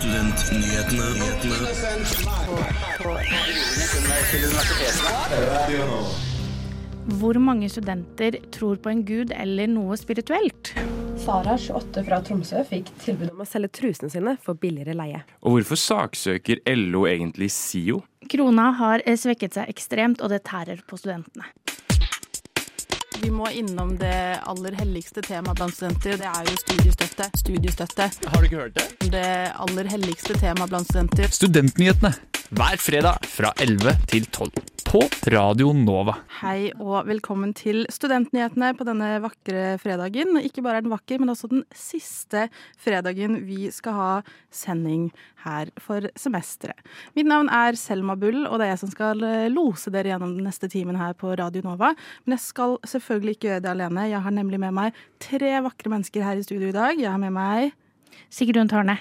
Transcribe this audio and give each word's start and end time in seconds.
Studentnyhetene. 0.00 1.06
Hvor 7.20 7.38
mange 7.38 7.68
studenter 7.68 8.38
tror 8.54 8.80
på 8.80 8.88
en 8.94 9.02
gud 9.04 9.34
eller 9.36 9.68
noe 9.68 9.98
spirituelt? 10.00 10.72
Sara, 11.20 11.58
28 11.60 12.04
fra 12.06 12.22
Tromsø, 12.24 12.62
fikk 12.64 12.88
tilbud 13.04 13.28
om 13.34 13.44
å 13.44 13.48
selge 13.48 13.74
trusene 13.76 14.08
sine 14.08 14.38
for 14.40 14.56
billigere 14.56 14.96
leie. 14.96 15.20
Og 15.44 15.58
hvorfor 15.58 15.82
saksøker 15.82 16.64
LO 16.80 17.04
egentlig 17.10 17.50
SIO? 17.52 18.00
Krona 18.30 18.70
har 18.80 19.04
svekket 19.04 19.58
seg 19.58 19.68
ekstremt, 19.68 20.24
og 20.24 20.32
det 20.32 20.40
tærer 20.48 20.80
på 20.80 20.96
studentene. 20.96 21.44
Vi 23.20 23.30
må 23.30 23.50
innom 23.52 23.96
det 24.00 24.40
aller 24.48 24.72
helligste 24.80 25.20
temaet 25.20 25.58
blant 25.58 25.74
studenter. 25.76 26.16
Det 26.16 26.28
er 26.30 26.46
jo 26.48 26.56
studiestøtte. 26.62 27.26
Studiestøtte. 27.36 28.06
Har 28.32 28.40
du 28.40 28.48
ikke 28.48 28.62
hørt 28.62 28.78
det? 28.78 29.10
Det 29.12 29.26
aller 29.60 29.90
helligste 29.92 30.38
temaet 30.40 30.72
blant 30.72 30.88
studenter. 30.88 31.28
Studentnyhetene 31.36 32.14
hver 32.50 32.80
fredag 32.82 33.26
fra 33.30 33.52
11 33.62 33.92
til 34.10 34.24
12 34.26 34.48
på 34.88 35.00
Radio 35.30 35.70
Nova. 35.76 36.16
Hei 36.40 36.72
og 36.82 37.06
velkommen 37.06 37.52
til 37.54 37.84
Studentnyhetene 37.94 38.72
på 38.74 38.86
denne 38.88 39.10
vakre 39.22 39.76
fredagen. 39.78 40.34
Ikke 40.42 40.64
bare 40.66 40.80
er 40.80 40.84
den 40.86 40.90
vakker, 40.90 41.20
men 41.22 41.30
også 41.30 41.46
den 41.52 41.62
siste 41.70 42.48
fredagen 42.80 43.36
vi 43.46 43.68
skal 43.70 43.94
ha 43.94 44.08
sending 44.50 45.12
her 45.44 45.70
for 45.78 46.08
semesteret. 46.18 46.82
Mitt 47.14 47.30
navn 47.30 47.52
er 47.54 47.78
Selma 47.78 48.18
Bull, 48.18 48.42
og 48.48 48.58
det 48.58 48.66
er 48.66 48.72
jeg 48.72 48.82
som 48.82 48.92
skal 48.96 49.22
eh, 49.28 49.46
lose 49.52 49.94
dere 49.94 50.10
gjennom 50.10 50.34
den 50.34 50.50
neste 50.50 50.66
timen 50.72 50.98
her 50.98 51.14
på 51.14 51.30
Radio 51.38 51.62
Nova. 51.68 51.92
Men 52.24 52.34
jeg 52.34 52.46
skal 52.48 52.80
selvfølgelig 52.82 53.38
ikke 53.38 53.52
gjøre 53.52 53.64
det 53.68 53.72
alene. 53.76 54.08
Jeg 54.10 54.24
har 54.26 54.34
nemlig 54.34 54.58
med 54.64 54.74
meg 54.74 54.98
tre 55.22 55.54
vakre 55.68 55.94
mennesker 55.94 56.26
her 56.26 56.42
i 56.42 56.44
studio 56.48 56.74
i 56.74 56.76
dag. 56.80 56.98
Jeg 56.98 57.14
har 57.14 57.22
med 57.22 57.36
meg 57.38 57.70
Sigrun 58.26 58.70
Tørne. 58.70 58.98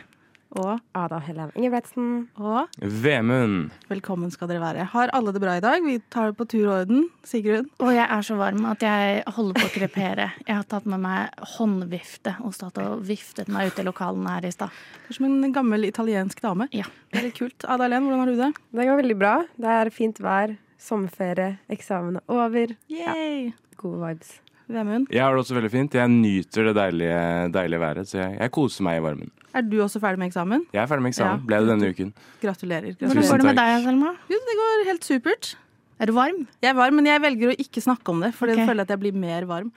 Og, 0.58 0.80
Ada 0.98 1.20
Helen 1.22 1.52
Ingebretsen. 1.56 2.28
og 2.42 2.68
Vemund. 2.82 3.70
velkommen 3.90 4.32
skal 4.34 4.50
dere 4.50 4.64
være. 4.64 4.86
Har 4.94 5.12
alle 5.14 5.34
det 5.36 5.42
bra 5.44 5.58
i 5.58 5.62
dag? 5.64 5.84
Vi 5.86 6.00
tar 6.10 6.32
det 6.32 6.38
på 6.40 6.48
tur 6.50 6.66
og 6.68 6.74
orden. 6.82 7.04
Sigrun? 7.24 7.68
Og 7.80 7.94
jeg 7.94 8.06
er 8.10 8.22
så 8.26 8.38
varm 8.40 8.66
at 8.66 8.82
jeg 8.82 9.24
holder 9.36 9.60
på 9.60 9.68
å 9.70 9.74
krepere. 9.76 10.32
Jeg 10.48 10.56
har 10.56 10.66
tatt 10.70 10.88
med 10.90 11.04
meg 11.06 11.30
håndvifte 11.58 12.36
og 12.42 12.56
stått 12.58 12.82
og 12.82 13.04
viftet 13.06 13.48
meg 13.54 13.70
ut 13.70 13.80
i 13.80 13.86
lokalene 13.86 14.38
her 14.40 14.50
i 14.50 14.54
stad. 14.56 14.74
Du 15.06 15.14
er 15.14 15.20
som 15.20 15.30
en 15.30 15.54
gammel 15.54 15.86
italiensk 15.86 16.42
dame. 16.42 16.70
Ja. 16.74 16.90
Det 17.12 17.22
er 17.22 17.30
litt 17.30 17.38
kult. 17.40 17.66
Ada 17.70 17.86
Helen, 17.86 18.10
hvordan 18.10 18.20
har 18.26 18.34
du 18.34 18.42
det? 18.42 18.52
Det 18.74 18.90
går 18.90 19.02
veldig 19.04 19.20
bra. 19.22 19.36
Det 19.58 19.78
er 19.78 19.94
fint 19.94 20.20
vær, 20.24 20.58
sommerferie, 20.82 21.58
eksamen 21.70 22.18
er 22.24 22.30
over. 22.42 22.76
Yay! 22.90 23.52
Gode 23.80 24.02
vibes. 24.02 24.40
Vemund, 24.70 25.08
Jeg 25.10 25.24
har 25.24 25.34
det 25.34 25.42
også 25.42 25.56
veldig 25.58 25.72
fint. 25.74 25.96
Jeg 25.98 26.12
nyter 26.14 26.70
det 26.70 26.76
deilige, 26.78 27.22
deilige 27.56 27.80
været, 27.82 28.10
så 28.10 28.20
jeg, 28.20 28.36
jeg 28.38 28.52
koser 28.54 28.86
meg 28.86 29.00
i 29.00 29.02
varmen. 29.02 29.32
er 29.54 29.66
du 29.66 29.80
også 29.82 30.00
ferdig 30.00 30.20
med 30.22 30.30
eksamen? 30.30 30.68
Jeg 30.74 30.84
er 30.84 30.92
ferdig 30.92 31.04
med 31.08 31.14
eksamen. 31.16 31.40
Ja. 31.40 31.48
Ble 31.50 31.62
det 31.64 31.72
denne 31.72 31.90
uken. 31.90 32.14
Gratulerer. 32.44 32.94
Hvordan 33.00 33.26
går 33.32 33.42
det 33.42 33.50
med 33.50 33.60
deg, 33.64 33.82
Selma? 33.88 34.14
Jo, 34.30 34.40
det 34.52 34.60
går 34.62 34.86
helt 34.92 35.10
supert. 35.10 35.56
Er 36.00 36.06
du 36.06 36.14
varm? 36.14 36.46
Jeg 36.62 36.70
er 36.70 36.78
varm, 36.78 36.96
men 36.96 37.10
jeg 37.10 37.22
velger 37.26 37.52
å 37.52 37.58
ikke 37.66 37.82
snakke 37.84 38.14
om 38.14 38.22
det, 38.24 38.32
for 38.38 38.48
okay. 38.48 38.62
jeg 38.62 38.70
føler 38.70 38.86
at 38.86 38.94
jeg 38.94 39.02
blir 39.02 39.18
mer 39.18 39.50
varm. 39.50 39.74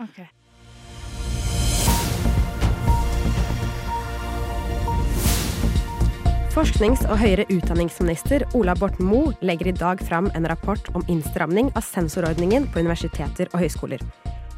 Forsknings- 6.52 7.06
og 7.08 7.16
høyere 7.16 7.46
utdanningsminister 7.48 8.44
Ola 8.52 8.74
Borten 8.76 9.08
Moe 9.08 9.32
legger 9.40 9.72
i 9.72 9.72
dag 9.72 10.04
fram 10.04 10.28
en 10.36 10.44
rapport 10.52 10.92
om 10.92 11.00
innstramning 11.08 11.72
av 11.72 11.86
sensorordningen 11.86 12.68
på 12.68 12.84
universiteter 12.84 13.48
og 13.54 13.64
høyskoler. 13.64 14.04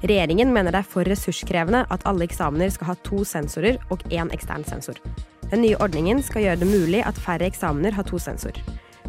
Regjeringen 0.05 0.51
mener 0.53 0.75
det 0.75 0.83
er 0.83 0.89
for 0.89 1.09
ressurskrevende 1.09 1.87
at 1.93 2.03
alle 2.09 2.27
eksamener 2.29 2.69
skal 2.73 2.91
ha 2.91 2.95
to 3.07 3.23
sensorer 3.25 3.79
og 3.95 4.03
én 4.13 4.29
ekstern 4.37 4.67
sensor. 4.69 4.99
Den 5.49 5.63
nye 5.65 5.79
ordningen 5.81 6.21
skal 6.25 6.45
gjøre 6.45 6.61
det 6.61 6.69
mulig 6.69 7.01
at 7.09 7.17
færre 7.21 7.49
eksamener 7.49 7.97
har 7.97 8.05
to 8.09 8.21
sensor. 8.21 8.53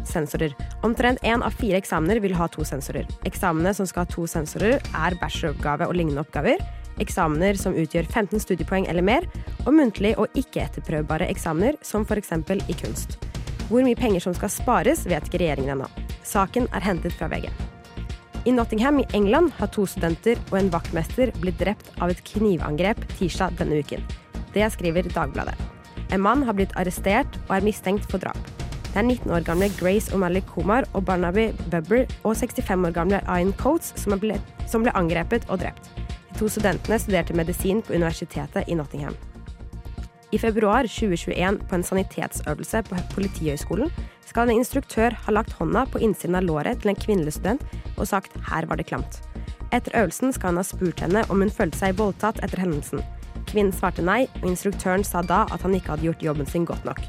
sensorer. 0.06 0.54
Omtrent 0.86 1.18
én 1.26 1.42
av 1.42 1.50
fire 1.50 1.80
eksamener 1.80 2.20
vil 2.22 2.34
ha 2.38 2.46
to 2.46 2.64
sensorer. 2.64 3.08
Eksamene 3.26 3.74
som 3.74 3.86
skal 3.86 4.04
ha 4.04 4.12
to 4.12 4.26
sensorer, 4.26 4.78
er 4.78 5.18
bacheloroppgave 5.20 5.88
og 5.88 5.96
lignende 5.98 6.22
oppgaver, 6.22 6.62
eksamener 7.02 7.58
som 7.58 7.74
utgjør 7.74 8.06
15 8.06 8.40
studiepoeng 8.40 8.86
eller 8.86 9.02
mer, 9.02 9.26
og 9.66 9.74
muntlig 9.74 10.14
og 10.16 10.28
ikke-etterprøvbare 10.38 11.28
eksamener, 11.28 11.74
som 11.82 12.06
f.eks. 12.06 12.32
i 12.68 12.80
kunst. 12.84 13.18
Hvor 13.68 13.82
mye 13.82 13.98
penger 13.98 14.20
som 14.20 14.34
skal 14.34 14.48
spares, 14.48 15.08
vet 15.10 15.26
ikke 15.26 15.42
regjeringen 15.42 15.74
ennå. 15.74 15.90
Saken 16.22 16.70
er 16.72 16.86
hentet 16.86 17.12
fra 17.12 17.26
VG. 17.26 17.50
I 18.46 18.52
Nottingham 18.52 19.00
i 19.00 19.06
England 19.12 19.50
har 19.58 19.66
to 19.74 19.82
studenter 19.90 20.38
og 20.52 20.60
en 20.60 20.68
vaktmester 20.70 21.32
blitt 21.42 21.58
drept 21.58 21.88
av 21.98 22.12
et 22.12 22.20
knivangrep 22.28 23.00
tirsdag 23.18 23.56
denne 23.58 23.80
uken. 23.82 24.04
Det 24.54 24.68
skriver 24.70 25.08
Dagbladet. 25.10 25.56
En 26.14 26.22
mann 26.22 26.44
har 26.46 26.54
blitt 26.54 26.74
arrestert 26.78 27.40
og 27.48 27.56
er 27.56 27.66
mistenkt 27.66 28.06
for 28.06 28.22
drap. 28.22 28.38
Det 28.92 29.02
er 29.02 29.08
19 29.08 29.34
år 29.34 29.42
gamle 29.48 29.66
Grace 29.80 30.14
O'Malley 30.14 30.46
Kumar 30.46 30.86
og 30.94 31.08
Barnaby 31.08 31.48
Bubber 31.72 32.06
og 32.22 32.36
65 32.38 32.86
år 32.86 32.94
gamle 32.94 33.20
Ian 33.26 33.50
Coates 33.58 33.90
som 33.98 34.14
ble, 34.22 34.38
som 34.70 34.86
ble 34.86 34.94
angrepet 34.94 35.50
og 35.50 35.64
drept. 35.64 35.90
De 36.30 36.38
to 36.38 36.46
studentene 36.52 37.00
studerte 37.02 37.34
medisin 37.34 37.82
på 37.82 37.98
universitetet 37.98 38.70
i 38.70 38.78
Nottingham. 38.78 39.18
I 40.30 40.38
februar 40.38 40.86
2021, 40.86 41.58
på 41.66 41.74
en 41.74 41.84
sanitetsøvelse 41.86 42.82
på 42.86 43.02
Politihøgskolen, 43.14 43.90
skal 44.26 44.50
en 44.50 44.60
instruktør 44.60 45.14
ha 45.24 45.34
lagt 45.34 45.54
hånda 45.58 45.86
på 45.90 46.02
innsiden 46.02 46.36
av 46.38 46.46
låret 46.46 46.82
til 46.82 46.92
en 46.92 46.98
kvinnelig 46.98 47.36
student 47.38 47.62
og 47.96 48.06
sagt 48.06 48.36
'her 48.50 48.66
var 48.66 48.76
det 48.76 48.86
klamt'. 48.86 49.22
Etter 49.72 49.92
øvelsen 49.98 50.32
skal 50.32 50.48
han 50.48 50.56
ha 50.56 50.62
spurt 50.62 51.00
henne 51.00 51.24
om 51.30 51.40
hun 51.40 51.50
følte 51.50 51.78
seg 51.78 51.98
voldtatt 51.98 52.42
etter 52.44 52.58
hendelsen. 52.58 53.02
Kvinnen 53.46 53.72
svarte 53.72 54.02
nei, 54.02 54.26
og 54.42 54.50
instruktøren 54.50 55.04
sa 55.04 55.22
da 55.22 55.46
at 55.50 55.62
han 55.62 55.74
ikke 55.74 55.94
hadde 55.94 56.06
gjort 56.08 56.22
jobben 56.22 56.46
sin 56.46 56.64
godt 56.64 56.84
nok. 56.84 57.00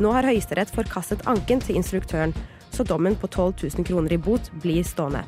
Nå 0.00 0.12
har 0.12 0.26
Høyesterett 0.26 0.72
forkastet 0.74 1.26
anken 1.26 1.60
til 1.60 1.76
instruktøren, 1.76 2.34
så 2.70 2.84
dommen 2.84 3.16
på 3.16 3.28
12 3.28 3.54
000 3.78 3.84
kroner 3.84 4.12
i 4.12 4.16
bot 4.16 4.50
blir 4.62 4.82
stående. 4.82 5.24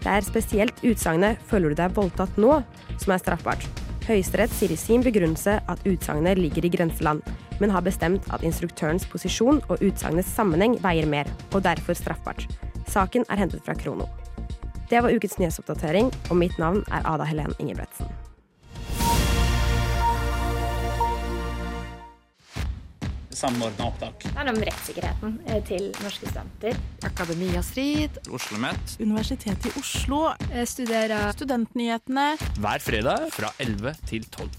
Det 0.00 0.06
er 0.06 0.20
spesielt 0.20 0.74
utsagnet 0.82 1.38
'føler 1.48 1.68
du 1.68 1.74
deg 1.74 1.94
voldtatt 1.94 2.36
nå' 2.36 2.64
som 2.98 3.12
er 3.12 3.18
straffbart. 3.18 3.79
Høyesterett 4.06 4.54
sier 4.56 4.72
i 4.72 4.78
sin 4.80 5.04
begrunnelse 5.04 5.58
at 5.68 5.84
utsagnet 5.88 6.40
ligger 6.40 6.64
i 6.66 6.72
grenseland, 6.72 7.20
men 7.60 7.74
har 7.74 7.84
bestemt 7.84 8.26
at 8.32 8.44
instruktørens 8.46 9.04
posisjon 9.10 9.60
og 9.68 9.84
utsagnets 9.84 10.32
sammenheng 10.36 10.78
veier 10.82 11.06
mer, 11.06 11.28
og 11.52 11.64
derfor 11.66 11.98
straffbart. 11.98 12.46
Saken 12.90 13.28
er 13.28 13.44
hentet 13.44 13.62
fra 13.66 13.76
Krono. 13.78 14.08
Det 14.90 15.04
var 15.04 15.12
ukens 15.14 15.38
nyhetsoppdatering, 15.38 16.10
og 16.30 16.40
mitt 16.40 16.58
navn 16.58 16.82
er 16.90 17.06
Ada 17.06 17.28
Helen 17.28 17.54
Ingebretsen. 17.60 18.10
Samordna 23.40 23.86
opptak. 23.88 24.18
Det 24.22 24.36
handler 24.36 24.52
om 24.52 24.64
rettssikkerheten 24.68 25.36
eh, 25.48 25.60
til 25.64 25.86
norske 26.04 26.28
studenter. 26.28 26.74
Akademia 27.08 27.62
Strid, 27.64 28.18
Oslo 28.28 28.58
Met 28.60 28.92
Universitetet 29.00 29.70
i 29.70 29.72
Oslo, 29.80 30.18
Jeg 30.50 30.68
Studerer 30.68 31.32
Studentnyhetene. 31.32 32.26
Hver 32.60 32.84
fredag 32.84 33.30
fra 33.32 33.48
11 33.64 33.96
til 34.10 34.28
12. 34.28 34.50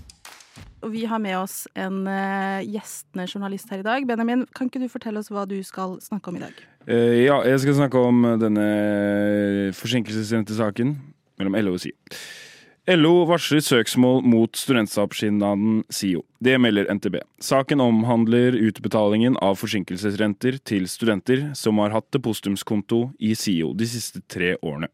Og 0.81 0.95
vi 0.95 1.05
har 1.05 1.21
med 1.21 1.37
oss 1.37 1.67
en 1.77 2.07
uh, 2.09 2.65
gjestende 2.65 3.27
journalist 3.29 3.69
her 3.69 3.83
i 3.83 3.85
dag. 3.85 4.07
Benjamin, 4.09 4.47
kan 4.49 4.71
ikke 4.71 4.81
du 4.81 4.89
fortelle 4.89 5.21
oss 5.21 5.29
hva 5.29 5.45
du 5.45 5.59
skal 5.61 5.99
snakke 6.01 6.33
om 6.33 6.41
i 6.41 6.45
dag? 6.47 6.65
Uh, 6.89 7.21
ja, 7.21 7.37
jeg 7.45 7.61
skal 7.61 7.83
snakke 7.83 8.01
om 8.01 8.25
denne 8.41 8.65
forsinkelsesrente 9.77 10.57
saken 10.57 10.97
mellom 11.37 11.61
LO 11.61 11.77
og 11.77 11.85
SIO. 11.85 11.93
LO 12.89 13.27
varsler 13.29 13.61
søksmål 13.61 14.23
mot 14.25 14.57
studentsamskipnaden 14.57 15.83
SIO. 15.93 16.23
Det 16.41 16.55
melder 16.57 16.87
NTB. 16.89 17.19
Saken 17.37 17.81
omhandler 17.83 18.57
utbetalingen 18.57 19.35
av 19.37 19.59
forsinkelsesrenter 19.61 20.57
til 20.65 20.87
studenter 20.89 21.51
som 21.53 21.77
har 21.77 21.93
hatt 21.93 22.07
depositumskonto 22.09 23.11
i 23.21 23.35
SIO 23.37 23.75
de 23.77 23.85
siste 23.85 24.23
tre 24.25 24.55
årene. 24.65 24.89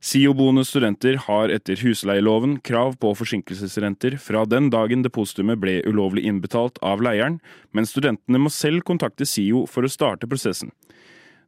SIO-boende 0.00 0.62
studenter 0.64 1.18
har 1.26 1.50
etter 1.50 1.82
husleieloven 1.82 2.60
krav 2.62 2.94
på 3.02 3.10
forsinkelsesrenter 3.18 4.14
fra 4.22 4.46
den 4.46 4.70
dagen 4.70 5.02
depositumet 5.02 5.58
ble 5.58 5.80
ulovlig 5.90 6.28
innbetalt 6.30 6.78
av 6.78 7.02
leieren, 7.02 7.40
men 7.74 7.90
studentene 7.90 8.38
må 8.38 8.54
selv 8.54 8.86
kontakte 8.86 9.26
SIO 9.26 9.66
for 9.66 9.82
å 9.82 9.90
starte 9.90 10.30
prosessen. 10.30 10.70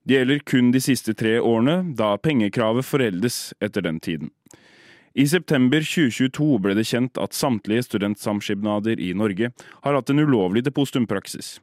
Det 0.02 0.18
gjelder 0.18 0.42
kun 0.42 0.74
de 0.74 0.82
siste 0.82 1.14
tre 1.14 1.38
årene, 1.38 1.94
da 1.94 2.16
pengekravet 2.18 2.82
foreldes 2.82 3.52
etter 3.62 3.86
den 3.86 4.02
tiden. 4.02 4.34
I 5.12 5.26
september 5.28 5.84
2022 5.84 6.46
ble 6.64 6.72
det 6.78 6.86
kjent 6.88 7.18
at 7.20 7.36
samtlige 7.36 7.84
studentsamskipnader 7.84 9.00
i 9.00 9.10
Norge 9.12 9.50
har 9.84 9.98
hatt 9.98 10.10
en 10.10 10.22
ulovlig 10.24 10.64
depositumpraksis. 10.64 11.58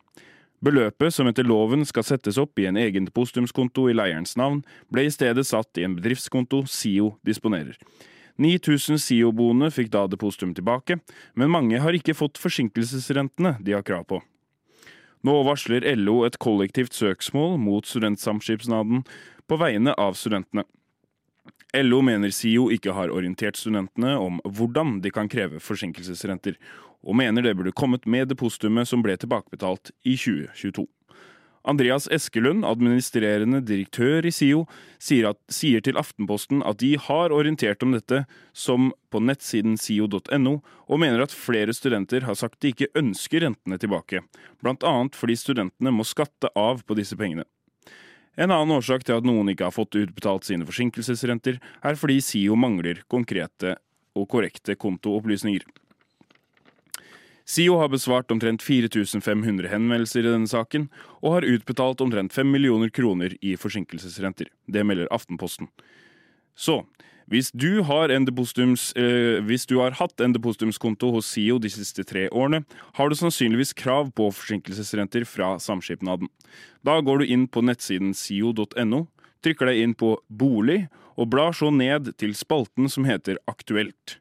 Beløpet 0.62 1.16
som 1.16 1.30
etter 1.30 1.48
loven 1.48 1.86
skal 1.88 2.06
settes 2.06 2.38
opp 2.38 2.60
i 2.60 2.68
en 2.70 2.78
egen 2.78 3.08
depositumskonto 3.08 3.88
i 3.90 3.96
leierens 3.96 4.36
navn, 4.38 4.62
ble 4.94 5.08
i 5.08 5.14
stedet 5.14 5.48
satt 5.48 5.80
i 5.80 5.88
en 5.88 5.96
bedriftskonto 5.98 6.66
SIO 6.70 7.16
disponerer. 7.26 7.80
9000 8.40 9.00
SIO-boende 9.02 9.72
fikk 9.74 9.90
da 9.96 10.06
depositum 10.08 10.54
tilbake, 10.56 11.00
men 11.34 11.52
mange 11.52 11.80
har 11.82 11.96
ikke 11.96 12.16
fått 12.16 12.40
forsinkelsesrentene 12.40 13.58
de 13.64 13.76
har 13.76 13.88
krav 13.88 14.06
på. 14.12 14.22
Nå 15.26 15.42
varsler 15.44 15.84
LO 15.98 16.22
et 16.28 16.38
kollektivt 16.40 16.94
søksmål 16.96 17.58
mot 17.60 17.88
studentsamskipnaden 17.88 19.02
på 19.50 19.58
vegne 19.60 19.96
av 20.00 20.16
studentene. 20.16 20.64
LO 21.78 22.02
mener 22.02 22.32
SIO 22.34 22.70
ikke 22.74 22.94
har 22.98 23.12
orientert 23.14 23.58
studentene 23.60 24.16
om 24.18 24.40
hvordan 24.46 25.00
de 25.04 25.12
kan 25.14 25.30
kreve 25.30 25.62
forsinkelsesrenter, 25.62 26.56
og 27.06 27.16
mener 27.16 27.46
det 27.46 27.56
burde 27.58 27.76
kommet 27.78 28.08
med 28.10 28.32
depositumet 28.32 28.90
som 28.90 29.04
ble 29.06 29.16
tilbakebetalt 29.20 29.94
i 30.02 30.16
2022. 30.18 30.88
Andreas 31.70 32.08
Eskelund, 32.08 32.64
administrerende 32.66 33.60
direktør 33.62 34.26
i 34.26 34.32
SIO, 34.34 34.64
sier, 34.98 35.28
at, 35.34 35.40
sier 35.52 35.84
til 35.84 36.00
Aftenposten 36.00 36.64
at 36.66 36.80
de 36.82 36.94
har 36.98 37.36
orientert 37.36 37.84
om 37.86 37.94
dette 37.94 38.24
som 38.56 38.90
på 39.12 39.22
nettsiden 39.22 39.76
sio.no, 39.78 40.56
og 40.88 41.02
mener 41.04 41.22
at 41.22 41.36
flere 41.36 41.76
studenter 41.76 42.26
har 42.26 42.40
sagt 42.40 42.62
de 42.64 42.74
ikke 42.74 42.90
ønsker 42.98 43.46
rentene 43.46 43.78
tilbake, 43.78 44.24
annet 44.66 45.20
fordi 45.20 45.38
studentene 45.38 45.94
må 45.94 46.08
skatte 46.08 46.50
av 46.58 46.82
på 46.88 46.98
disse 46.98 47.20
pengene. 47.20 47.46
En 48.40 48.54
annen 48.56 48.72
årsak 48.78 49.04
til 49.04 49.18
at 49.20 49.26
noen 49.28 49.52
ikke 49.52 49.68
har 49.68 49.76
fått 49.76 49.98
utbetalt 50.00 50.48
sine 50.48 50.64
forsinkelsesrenter, 50.68 51.58
er 51.60 52.00
fordi 52.00 52.22
SIO 52.24 52.56
mangler 52.56 53.02
konkrete 53.12 53.76
og 54.16 54.30
korrekte 54.32 54.78
kontoopplysninger. 54.80 55.66
SIO 57.50 57.80
har 57.82 57.90
besvart 57.92 58.32
omtrent 58.32 58.64
4500 58.64 59.68
henvendelser 59.72 60.22
i 60.22 60.32
denne 60.32 60.48
saken, 60.48 60.86
og 61.20 61.40
har 61.40 61.48
utbetalt 61.50 62.00
omtrent 62.06 62.36
5 62.36 62.48
millioner 62.54 62.94
kroner 62.94 63.34
i 63.42 63.56
forsinkelsesrenter. 63.60 64.52
Det 64.70 64.86
melder 64.86 65.10
Aftenposten. 65.12 65.68
Så 66.56 66.84
hvis 67.30 67.52
du 67.54 67.84
har, 67.86 68.10
eh, 68.10 69.42
hvis 69.46 69.66
du 69.70 69.78
har 69.80 69.92
hatt 69.92 70.20
en 70.20 70.34
depositumskonto 70.34 71.12
hos 71.14 71.28
SIO 71.30 71.60
de 71.60 71.70
siste 71.70 72.04
tre 72.04 72.28
årene, 72.30 72.66
har 72.94 73.10
du 73.10 73.16
sannsynligvis 73.16 73.76
krav 73.76 74.12
på 74.18 74.32
forsinkelsesrenter 74.34 75.26
fra 75.26 75.58
samskipnaden. 75.60 76.28
Da 76.84 77.00
går 77.02 77.20
du 77.20 77.26
inn 77.26 77.48
på 77.48 77.62
nettsiden 77.62 78.16
sio.no, 78.16 79.08
trykker 79.44 79.70
deg 79.70 79.78
inn 79.84 79.94
på 79.94 80.18
bolig, 80.30 80.88
og 81.20 81.30
blar 81.30 81.54
så 81.54 81.70
ned 81.70 82.16
til 82.18 82.34
spalten 82.34 82.90
som 82.90 83.06
heter 83.06 83.38
Aktuelt. 83.48 84.18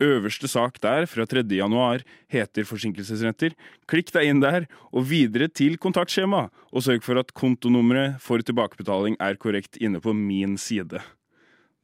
Øverste 0.00 0.46
sak 0.48 0.78
der 0.80 1.06
fra 1.10 1.26
3. 1.26 1.42
januar 1.58 2.04
heter 2.30 2.64
forsinkelsesrenter. 2.64 3.54
Klikk 3.90 4.12
deg 4.14 4.30
inn 4.30 4.40
der, 4.40 4.66
og 4.94 5.08
videre 5.10 5.48
til 5.50 5.76
kontaktskjema, 5.76 6.48
og 6.70 6.86
sørg 6.86 7.02
for 7.02 7.18
at 7.18 7.34
kontonummeret 7.34 8.22
for 8.22 8.38
tilbakebetaling 8.38 9.18
er 9.18 9.38
korrekt 9.42 9.76
inne 9.82 10.00
på 10.00 10.14
min 10.14 10.56
side. 10.56 11.02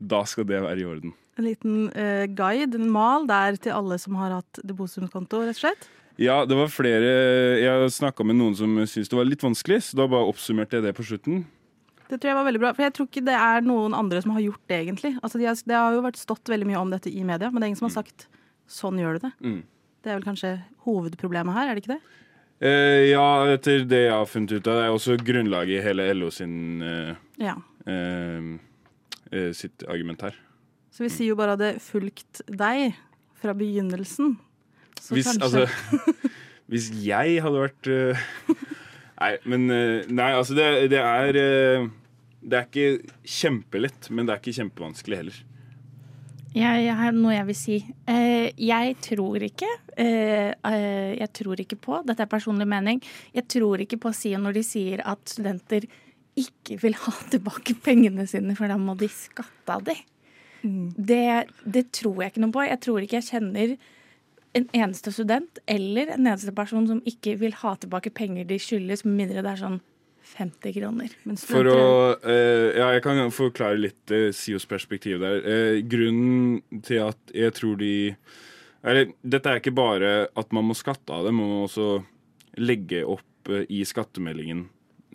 Da 0.00 0.24
skal 0.28 0.46
det 0.48 0.62
være 0.62 0.80
i 0.80 0.86
orden. 0.88 1.12
En 1.38 1.44
liten 1.48 1.88
eh, 1.98 2.26
guide, 2.30 2.74
en 2.78 2.90
mal 2.94 3.26
der 3.26 3.56
til 3.58 3.74
alle 3.74 3.98
som 3.98 4.14
har 4.20 4.36
hatt 4.40 4.60
depositumskonto, 4.66 5.42
rett 5.42 5.56
og 5.56 5.62
slett. 5.64 5.88
Ja, 6.20 6.44
det 6.46 6.54
var 6.54 6.68
flere 6.70 7.08
Jeg 7.58 7.90
snakka 7.90 8.22
med 8.22 8.36
noen 8.38 8.54
som 8.54 8.76
syntes 8.86 9.10
det 9.10 9.18
var 9.18 9.26
litt 9.26 9.42
vanskelig, 9.42 9.80
så 9.88 9.98
da 9.98 10.06
bare 10.06 10.28
oppsummerte 10.30 10.78
jeg 10.78 10.84
det 10.86 10.94
på 10.94 11.06
slutten. 11.06 11.44
Det 12.06 12.20
tror 12.20 12.30
jeg 12.30 12.36
var 12.38 12.46
veldig 12.46 12.60
bra, 12.62 12.70
for 12.76 12.84
jeg 12.84 12.94
tror 12.94 13.08
ikke 13.08 13.24
det 13.26 13.34
er 13.34 13.64
noen 13.66 13.94
andre 13.96 14.20
som 14.22 14.34
har 14.36 14.44
gjort 14.44 14.62
det, 14.70 14.76
egentlig. 14.84 15.14
Altså, 15.24 15.40
de 15.40 15.48
har, 15.48 15.56
det 15.66 15.74
har 15.80 15.94
jo 15.96 16.04
vært 16.04 16.20
stått 16.20 16.52
veldig 16.52 16.68
mye 16.68 16.82
om 16.84 16.92
dette 16.92 17.10
i 17.10 17.24
media, 17.26 17.48
men 17.50 17.58
det 17.58 17.66
er 17.66 17.72
ingen 17.72 17.80
som 17.80 17.88
har 17.88 17.96
sagt 18.04 18.28
'sånn 18.70 19.00
gjør 19.00 19.18
du 19.18 19.26
det'. 19.26 19.32
Mm. 19.42 19.62
Det 20.04 20.10
er 20.12 20.18
vel 20.20 20.28
kanskje 20.28 20.52
hovedproblemet 20.84 21.54
her, 21.56 21.68
er 21.68 21.74
det 21.74 21.82
ikke 21.82 21.96
det? 21.96 22.02
Eh, 22.60 23.10
ja, 23.10 23.26
etter 23.56 23.84
det 23.88 24.02
jeg 24.06 24.12
har 24.14 24.26
funnet 24.30 24.52
ut 24.52 24.68
av, 24.68 24.76
det 24.78 24.84
er 24.84 24.94
også 24.94 25.16
grunnlaget 25.18 25.80
i 25.80 25.82
hele 25.82 26.06
LO 26.14 26.30
sin 26.30 26.82
eh, 26.82 27.14
Ja. 27.40 27.56
eh, 27.86 28.58
sitt 29.56 29.82
argument 29.90 30.22
her. 30.22 30.36
Så 30.94 31.02
vi 31.02 31.10
sier 31.10 31.32
jo 31.32 31.38
bare 31.38 31.56
hadde 31.56 31.72
fulgt 31.82 32.44
deg 32.46 32.94
fra 33.42 33.54
begynnelsen. 33.58 34.36
Så 35.00 35.16
Hvis, 35.16 35.26
kanskje 35.26 35.64
altså, 35.66 36.28
hvis 36.70 36.90
jeg 37.04 37.40
hadde 37.42 37.64
vært 37.64 37.88
eh, 37.90 38.28
Nei, 39.18 39.32
men 39.50 39.66
eh, 39.74 40.06
Nei, 40.08 40.30
altså, 40.36 40.54
det, 40.56 40.68
det 40.92 41.00
er 41.02 41.38
eh, 41.40 41.88
Det 42.40 42.60
er 42.60 42.68
ikke 42.68 43.10
kjempelett, 43.26 44.08
men 44.10 44.28
det 44.28 44.36
er 44.36 44.40
ikke 44.42 44.56
kjempevanskelig 44.60 45.18
heller. 45.18 45.42
Jeg, 46.54 46.84
jeg 46.86 46.94
har 46.94 47.14
noe 47.16 47.34
jeg 47.34 47.46
vil 47.48 47.56
si. 47.58 47.76
Eh, 48.06 48.46
jeg 48.62 48.94
tror 49.02 49.42
ikke 49.42 49.66
eh, 49.98 50.52
eh, 50.54 51.12
Jeg 51.18 51.30
tror 51.34 51.58
ikke 51.64 51.80
på 51.82 51.98
Dette 52.06 52.22
er 52.22 52.30
personlig 52.30 52.68
mening. 52.70 53.02
Jeg 53.34 53.48
tror 53.50 53.82
ikke 53.82 53.98
på 54.06 54.14
SIO 54.14 54.38
når 54.38 54.60
de 54.60 54.62
sier 54.66 55.02
at 55.02 55.26
studenter 55.34 55.88
ikke 56.40 56.78
vil 56.82 56.96
ha 56.98 57.14
tilbake 57.30 57.76
pengene 57.84 58.26
sine, 58.30 58.56
for 58.58 58.70
da 58.70 58.78
må 58.80 58.96
de 58.98 59.08
skatte 59.12 59.76
av 59.76 59.84
de. 59.86 59.96
Det, 60.64 61.26
det 61.68 61.84
tror 61.92 62.22
jeg 62.22 62.32
ikke 62.32 62.42
noe 62.44 62.54
på. 62.54 62.64
Jeg 62.64 62.80
tror 62.82 63.04
ikke 63.04 63.20
jeg 63.20 63.28
kjenner 63.34 63.74
en 64.54 64.68
eneste 64.70 65.12
student 65.12 65.58
eller 65.70 66.14
en 66.14 66.28
eneste 66.28 66.54
person 66.56 66.86
som 66.88 67.02
ikke 67.08 67.34
vil 67.40 67.56
ha 67.60 67.74
tilbake 67.80 68.12
penger 68.14 68.46
de 68.48 68.58
skyldes, 68.62 69.04
med 69.04 69.18
mindre 69.18 69.42
det 69.44 69.52
er 69.52 69.60
sånn 69.64 69.80
50 70.24 70.74
kroner. 70.78 71.12
Men 71.28 71.38
For 71.38 71.68
å 71.68 71.80
eh, 72.16 72.70
Ja, 72.78 72.88
jeg 72.94 73.04
kan 73.04 73.20
forklare 73.34 73.76
litt 73.80 74.14
uh, 74.14 74.30
SIOs 74.34 74.64
perspektiv 74.70 75.20
der. 75.22 75.42
Eh, 75.44 75.82
grunnen 75.84 76.62
til 76.86 77.04
at 77.10 77.34
jeg 77.34 77.54
tror 77.58 77.76
de 77.82 77.94
eller, 78.84 79.12
Dette 79.20 79.50
er 79.50 79.60
ikke 79.60 79.74
bare 79.76 80.14
at 80.36 80.50
man 80.52 80.66
må 80.68 80.76
skatte 80.76 81.12
av 81.12 81.26
det, 81.26 81.34
man 81.36 81.50
må 81.50 81.62
også 81.66 81.98
legge 82.60 83.04
opp 83.08 83.52
eh, 83.52 83.66
i 83.72 83.84
skattemeldingen 83.86 84.66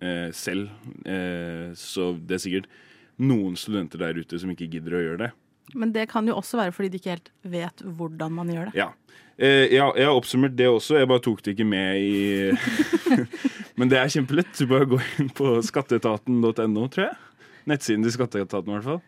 eh, 0.01 0.29
selv. 0.35 0.69
Eh, 1.05 1.69
så 1.77 2.11
det 2.17 2.37
er 2.37 2.43
sikkert 2.45 2.71
noen 3.19 3.57
studenter 3.59 4.01
der 4.01 4.19
ute 4.19 4.39
som 4.39 4.51
ikke 4.53 4.69
gidder 4.71 4.97
å 4.97 5.03
gjøre 5.03 5.21
det. 5.25 5.31
Men 5.77 5.91
det 5.93 6.07
kan 6.09 6.25
jo 6.25 6.37
også 6.39 6.57
være 6.57 6.73
fordi 6.73 6.89
de 6.93 7.01
ikke 7.01 7.13
helt 7.13 7.31
vet 7.45 7.83
hvordan 7.85 8.33
man 8.33 8.49
gjør 8.51 8.69
det. 8.69 8.79
Ja. 8.79 8.89
Eh, 9.39 9.69
ja, 9.71 9.87
jeg 9.95 10.09
har 10.09 10.17
oppsummert 10.17 10.57
det 10.59 10.67
også, 10.67 10.97
jeg 10.99 11.09
bare 11.09 11.23
tok 11.23 11.43
det 11.45 11.53
ikke 11.55 11.67
med 11.67 12.01
i 12.03 12.51
Men 13.79 13.87
det 13.87 13.95
er 13.95 14.11
kjempelett. 14.11 14.51
Du 14.59 14.67
bare 14.67 14.87
går 14.91 15.05
inn 15.21 15.29
på 15.31 15.53
skatteetaten.no, 15.63 16.87
tror 16.91 17.05
jeg. 17.05 17.15
Nettsiden 17.69 18.03
til 18.03 18.11
skatteetaten, 18.17 18.67
i 18.67 18.75
hvert 18.75 18.87
fall. 18.89 18.99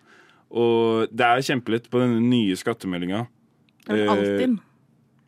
Og 0.52 1.12
det 1.12 1.28
er 1.28 1.44
kjempelett 1.44 1.90
på 1.92 2.00
denne 2.00 2.22
nye 2.24 2.56
skattemeldinga. 2.60 3.26
Eh, 3.92 4.06
Altinn? 4.12 4.56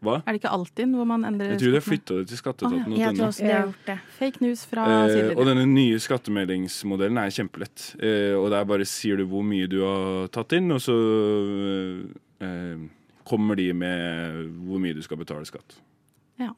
Hva? 0.03 0.17
Er 0.21 0.35
det 0.35 0.41
ikke 0.41 0.51
Altinn 0.53 0.95
hvor 0.97 1.07
man 1.07 1.23
endrer 1.27 1.53
Jeg 1.53 1.61
tror 1.61 1.73
de 1.73 1.79
har 1.79 1.85
flytta 1.85 2.17
det 2.19 2.27
til 2.27 2.37
Jeg 2.37 3.15
tror 3.17 3.27
også 3.29 3.43
de 3.43 3.51
har 3.51 3.67
gjort 3.67 3.85
det. 3.87 3.97
Fake 4.17 4.43
news 4.43 4.65
fra 4.69 4.87
Eh, 5.03 5.31
og 5.33 5.47
denne 5.47 5.63
nye 5.69 5.99
skattemeldingsmodellen 6.01 7.19
er 7.21 7.31
kjempelett. 7.33 7.85
Eh, 8.03 8.33
og 8.37 8.49
der 8.53 8.67
bare 8.67 8.87
sier 8.89 9.19
du 9.19 9.25
hvor 9.29 9.45
mye 9.47 9.69
du 9.71 9.79
har 9.83 10.27
tatt 10.33 10.55
inn, 10.57 10.71
og 10.75 10.81
så 10.83 10.97
eh, 11.63 12.03
eh, 12.47 12.83
kommer 13.27 13.59
de 13.59 13.69
med 13.77 14.43
hvor 14.67 14.81
mye 14.83 14.95
du 14.97 15.01
skal 15.05 15.21
betale 15.21 15.47
skatt. 15.49 15.77
Ja. 16.41 16.51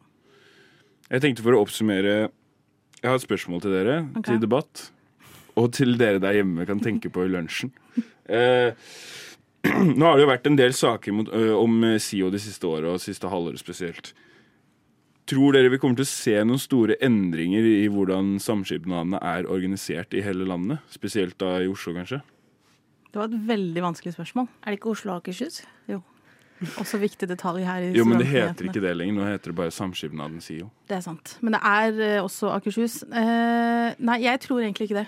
Jeg 1.11 1.23
tenkte 1.23 1.45
for 1.45 1.53
å 1.53 1.61
oppsummere 1.65 2.15
Jeg 2.25 3.11
har 3.11 3.19
et 3.19 3.25
spørsmål 3.25 3.61
til 3.61 3.75
dere 3.75 3.99
okay. 4.15 4.31
til 4.31 4.41
debatt. 4.41 4.87
Og 5.55 5.69
til 5.75 5.95
dere 5.99 6.19
der 6.19 6.41
hjemme 6.41 6.65
kan 6.67 6.81
tenke 6.83 7.11
på 7.13 7.23
i 7.27 7.31
lunsjen. 7.31 7.71
Eh, 8.25 8.73
nå 9.97 10.05
har 10.05 10.15
det 10.19 10.25
jo 10.25 10.29
vært 10.31 10.47
en 10.49 10.57
del 10.59 10.73
saker 10.75 11.15
mot, 11.15 11.29
ø, 11.33 11.49
om 11.57 11.81
SIO 12.01 12.29
de 12.33 12.39
siste 12.41 12.67
året, 12.69 12.87
og 12.91 13.01
siste 13.03 13.29
halvåret 13.31 13.61
spesielt. 13.61 14.13
Tror 15.25 15.55
dere 15.55 15.71
vi 15.73 15.79
kommer 15.81 15.97
til 15.97 16.05
å 16.05 16.11
se 16.11 16.35
noen 16.45 16.61
store 16.61 16.99
endringer 17.03 17.65
i 17.65 17.87
hvordan 17.89 18.35
samskipnadene 18.43 19.17
er 19.25 19.47
organisert 19.49 20.13
i 20.13 20.21
hele 20.21 20.45
landet? 20.45 20.83
Spesielt 20.93 21.37
da 21.41 21.55
i 21.63 21.69
Oslo, 21.71 21.95
kanskje? 21.97 22.19
Det 23.09 23.17
var 23.21 23.31
et 23.31 23.47
veldig 23.47 23.81
vanskelig 23.87 24.13
spørsmål. 24.13 24.49
Er 24.61 24.73
det 24.73 24.77
ikke 24.81 24.91
Oslo 24.91 25.15
og 25.15 25.23
Akershus? 25.23 25.63
Jo. 25.89 26.01
Også 26.79 26.99
viktig 27.01 27.27
detalj 27.27 27.65
her. 27.67 27.83
i 27.87 27.97
Jo, 27.97 28.05
men 28.07 28.19
det 28.21 28.27
heter 28.29 28.69
ikke 28.69 28.83
det 28.83 28.93
lenger. 28.95 29.17
Nå 29.17 29.25
heter 29.27 29.51
det 29.51 29.55
bare 29.57 29.73
Samskipnaden 29.75 30.37
SIO. 30.43 30.69
Det 30.87 30.99
er 30.99 31.03
sant. 31.03 31.33
Men 31.41 31.57
det 31.57 31.61
er 31.67 32.21
også 32.21 32.51
Akershus. 32.53 33.01
Eh, 33.09 33.95
nei, 33.97 34.19
jeg 34.23 34.39
tror 34.45 34.61
egentlig 34.61 34.87
ikke 34.91 35.01
det. 35.01 35.07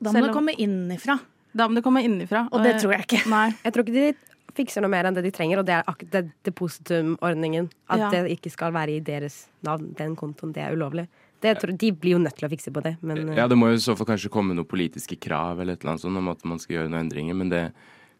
Da 0.00 0.08
må 0.10 0.16
Selv 0.16 0.30
det 0.30 0.34
komme 0.34 0.54
innenfra, 0.56 1.18
Da 1.54 1.68
må 1.68 1.78
det 1.78 1.84
komme 1.86 2.02
innenfra. 2.04 2.48
og 2.52 2.62
det 2.64 2.80
tror 2.82 2.96
jeg 2.96 3.06
ikke. 3.06 3.24
Nei. 3.30 3.48
Jeg 3.64 3.72
tror 3.74 3.84
ikke 3.86 3.94
de 3.94 4.32
fikser 4.54 4.82
noe 4.84 4.90
mer 4.90 5.08
enn 5.08 5.16
det 5.16 5.24
de 5.26 5.32
trenger, 5.34 5.60
og 5.62 5.66
det 5.66 5.74
er 5.76 5.86
akkurat 5.90 6.10
det 6.14 6.24
depositumordningen. 6.46 7.70
At 7.88 8.00
Ja. 8.00 8.10
det 8.10 8.38
ikke 8.38 8.50
skal 8.50 8.72
være 8.72 8.96
i 8.96 9.00
deres 9.00 9.46
navn, 9.62 9.94
den 9.94 10.16
kontoen. 10.16 10.52
Det 10.52 10.62
er 10.62 10.74
ulovlig. 10.74 11.08
Det 11.40 11.58
tror, 11.60 11.76
de 11.76 11.90
blir 11.92 12.12
jo 12.12 12.18
nødt 12.18 12.36
til 12.36 12.48
å 12.48 12.50
fikse 12.50 12.72
på 12.72 12.82
det, 12.82 12.96
men 13.02 13.28
eh, 13.28 13.36
Ja, 13.36 13.46
det 13.46 13.56
må 13.58 13.68
jo 13.68 13.74
i 13.74 13.82
så 13.82 13.94
fall 13.96 14.06
kanskje 14.06 14.30
komme 14.30 14.54
noen 14.54 14.66
politiske 14.66 15.18
krav 15.20 15.60
eller 15.60 15.74
et 15.74 15.82
eller 15.82 15.92
annet 15.92 16.00
sånt 16.00 16.16
om 16.16 16.28
at 16.28 16.44
man 16.44 16.58
skal 16.58 16.76
gjøre 16.76 16.88
noen 16.88 17.04
endringer, 17.04 17.34
men 17.36 17.50
det 17.50 17.72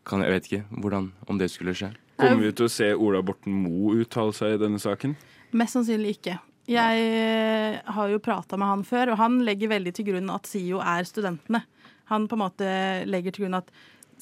kan 0.04 0.20
jeg 0.20 0.30
vet 0.34 0.44
ikke 0.50 0.64
hvordan, 0.82 1.12
om 1.26 1.38
det 1.38 1.50
skulle 1.50 1.72
skje. 1.72 1.94
Kommer 2.18 2.42
vi 2.44 2.52
til 2.52 2.66
å 2.66 2.70
se 2.70 2.92
Ola 2.94 3.22
Borten 3.22 3.54
Moe 3.64 3.96
uttale 4.04 4.34
seg 4.36 4.54
i 4.54 4.60
denne 4.60 4.78
saken? 4.78 5.16
Mest 5.52 5.72
sannsynlig 5.72 6.18
ikke. 6.18 6.38
Jeg 6.68 7.00
eh, 7.00 7.80
har 7.92 8.08
jo 8.08 8.18
prata 8.18 8.56
med 8.60 8.68
han 8.68 8.84
før, 8.84 9.12
og 9.12 9.18
han 9.20 9.40
legger 9.44 9.72
veldig 9.72 9.92
til 9.94 10.04
grunn 10.04 10.30
at 10.32 10.46
SIO 10.48 10.80
er 10.80 11.04
studentene. 11.08 11.64
Han 12.12 12.28
på 12.28 12.36
en 12.38 12.44
måte 12.44 12.70
legger 13.08 13.34
til 13.34 13.46
grunn 13.46 13.60
at 13.62 13.70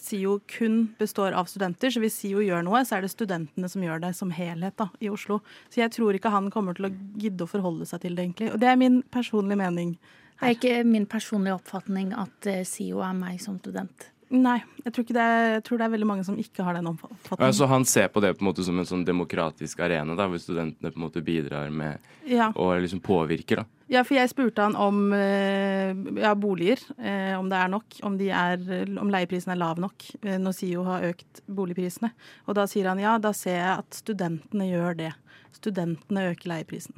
SIO 0.02 0.40
kun 0.48 0.94
består 0.98 1.36
av 1.36 1.46
studenter, 1.50 1.92
så 1.92 2.00
hvis 2.02 2.16
SIO 2.22 2.42
gjør 2.42 2.64
noe, 2.66 2.80
så 2.86 2.96
er 2.96 3.04
det 3.04 3.12
studentene 3.12 3.68
som 3.70 3.84
gjør 3.84 4.02
det 4.02 4.14
som 4.18 4.32
helhet 4.34 4.74
da, 4.80 4.88
i 5.04 5.10
Oslo. 5.12 5.40
Så 5.70 5.82
jeg 5.82 5.92
tror 5.94 6.16
ikke 6.16 6.32
han 6.32 6.50
kommer 6.54 6.76
til 6.78 6.88
å 6.88 6.92
gidde 7.20 7.46
å 7.46 7.50
forholde 7.50 7.86
seg 7.88 8.02
til 8.04 8.16
det, 8.16 8.26
egentlig. 8.26 8.50
Og 8.54 8.62
det 8.62 8.72
er 8.72 8.80
min 8.80 9.02
personlige 9.14 9.60
mening. 9.62 9.94
Det 10.40 10.48
er 10.48 10.56
ikke 10.56 10.80
min 10.88 11.06
personlige 11.06 11.54
oppfatning 11.60 12.10
at 12.18 12.50
eh, 12.50 12.64
SIO 12.66 13.04
er 13.06 13.14
meg 13.14 13.38
som 13.42 13.60
student. 13.62 14.08
Nei, 14.32 14.62
jeg 14.80 14.92
tror, 14.94 15.04
ikke 15.04 15.14
det 15.16 15.22
er, 15.28 15.42
jeg 15.58 15.62
tror 15.66 15.78
det 15.80 15.84
er 15.84 15.92
veldig 15.92 16.06
mange 16.08 16.22
som 16.24 16.38
ikke 16.40 16.64
har 16.64 16.78
den 16.78 16.86
oppfatningen. 16.88 17.44
Altså, 17.50 17.66
han 17.68 17.84
ser 17.84 18.06
på 18.08 18.22
det 18.24 18.30
på 18.38 18.40
en 18.40 18.48
måte 18.48 18.64
som 18.64 18.78
en 18.80 18.86
sånn 18.88 19.02
demokratisk 19.04 19.82
arena, 19.84 20.14
da, 20.16 20.24
hvor 20.32 20.40
studentene 20.40 20.88
på 20.94 20.96
en 20.96 21.04
måte 21.04 21.22
bidrar 21.26 21.68
med 21.70 21.98
Ja. 22.24 22.46
og 22.56 22.80
liksom 22.80 23.02
påvirker. 23.04 23.60
da. 23.60 23.64
Ja, 23.92 24.00
for 24.08 24.16
jeg 24.16 24.30
spurte 24.32 24.64
han 24.64 24.74
om 24.80 25.12
eh, 25.12 25.92
ja, 26.22 26.32
boliger, 26.34 26.80
eh, 26.96 27.34
om 27.36 27.50
det 27.52 27.58
er 27.60 27.68
nok, 27.68 27.98
om, 28.08 28.16
de 28.16 28.30
er, 28.32 28.56
om 28.96 29.10
leieprisen 29.12 29.52
er 29.52 29.60
lav 29.60 29.76
nok 29.84 30.06
eh, 30.22 30.38
når 30.40 30.56
SIO 30.56 30.84
har 30.88 31.04
økt 31.10 31.42
boligprisene. 31.46 32.08
Og 32.48 32.56
da 32.56 32.64
sier 32.70 32.88
han 32.88 33.02
ja, 33.04 33.18
da 33.20 33.34
ser 33.36 33.58
jeg 33.58 33.78
at 33.84 34.00
studentene 34.00 34.70
gjør 34.70 34.96
det. 34.96 35.12
studentene 35.52 36.30
øker 36.32 36.48
leieprisen. 36.54 36.94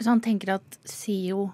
Så 0.00 0.08
han 0.08 0.22
tenker 0.24 0.54
at 0.56 0.78
SIO 0.88 1.50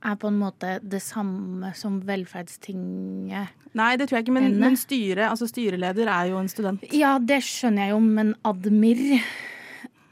er 0.00 0.16
på 0.20 0.30
en 0.30 0.38
måte 0.40 0.78
det 0.82 1.02
samme 1.04 1.72
som 1.76 2.00
velferdstinget? 2.08 3.56
Nei, 3.76 3.90
det 4.00 4.08
tror 4.08 4.18
jeg 4.18 4.26
ikke, 4.26 4.34
men, 4.34 4.54
men 4.60 4.76
styre, 4.80 5.28
altså 5.28 5.46
styreleder 5.50 6.08
er 6.10 6.30
jo 6.32 6.40
en 6.40 6.50
student. 6.50 6.84
Ja, 6.96 7.18
det 7.22 7.42
skjønner 7.46 7.88
jeg 7.88 7.94
jo, 7.94 8.00
men 8.02 8.34
Admir 8.48 9.02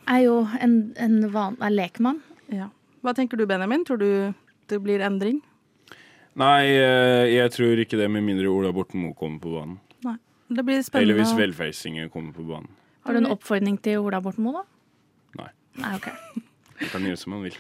er 0.09 0.21
jo 0.25 0.41
en, 0.63 0.77
en 1.01 1.19
van, 1.35 1.57
er 1.65 1.75
lekmann. 1.75 2.21
Ja. 2.53 2.71
Hva 3.05 3.15
tenker 3.17 3.41
du, 3.41 3.47
Benjamin? 3.49 3.85
Tror 3.89 4.01
du 4.01 4.09
det 4.69 4.81
blir 4.85 5.03
endring? 5.05 5.41
Nei, 6.39 6.69
eh, 6.71 7.27
jeg 7.35 7.51
tror 7.57 7.81
ikke 7.83 7.99
det, 7.99 8.07
med 8.13 8.23
mindre 8.27 8.51
Ola 8.53 8.71
Borten 8.75 9.01
Moe 9.03 9.17
kommer 9.19 9.41
på 9.43 9.55
banen. 9.57 9.79
Nei, 10.07 10.17
Det 10.49 10.65
blir 10.65 10.83
spennende. 10.87 11.15
Eller 11.15 11.23
hvis 11.23 11.35
Velferdstinget 11.39 12.13
kommer 12.15 12.37
på 12.37 12.47
banen. 12.47 12.71
Har 13.07 13.17
du 13.17 13.23
en 13.23 13.31
oppfordring 13.33 13.79
til 13.83 14.05
Ola 14.05 14.21
Borten 14.23 14.45
Moe, 14.47 14.61
da? 14.61 15.41
Nei. 15.41 15.49
Nei, 15.83 15.95
ok. 15.97 16.11
Han 16.79 16.93
kan 16.93 17.09
gjøre 17.09 17.19
som 17.19 17.35
han 17.35 17.47
vil. 17.49 17.57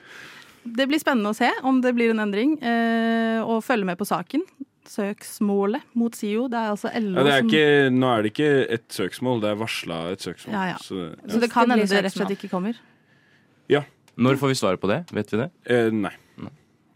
Det 0.76 0.88
blir 0.90 1.00
spennende 1.00 1.32
å 1.32 1.37
se 1.37 1.48
om 1.66 1.80
det 1.84 1.94
blir 1.96 2.10
en 2.14 2.20
endring, 2.25 2.56
eh, 2.62 3.40
og 3.42 3.62
følge 3.64 3.88
med 3.88 3.98
på 4.00 4.06
saken. 4.08 4.44
Søksmålet 4.88 5.84
mot 6.00 6.14
SIO. 6.16 6.46
Det 6.48 6.56
er 6.56 6.70
altså 6.72 6.92
LO 6.96 7.18
Ja, 7.18 7.25
det 7.26 7.34
er 7.34 7.42
som 7.42 7.98
nå 7.98 8.12
er 8.14 8.22
det 8.25 8.32
ikke 8.32 8.50
et 8.78 8.87
søksmål, 8.88 9.42
det 9.44 9.50
er 9.50 9.58
varsla 9.60 9.98
et 10.12 10.25
søksmål. 10.25 10.54
Ja, 10.56 10.64
ja. 10.72 10.78
Så, 10.80 11.10
Så 11.28 11.40
det 11.42 11.50
kan 11.52 11.68
hende 11.70 11.84
det 11.87 12.04
rett 12.04 12.14
og 12.14 12.22
slett 12.22 12.38
ikke 12.38 12.50
kommer. 12.52 12.78
Ja. 13.68 13.84
Når 14.18 14.40
får 14.40 14.48
vi 14.50 14.56
svaret 14.58 14.80
på 14.80 14.88
det? 14.90 15.04
Vet 15.14 15.30
vi 15.32 15.42
det? 15.44 15.50
eh, 15.68 15.90
nei. 15.94 16.14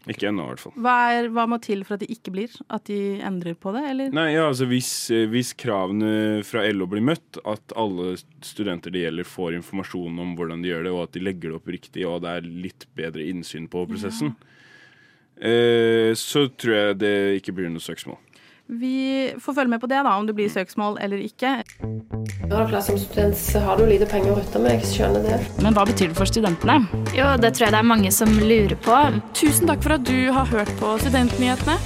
Ikke 0.09 0.27
ennå, 0.27 0.43
i 0.43 0.51
hvert 0.51 0.61
fall. 0.65 0.73
Hva, 0.83 0.95
er, 1.15 1.27
hva 1.31 1.45
må 1.47 1.57
til 1.63 1.85
for 1.87 1.95
at 1.95 2.03
det 2.03 2.09
ikke 2.11 2.33
blir? 2.35 2.55
At 2.73 2.89
de 2.89 2.97
endrer 3.23 3.55
på 3.55 3.71
det, 3.75 3.83
eller? 3.93 4.09
Nei, 4.15 4.33
ja, 4.33 4.49
altså 4.49 4.67
hvis, 4.67 4.89
eh, 5.15 5.29
hvis 5.31 5.53
kravene 5.55 6.41
fra 6.47 6.65
LO 6.73 6.89
blir 6.91 7.05
møtt, 7.07 7.39
at 7.47 7.75
alle 7.79 8.17
studenter 8.43 8.91
det 8.91 9.05
gjelder 9.05 9.29
får 9.29 9.55
informasjon 9.61 10.19
om 10.25 10.35
hvordan 10.39 10.65
de 10.65 10.73
gjør 10.73 10.83
det, 10.89 10.93
og 10.95 11.05
at 11.05 11.15
de 11.15 11.23
legger 11.23 11.53
det 11.53 11.59
opp 11.61 11.71
riktig, 11.71 12.03
og 12.09 12.19
det 12.25 12.35
er 12.35 12.51
litt 12.67 12.87
bedre 12.99 13.23
innsyn 13.31 13.69
på 13.71 13.85
prosessen, 13.87 14.35
eh, 15.39 16.11
så 16.19 16.49
tror 16.51 16.75
jeg 16.79 16.99
det 16.99 17.15
ikke 17.39 17.55
blir 17.55 17.71
noe 17.71 17.83
søksmål. 17.83 18.19
Vi 18.79 19.33
får 19.39 19.53
følge 19.53 19.69
med 19.69 19.81
på 19.81 19.87
det, 19.87 19.99
da, 20.05 20.15
om 20.17 20.25
det 20.25 20.33
blir 20.33 20.49
søksmål 20.49 20.95
eller 21.01 21.21
ikke. 21.21 21.49
Ja, 22.49 22.63
klart, 22.65 22.85
som 22.87 22.97
student 22.97 23.37
så 23.37 23.59
har 23.61 23.77
du 23.77 23.85
lite 23.85 24.07
penger 24.09 24.33
å 24.33 24.37
rutte 24.39 24.61
med, 24.61 24.79
jeg 24.79 24.89
skjønner 24.89 25.21
det. 25.27 25.37
Men 25.61 25.77
hva 25.77 25.83
betyr 25.85 26.09
det 26.09 26.17
for 26.17 26.29
studentene? 26.29 26.79
Jo, 27.13 27.27
det 27.37 27.53
tror 27.53 27.67
jeg 27.67 27.75
det 27.75 27.81
er 27.83 27.91
mange 27.91 28.13
som 28.15 28.33
lurer 28.39 28.73
på. 28.81 28.97
Tusen 29.37 29.69
takk 29.69 29.85
for 29.85 29.97
at 29.99 30.07
du 30.09 30.17
har 30.33 30.49
hørt 30.49 30.73
på 30.81 30.95
Studentnyhetene. 31.03 31.77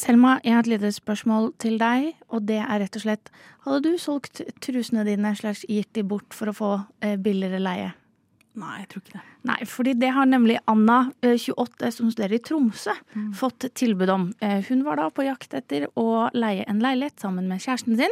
Selma, 0.00 0.38
jeg 0.40 0.56
har 0.56 0.64
et 0.64 0.72
lite 0.72 0.94
spørsmål 0.96 1.52
til 1.60 1.76
deg, 1.82 2.14
og 2.32 2.48
det 2.48 2.62
er 2.64 2.80
rett 2.80 2.96
og 2.96 3.04
slett 3.04 3.32
Hadde 3.66 3.82
du 3.84 3.98
solgt 4.00 4.40
trusene 4.64 5.04
dine 5.04 5.34
slags 5.36 5.66
gitt 5.68 5.92
de 5.92 6.06
bort 6.08 6.32
for 6.32 6.48
å 6.48 6.56
få 6.56 6.70
eh, 7.04 7.18
billigere 7.20 7.60
leie? 7.60 7.90
Nei, 8.58 8.80
jeg 8.80 8.88
tror 8.90 9.02
ikke 9.04 9.12
det. 9.14 9.20
Nei, 9.46 9.58
fordi 9.70 9.92
det 9.94 10.08
har 10.10 10.26
nemlig 10.26 10.56
Anna, 10.68 11.12
eh, 11.22 11.36
28, 11.38 11.90
som 11.94 12.08
studerer 12.10 12.34
i 12.34 12.40
Tromsø, 12.42 12.90
fått 13.38 13.68
tilbud 13.78 14.10
om. 14.10 14.24
Eh, 14.42 14.64
Hun 14.68 14.82
var 14.82 14.96
da 14.96 15.08
på 15.08 15.22
jakt 15.22 15.54
etter 15.54 15.86
å 15.94 16.30
leie 16.34 16.64
en 16.66 16.80
leilighet 16.82 17.20
sammen 17.20 17.46
med 17.46 17.60
kjæresten 17.62 17.96
sin. 17.96 18.10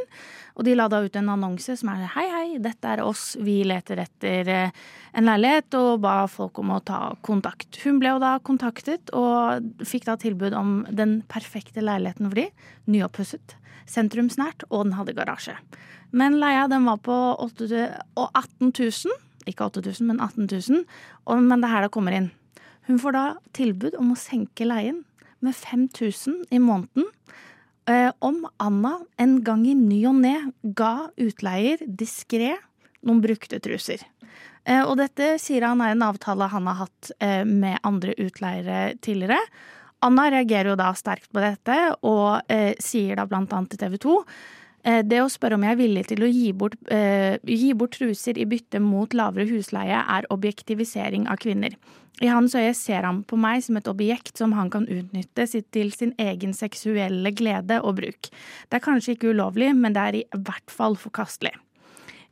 Og 0.55 0.65
de 0.65 0.77
la 0.77 0.87
da 0.89 1.03
ut 1.03 1.17
en 1.17 1.29
annonse 1.29 1.77
som 1.77 1.89
er 1.91 2.07
hei, 2.15 2.29
hei, 2.31 2.59
dette 2.59 2.85
er 2.85 3.03
oss, 3.03 3.37
vi 3.41 3.65
leter 3.65 3.99
etter 3.99 4.49
eh, 4.49 4.71
en 5.13 5.25
leilighet, 5.25 5.75
og 5.75 6.01
ba 6.07 6.29
folk 6.29 6.59
om 6.63 6.71
å 6.71 6.85
ta 6.85 7.17
kontakt. 7.21 7.83
Hun 7.83 7.99
ble 7.99 8.15
jo 8.15 8.23
da 8.23 8.39
kontaktet 8.39 9.11
og 9.13 9.63
fikk 9.83 10.07
da 10.07 10.17
tilbud 10.17 10.55
om 10.55 10.85
den 10.89 11.23
perfekte 11.29 11.83
leiligheten 11.83 12.31
for 12.31 12.39
de, 12.39 12.49
nyoppusset, 12.87 13.57
sentrumsnært, 13.87 14.63
og 14.71 14.87
den 14.87 14.95
hadde 14.95 15.19
garasje. 15.19 15.59
Men 16.13 16.39
leia 16.39 16.69
den 16.71 16.87
var 16.87 17.03
på 17.03 17.13
8 17.43 18.05
18 18.17 18.71
000 18.73 19.28
ikke 19.51 19.69
8000, 19.69 20.09
men 20.11 20.21
18 20.21 20.49
000. 20.49 20.85
Og, 21.27 21.43
men 21.43 21.61
det 21.61 21.69
er 21.69 21.75
her 21.75 21.87
det 21.87 21.95
kommer 21.95 22.17
inn. 22.17 22.31
Hun 22.89 23.01
får 23.03 23.17
da 23.17 23.25
tilbud 23.57 23.99
om 24.01 24.15
å 24.15 24.19
senke 24.19 24.67
leien 24.69 25.03
med 25.45 25.57
5000 25.57 26.49
i 26.55 26.61
måneden. 26.63 27.09
Eh, 27.89 28.11
om 28.25 28.43
Anna 28.61 28.99
en 29.21 29.39
gang 29.45 29.65
i 29.69 29.75
ny 29.77 30.03
og 30.11 30.19
ne 30.21 30.35
ga 30.77 31.09
utleier 31.21 31.85
diskré 31.85 32.55
noen 33.07 33.23
brukte 33.25 33.61
truser. 33.65 34.03
Eh, 34.65 34.83
og 34.83 34.99
dette 35.01 35.37
sier 35.41 35.65
han 35.69 35.81
er 35.85 35.95
en 35.95 36.07
avtale 36.09 36.51
han 36.53 36.69
har 36.69 36.83
hatt 36.85 37.13
eh, 37.21 37.45
med 37.49 37.81
andre 37.87 38.17
utleiere 38.21 38.95
tidligere. 39.05 39.41
Anna 40.05 40.29
reagerer 40.31 40.73
jo 40.73 40.79
da 40.79 40.93
sterkt 40.95 41.33
på 41.35 41.43
dette, 41.43 41.75
og 42.07 42.47
sier 42.79 43.19
da 43.19 43.25
blant 43.27 43.51
annet 43.51 43.73
til 43.73 43.81
TV 43.81 43.97
2 44.05 44.13
Eh, 44.23 44.58
Det 44.85 45.19
å 45.21 45.29
spørre 45.29 45.59
om 45.59 45.65
jeg 45.67 45.75
er 45.75 45.81
villig 45.81 46.03
til 46.09 46.23
å 46.25 46.29
gi 46.31 46.53
bort, 46.57 46.77
eh, 46.95 47.37
gi 47.45 47.73
bort 47.75 47.97
truser 47.99 48.39
i 48.39 48.47
bytte 48.49 48.81
mot 48.81 49.13
lavere 49.13 49.45
husleie, 49.51 49.99
er 50.01 50.29
objektivisering 50.31 51.27
av 51.29 51.37
kvinner. 51.43 51.75
I 52.23 52.31
hans 52.33 52.55
øye 52.59 52.75
ser 52.75 53.07
han 53.07 53.23
på 53.29 53.37
meg 53.39 53.63
som 53.63 53.77
et 53.79 53.91
objekt 53.91 54.41
som 54.41 54.53
han 54.57 54.71
kan 54.71 54.89
utnytte 54.91 55.47
til 55.71 55.93
sin 55.95 56.15
egen 56.19 56.55
seksuelle 56.57 57.31
glede 57.37 57.79
og 57.85 57.99
bruk. 58.01 58.31
Det 58.71 58.81
er 58.81 58.87
kanskje 58.87 59.15
ikke 59.15 59.35
ulovlig, 59.35 59.71
men 59.77 59.95
det 59.95 60.03
er 60.03 60.21
i 60.23 60.25
hvert 60.35 60.71
fall 60.73 60.99
forkastelig. 60.99 61.55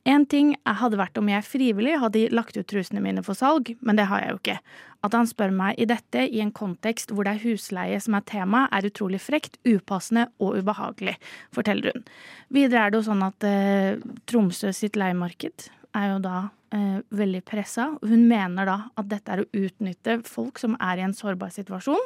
En 0.07 0.23
ting 0.29 0.53
hadde 0.63 0.99
vært 0.99 1.19
om 1.19 1.27
jeg 1.27 1.43
frivillig 1.43 1.97
hadde 1.99 2.29
lagt 2.31 2.55
ut 2.55 2.67
trusene 2.69 3.01
mine 3.03 3.23
for 3.25 3.35
salg, 3.35 3.73
men 3.83 3.99
det 3.99 4.05
har 4.07 4.23
jeg 4.23 4.31
jo 4.31 4.39
ikke. 4.39 4.57
At 5.03 5.15
han 5.17 5.27
spør 5.27 5.51
meg 5.53 5.81
i 5.81 5.87
dette 5.89 6.23
i 6.31 6.39
en 6.41 6.53
kontekst 6.55 7.11
hvor 7.11 7.27
det 7.27 7.35
er 7.35 7.43
husleie 7.43 7.99
som 8.01 8.15
er 8.15 8.23
tema, 8.29 8.65
er 8.71 8.87
utrolig 8.87 9.19
frekt, 9.21 9.59
upassende 9.67 10.29
og 10.39 10.61
ubehagelig, 10.61 11.17
forteller 11.55 11.91
hun. 11.91 12.07
Videre 12.55 12.85
er 12.85 12.93
det 12.93 13.01
jo 13.01 13.07
sånn 13.09 13.25
at 13.27 13.47
eh, 13.47 13.99
Tromsø 14.31 14.71
sitt 14.75 14.95
leiemarked 14.99 15.67
er 15.97 16.11
jo 16.13 16.19
da 16.23 16.37
eh, 16.73 16.99
veldig 17.17 17.41
pressa. 17.47 17.89
Hun 18.05 18.27
mener 18.29 18.69
da 18.69 18.77
at 18.99 19.09
dette 19.09 19.33
er 19.33 19.41
å 19.43 19.47
utnytte 19.55 20.19
folk 20.27 20.61
som 20.61 20.77
er 20.83 20.99
i 20.99 21.05
en 21.07 21.15
sårbar 21.17 21.51
situasjon. 21.55 22.03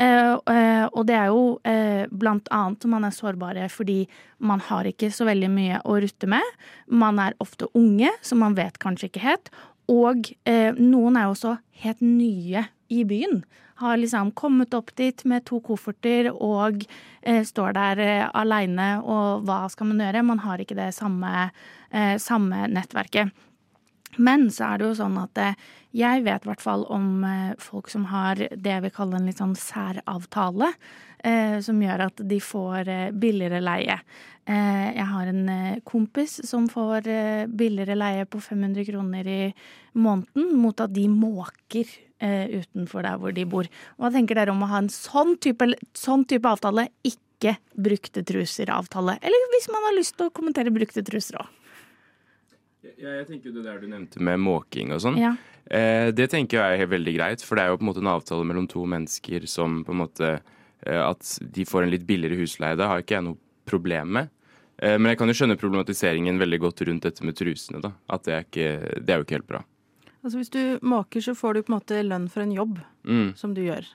Eh, 0.00 0.34
eh, 0.34 0.86
og 0.88 1.06
det 1.08 1.16
er 1.18 1.30
jo 1.30 1.44
eh, 1.68 2.04
blant 2.10 2.50
annet 2.54 2.88
man 2.90 3.06
er 3.08 3.14
sårbare 3.14 3.68
fordi 3.72 4.02
man 4.38 4.62
har 4.70 4.88
ikke 4.88 5.12
så 5.14 5.28
veldig 5.28 5.50
mye 5.52 5.80
å 5.84 6.00
rutte 6.02 6.30
med. 6.30 6.58
Man 6.90 7.20
er 7.22 7.38
ofte 7.42 7.70
unge, 7.78 8.12
som 8.24 8.42
man 8.44 8.58
vet 8.58 8.80
kanskje 8.82 9.10
ikke 9.10 9.24
helt. 9.28 9.52
Og 9.90 10.32
eh, 10.48 10.70
noen 10.78 11.18
er 11.18 11.28
jo 11.28 11.36
også 11.36 11.56
helt 11.84 12.04
nye 12.04 12.68
i 12.90 13.04
byen. 13.08 13.42
Har 13.80 13.96
liksom 13.96 14.34
kommet 14.36 14.74
opp 14.76 14.92
dit 14.98 15.24
med 15.24 15.46
to 15.48 15.60
kofferter 15.64 16.28
og 16.34 16.82
eh, 17.22 17.42
står 17.46 17.76
der 17.78 18.02
eh, 18.04 18.24
aleine, 18.36 18.90
og 19.00 19.46
hva 19.48 19.62
skal 19.72 19.92
man 19.92 20.02
gjøre? 20.04 20.26
Man 20.26 20.42
har 20.44 20.60
ikke 20.60 20.76
det 20.76 20.90
samme, 20.98 21.50
eh, 21.90 22.16
samme 22.20 22.66
nettverket. 22.68 23.32
Men 24.18 24.48
så 24.50 24.72
er 24.72 24.80
det 24.80 24.88
jo 24.88 24.96
sånn 24.98 25.18
at 25.20 25.38
eh, 25.38 25.68
jeg 25.96 26.24
vet 26.26 26.44
i 26.44 26.50
hvert 26.50 26.64
fall 26.64 26.82
om 26.92 27.22
eh, 27.26 27.52
folk 27.62 27.90
som 27.92 28.08
har 28.10 28.40
det 28.40 28.74
jeg 28.74 28.84
vil 28.86 28.94
kalle 28.94 29.20
en 29.20 29.28
litt 29.28 29.40
sånn 29.40 29.56
særavtale, 29.58 30.72
eh, 31.22 31.56
som 31.64 31.80
gjør 31.82 32.06
at 32.08 32.24
de 32.26 32.40
får 32.42 32.92
billigere 33.20 33.62
leie. 33.62 34.00
Jeg 34.50 35.04
har 35.06 35.28
en 35.30 35.50
kompis 35.86 36.32
som 36.48 36.64
får 36.66 37.04
billigere 37.54 37.94
leie 37.94 38.24
på 38.26 38.40
500 38.42 38.82
kroner 38.88 39.28
i 39.30 39.42
måneden 39.94 40.56
mot 40.58 40.80
at 40.82 40.90
de 40.90 41.04
måker 41.12 41.92
utenfor 42.20 43.06
der 43.06 43.16
hvor 43.20 43.32
de 43.32 43.46
bor. 43.48 43.68
Hva 43.96 44.10
tenker 44.12 44.36
dere 44.36 44.52
om 44.52 44.60
å 44.64 44.68
ha 44.68 44.82
en 44.82 44.90
sånn 44.92 45.38
type, 45.40 45.70
sånn 45.96 46.26
type 46.28 46.48
avtale, 46.48 46.90
ikke 47.06 47.56
brukte 47.72 48.24
truser-avtale? 48.28 49.16
Eller 49.24 49.48
hvis 49.54 49.70
man 49.72 49.88
har 49.88 49.96
lyst 49.96 50.18
til 50.18 50.28
å 50.28 50.34
kommentere 50.36 50.74
brukte 50.74 51.04
truser 51.06 51.40
òg. 51.40 51.56
Ja, 53.00 53.12
jeg 53.18 53.26
tenker 53.28 53.52
det 53.52 53.64
der 53.64 53.80
du 53.80 53.88
nevnte 53.88 54.20
med 54.24 54.40
måking 54.40 54.92
og 54.94 55.02
sånn. 55.04 55.18
Ja. 55.20 55.34
Eh, 55.70 56.08
det 56.16 56.30
tenker 56.32 56.60
jeg 56.60 56.82
er 56.82 56.90
veldig 56.90 57.14
greit, 57.16 57.44
for 57.44 57.56
det 57.56 57.64
er 57.64 57.72
jo 57.72 57.78
på 57.80 57.84
en 57.84 57.90
måte 57.90 58.02
en 58.02 58.12
avtale 58.12 58.46
mellom 58.48 58.66
to 58.70 58.82
mennesker 58.88 59.44
som 59.50 59.82
på 59.86 59.94
en 59.94 60.00
måte 60.00 60.30
eh, 60.36 61.00
At 61.00 61.36
de 61.40 61.66
får 61.68 61.84
en 61.84 61.92
litt 61.92 62.06
billigere 62.08 62.40
husleie. 62.40 62.78
Det 62.78 62.88
har 62.88 63.02
ikke 63.02 63.18
jeg 63.18 63.26
noe 63.28 63.40
problem 63.68 64.16
med. 64.16 64.30
Eh, 64.80 64.96
men 64.96 65.12
jeg 65.12 65.20
kan 65.20 65.30
jo 65.30 65.36
skjønne 65.36 65.58
problematiseringen 65.60 66.40
veldig 66.40 66.60
godt 66.64 66.82
rundt 66.88 67.06
dette 67.06 67.26
med 67.26 67.36
trusene. 67.38 67.82
da. 67.84 67.92
At 68.08 68.26
det 68.26 68.34
er, 68.34 68.48
ikke, 68.48 68.96
det 68.98 69.14
er 69.14 69.20
jo 69.20 69.28
ikke 69.28 69.38
helt 69.38 69.50
bra. 69.50 69.62
Altså 70.24 70.36
Hvis 70.40 70.50
du 70.52 70.78
måker, 70.84 71.20
så 71.24 71.32
får 71.34 71.54
du 71.54 71.62
på 71.62 71.72
en 71.72 71.78
måte 71.80 72.02
lønn 72.04 72.28
for 72.30 72.42
en 72.42 72.52
jobb 72.52 72.78
Mm. 73.06 73.34
som 73.36 73.54
du 73.54 73.62
gjør. 73.62 73.86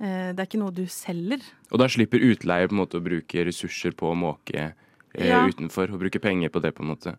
Eh, 0.00 0.32
Det 0.32 0.40
er 0.40 0.46
ikke 0.46 0.58
noe 0.58 0.72
du 0.74 0.86
selger. 0.86 1.40
Og 1.70 1.78
da 1.78 1.86
slipper 1.86 2.18
utleier 2.18 2.66
på 2.68 2.72
en 2.74 2.82
måte 2.86 2.98
å 2.98 3.04
bruke 3.04 3.44
ressurser 3.46 3.92
på 3.94 4.10
å 4.10 4.16
måke 4.18 4.72
eh, 5.14 5.26
Ja. 5.28 5.46
utenfor, 5.46 5.92
og 5.92 6.00
bruke 6.00 6.18
penger 6.20 6.48
på 6.48 6.60
det, 6.62 6.74
på 6.74 6.80
en 6.82 6.88
måte. 6.96 7.16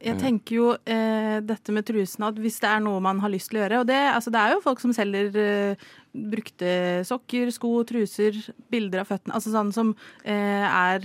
Jeg 0.00 0.14
Mm. 0.16 0.20
tenker 0.20 0.54
jo 0.54 0.72
eh, 0.86 1.40
dette 1.40 1.72
med 1.72 1.84
trusene, 1.86 2.28
at 2.28 2.34
hvis 2.36 2.60
det 2.60 2.68
er 2.70 2.80
noe 2.80 3.00
man 3.00 3.18
har 3.20 3.30
lyst 3.30 3.50
til 3.50 3.58
å 3.58 3.62
gjøre 3.68 3.80
Og 3.80 3.86
det, 3.86 4.14
altså, 4.14 4.30
det 4.30 4.38
er 4.40 4.52
jo 4.54 4.60
folk 4.60 4.78
som 4.80 4.92
selger 4.92 5.34
eh, 5.36 5.76
brukte 6.14 7.04
sokker, 7.04 7.50
sko, 7.50 7.82
truser, 7.84 8.32
bilder 8.70 9.00
av 9.00 9.06
føttene. 9.08 9.34
Altså 9.34 9.50
sånn 9.50 9.72
som 9.72 9.96
eh, 10.24 10.66
er 10.68 11.00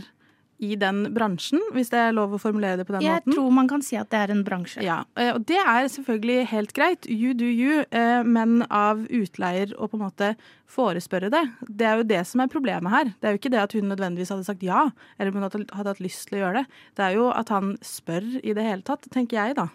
i 0.60 0.75
den 0.79 1.13
bransjen, 1.15 1.60
hvis 1.74 1.89
det 1.91 2.00
er 2.00 2.13
lov 2.15 2.31
å 2.36 2.39
formulere 2.39 2.77
det 2.77 2.86
på 2.88 2.93
den 2.95 3.01
Jeg 3.01 3.22
måten. 3.24 3.33
tror 3.36 3.51
man 3.51 3.67
kan 3.67 3.81
si 3.81 3.98
at 4.00 4.10
det 4.13 4.19
er 4.19 4.31
en 4.31 4.43
bransje. 4.45 4.81
Ja, 4.86 5.03
eh, 5.17 5.33
og 5.33 5.45
det 5.50 5.57
er 5.60 5.89
selvfølgelig 5.91 6.48
helt 6.48 6.74
greit. 6.74 7.05
You 7.10 7.33
do 7.33 7.45
you. 7.45 7.83
eh, 7.91 8.24
Men 8.24 8.65
av 8.69 9.01
utleier 9.10 9.74
å 9.75 9.89
på 9.89 9.98
en 10.00 10.05
måte 10.10 10.36
forespørre 10.69 11.29
det, 11.29 11.43
det 11.67 11.86
er 11.86 11.98
jo 11.98 12.03
det 12.03 12.22
som 12.27 12.41
er 12.41 12.48
problemet 12.48 12.89
her. 12.91 13.05
Det 13.19 13.27
er 13.27 13.31
jo 13.36 13.41
ikke 13.41 13.51
det 13.51 13.62
at 13.63 13.74
hun 13.74 13.89
nødvendigvis 13.89 14.29
hadde 14.29 14.45
sagt 14.45 14.63
ja, 14.63 14.89
eller 15.19 15.31
hun 15.31 15.43
hadde 15.43 15.65
hatt 15.89 16.00
lyst 16.00 16.27
til 16.29 16.39
å 16.39 16.45
gjøre 16.45 16.63
det. 16.63 16.65
Det 16.95 17.05
er 17.10 17.13
jo 17.19 17.29
at 17.33 17.50
han 17.50 17.77
spør 17.81 18.39
i 18.43 18.53
det 18.53 18.63
hele 18.63 18.81
tatt, 18.81 19.10
tenker 19.12 19.38
jeg 19.43 19.55
da. 19.55 19.67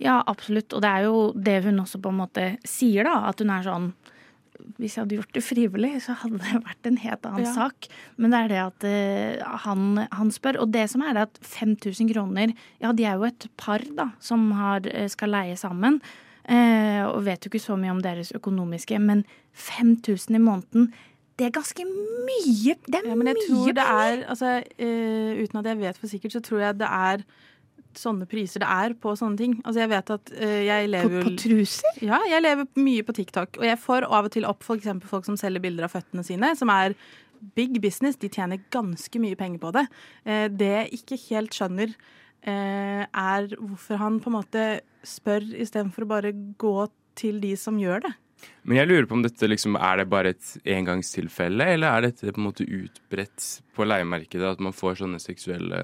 Ja, 0.00 0.22
absolutt. 0.26 0.72
Og 0.72 0.80
det 0.82 0.88
er 0.90 1.02
jo 1.04 1.32
det 1.36 1.62
hun 1.64 1.80
også 1.82 2.00
på 2.00 2.08
en 2.08 2.20
måte 2.22 2.44
sier, 2.64 3.04
da. 3.04 3.28
At 3.28 3.38
hun 3.40 3.50
er 3.50 3.62
sånn 3.66 3.90
Hvis 4.78 4.96
jeg 4.96 5.02
hadde 5.04 5.18
gjort 5.18 5.34
det 5.36 5.42
frivillig, 5.44 5.90
så 6.04 6.14
hadde 6.22 6.38
det 6.42 6.62
vært 6.64 6.88
en 6.90 6.96
helt 7.02 7.26
annen 7.28 7.44
Ja. 7.46 7.52
sak. 7.54 7.88
Men 8.16 8.30
det 8.34 8.40
er 8.40 8.48
det 8.52 8.60
at 8.62 8.86
uh, 8.88 9.58
han, 9.66 10.06
han 10.12 10.30
spør. 10.34 10.60
Og 10.64 10.72
det 10.72 10.88
som 10.92 11.02
er 11.02 11.14
det 11.16 11.26
at 11.28 11.38
5000 11.42 12.12
kroner 12.12 12.54
Ja, 12.80 12.92
de 12.92 13.04
er 13.04 13.14
jo 13.20 13.28
et 13.28 13.48
par, 13.56 13.84
da, 13.96 14.10
som 14.20 14.50
har, 14.52 14.86
eh, 14.86 15.08
skal 15.08 15.30
leie 15.30 15.56
sammen. 15.56 16.00
Uh, 16.50 17.04
og 17.12 17.24
vet 17.26 17.44
jo 17.44 17.50
ikke 17.52 17.62
så 17.62 17.76
mye 17.78 17.92
om 17.92 18.00
deres 18.02 18.32
økonomiske, 18.34 18.98
men 18.98 19.24
5000 19.54 20.34
i 20.34 20.40
måneden 20.42 20.90
det 21.40 21.46
er 21.46 21.52
ganske 21.56 21.84
mye. 21.88 22.74
Det 22.84 22.98
er 22.98 23.06
Ja, 23.08 23.14
men 23.16 23.30
jeg 23.30 23.36
mye 23.38 23.46
tror 23.48 23.72
det 23.72 23.84
er 23.84 24.24
altså, 24.28 24.50
uh, 24.60 25.40
Uten 25.40 25.60
at 25.60 25.68
jeg 25.70 25.78
vet 25.80 26.00
for 26.00 26.06
sikkert, 26.10 26.32
så 26.32 26.40
tror 26.44 26.60
jeg 26.60 26.78
det 26.80 26.88
er 26.88 27.24
sånne 27.98 28.28
priser 28.30 28.62
det 28.62 28.68
er 28.70 28.94
på 29.00 29.14
sånne 29.18 29.40
ting. 29.40 29.56
Altså, 29.64 29.80
jeg 29.82 29.92
vet 29.92 30.12
at 30.16 30.32
uh, 30.36 30.60
jeg 30.66 30.90
lever 30.92 31.16
på 31.16 31.24
på, 31.30 31.34
truser? 31.44 31.98
Ja, 32.04 32.20
jeg 32.30 32.44
lever 32.44 32.68
mye 32.80 33.06
på 33.06 33.16
TikTok. 33.16 33.58
Og 33.60 33.66
jeg 33.66 33.80
får 33.82 34.06
av 34.08 34.28
og 34.28 34.34
til 34.36 34.46
opp 34.48 34.64
for 34.66 34.80
eksempel 34.80 35.10
folk 35.10 35.28
som 35.28 35.38
selger 35.40 35.64
bilder 35.64 35.88
av 35.88 35.94
føttene 35.94 36.24
sine, 36.26 36.52
som 36.58 36.72
er 36.74 36.96
big 37.56 37.80
business. 37.82 38.20
De 38.20 38.30
tjener 38.32 38.62
ganske 38.74 39.22
mye 39.22 39.38
penger 39.38 39.62
på 39.62 39.74
det. 39.76 39.86
Uh, 40.28 40.46
det 40.52 40.72
jeg 40.72 41.02
ikke 41.02 41.20
helt 41.28 41.56
skjønner, 41.56 41.94
uh, 42.46 43.04
er 43.06 43.52
hvorfor 43.56 44.00
han 44.02 44.22
på 44.22 44.32
en 44.32 44.38
måte 44.40 44.66
spør 45.06 45.46
istedenfor 45.56 46.06
å 46.06 46.12
bare 46.14 46.34
gå 46.60 46.74
til 47.18 47.40
de 47.42 47.54
som 47.58 47.78
gjør 47.80 48.06
det. 48.08 48.16
Men 48.64 48.80
jeg 48.80 48.88
lurer 48.88 49.06
på 49.08 49.16
om 49.18 49.22
dette 49.24 49.48
liksom, 49.48 49.76
er 49.76 50.00
det 50.00 50.10
bare 50.12 50.32
et 50.34 50.50
engangstilfelle, 50.76 51.66
eller 51.74 51.92
er 51.92 52.08
dette 52.08 52.32
på 52.32 52.40
en 52.40 52.46
måte 52.48 52.64
utbredt 52.64 53.48
på 53.76 53.86
leiemarkedet 53.88 54.54
at 54.54 54.62
man 54.64 54.76
får 54.76 55.00
sånne 55.02 55.20
seksuelle 55.22 55.80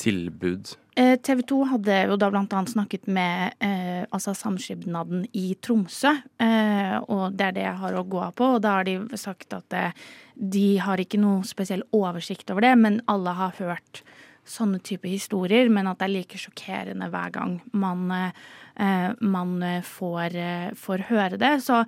tilbud? 0.00 0.74
Eh, 0.96 1.18
TV 1.18 1.42
2 1.42 1.64
hadde 1.72 1.94
jo 2.06 2.16
da 2.20 2.28
annet 2.30 2.68
snakket 2.70 3.08
med 3.10 3.56
eh, 3.58 4.06
altså 4.14 4.30
samskipnaden 4.38 5.24
i 5.34 5.56
Tromsø. 5.58 6.12
Eh, 6.38 7.02
og 7.10 7.34
det 7.34 7.48
er 7.48 7.56
det 7.56 7.64
jeg 7.66 7.80
har 7.80 7.94
å 7.98 8.04
gå 8.06 8.22
på. 8.38 8.44
Og 8.56 8.62
da 8.62 8.78
har 8.78 8.84
de 8.86 9.02
sagt 9.18 9.52
at 9.56 9.72
eh, 9.74 9.90
de 10.34 10.78
har 10.78 10.98
ikke 11.02 11.18
noe 11.18 11.42
spesiell 11.46 11.82
oversikt 11.94 12.50
over 12.54 12.62
det, 12.66 12.74
men 12.78 13.02
alle 13.10 13.30
har 13.34 13.52
hørt 13.58 14.02
sånne 14.46 14.78
type 14.86 15.08
historier. 15.10 15.68
Men 15.72 15.86
at 15.90 15.98
det 15.98 16.06
er 16.06 16.14
like 16.14 16.38
sjokkerende 16.38 17.10
hver 17.10 17.30
gang 17.34 17.60
man, 17.74 18.10
eh, 18.14 19.10
man 19.18 19.62
eh, 19.66 19.82
får, 19.82 20.30
får 20.78 20.98
høre 21.10 21.36
det. 21.42 21.58
Så 21.66 21.82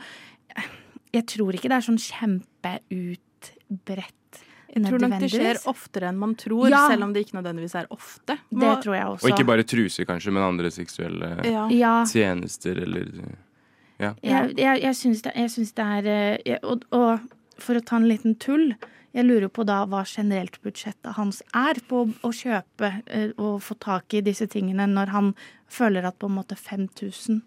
jeg 1.14 1.24
tror 1.30 1.54
ikke 1.54 1.70
det 1.70 1.78
er 1.78 1.88
sånn 1.92 2.06
kjempeutbredt. 2.10 4.25
Jeg 4.76 4.84
tror 4.86 5.02
nok 5.02 5.16
det 5.22 5.30
skjer 5.32 5.60
oftere 5.70 6.10
enn 6.10 6.18
man 6.20 6.34
tror, 6.38 6.68
Ja. 6.70 6.82
selv 6.90 7.06
om 7.06 7.12
det 7.14 7.24
ikke 7.24 7.38
nødvendigvis 7.38 7.74
er 7.80 7.86
ofte. 7.90 8.36
Det 8.50 8.72
tror 8.84 8.94
jeg 8.94 9.06
også. 9.06 9.24
Og 9.24 9.32
ikke 9.32 9.46
bare 9.48 9.64
truser, 9.64 10.04
kanskje, 10.04 10.32
men 10.36 10.44
andre 10.44 10.70
seksuelle 10.70 11.30
Ja. 11.72 12.04
Tjenester 12.04 12.82
eller 12.84 13.08
Ja. 13.98 14.12
Jeg, 14.22 14.58
jeg, 14.58 14.82
jeg 14.82 14.94
syns 14.94 15.22
det, 15.24 15.32
jeg 15.34 15.50
syns 15.50 15.72
det 15.72 15.84
er 15.84 16.06
eh, 16.44 16.58
og, 16.62 16.84
og 16.92 17.20
for 17.58 17.78
å 17.78 17.80
ta 17.80 17.96
en 17.96 18.08
liten 18.08 18.34
tull 18.36 18.74
Jeg 19.16 19.24
lurer 19.24 19.48
på 19.48 19.64
da 19.64 19.86
hva 19.88 20.02
generelt 20.04 20.58
budsjettet 20.60 21.16
hans 21.16 21.40
er 21.56 21.80
på 21.88 22.02
å, 22.04 22.08
å 22.20 22.30
kjøpe 22.36 22.90
eh, 23.06 23.30
og 23.38 23.62
få 23.64 23.78
tak 23.80 24.12
i 24.12 24.20
disse 24.20 24.44
tingene 24.46 24.84
når 24.86 25.14
han 25.14 25.34
føler 25.72 26.04
at 26.04 26.18
på 26.20 26.28
en 26.28 26.36
måte 26.36 26.54
5000 26.60 27.40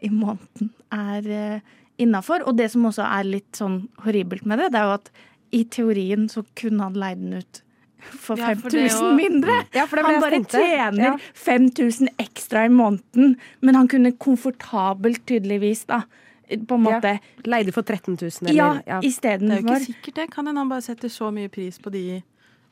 i 0.00 0.08
måneden 0.08 0.70
er 0.92 1.28
uh, 1.28 1.60
innafor. 2.00 2.44
Og 2.48 2.56
det 2.58 2.70
som 2.72 2.84
også 2.88 3.04
er 3.06 3.28
litt 3.28 3.56
sånn 3.56 3.84
horribelt 4.04 4.44
med 4.48 4.60
det, 4.60 4.72
det 4.74 4.80
er 4.80 4.88
jo 4.88 4.96
at 4.98 5.10
i 5.54 5.62
teorien 5.70 6.26
så 6.32 6.42
kunne 6.58 6.82
han 6.88 6.96
leid 6.98 7.20
den 7.22 7.38
ut 7.40 7.60
for 8.04 8.36
Ja, 8.36 8.50
for 8.58 8.68
5000 8.74 9.06
å- 9.06 9.14
mindre. 9.16 9.54
Ja, 9.72 9.86
for 9.88 9.96
det 9.96 10.04
han 10.04 10.20
bare 10.20 10.36
tenkte. 10.38 10.60
tjener 10.60 11.04
Ja. 11.04 11.12
5000 11.34 12.08
ekstra 12.18 12.66
i 12.66 12.68
måneden, 12.74 13.36
men 13.62 13.74
han 13.74 13.88
kunne 13.88 14.12
komfortabelt 14.12 15.24
tydeligvis 15.26 15.86
da 15.86 16.02
på 16.50 16.74
en 16.76 16.84
Ja. 16.84 17.00
måte 17.00 17.20
Leide 17.46 17.72
for 17.72 17.82
13 17.82 18.16
000, 18.20 18.50
eller 18.50 18.54
Ja, 18.54 18.80
ja. 18.86 19.00
Det 19.00 19.24
er 19.24 19.38
jo 19.38 19.62
ikke 19.62 19.86
sikkert 19.86 20.14
det. 20.14 20.30
Kan 20.30 20.46
hende 20.46 20.58
han 20.58 20.68
bare 20.68 20.82
setter 20.82 21.08
så 21.08 21.32
mye 21.32 21.48
pris 21.50 21.78
på 21.78 21.90
de 21.90 22.22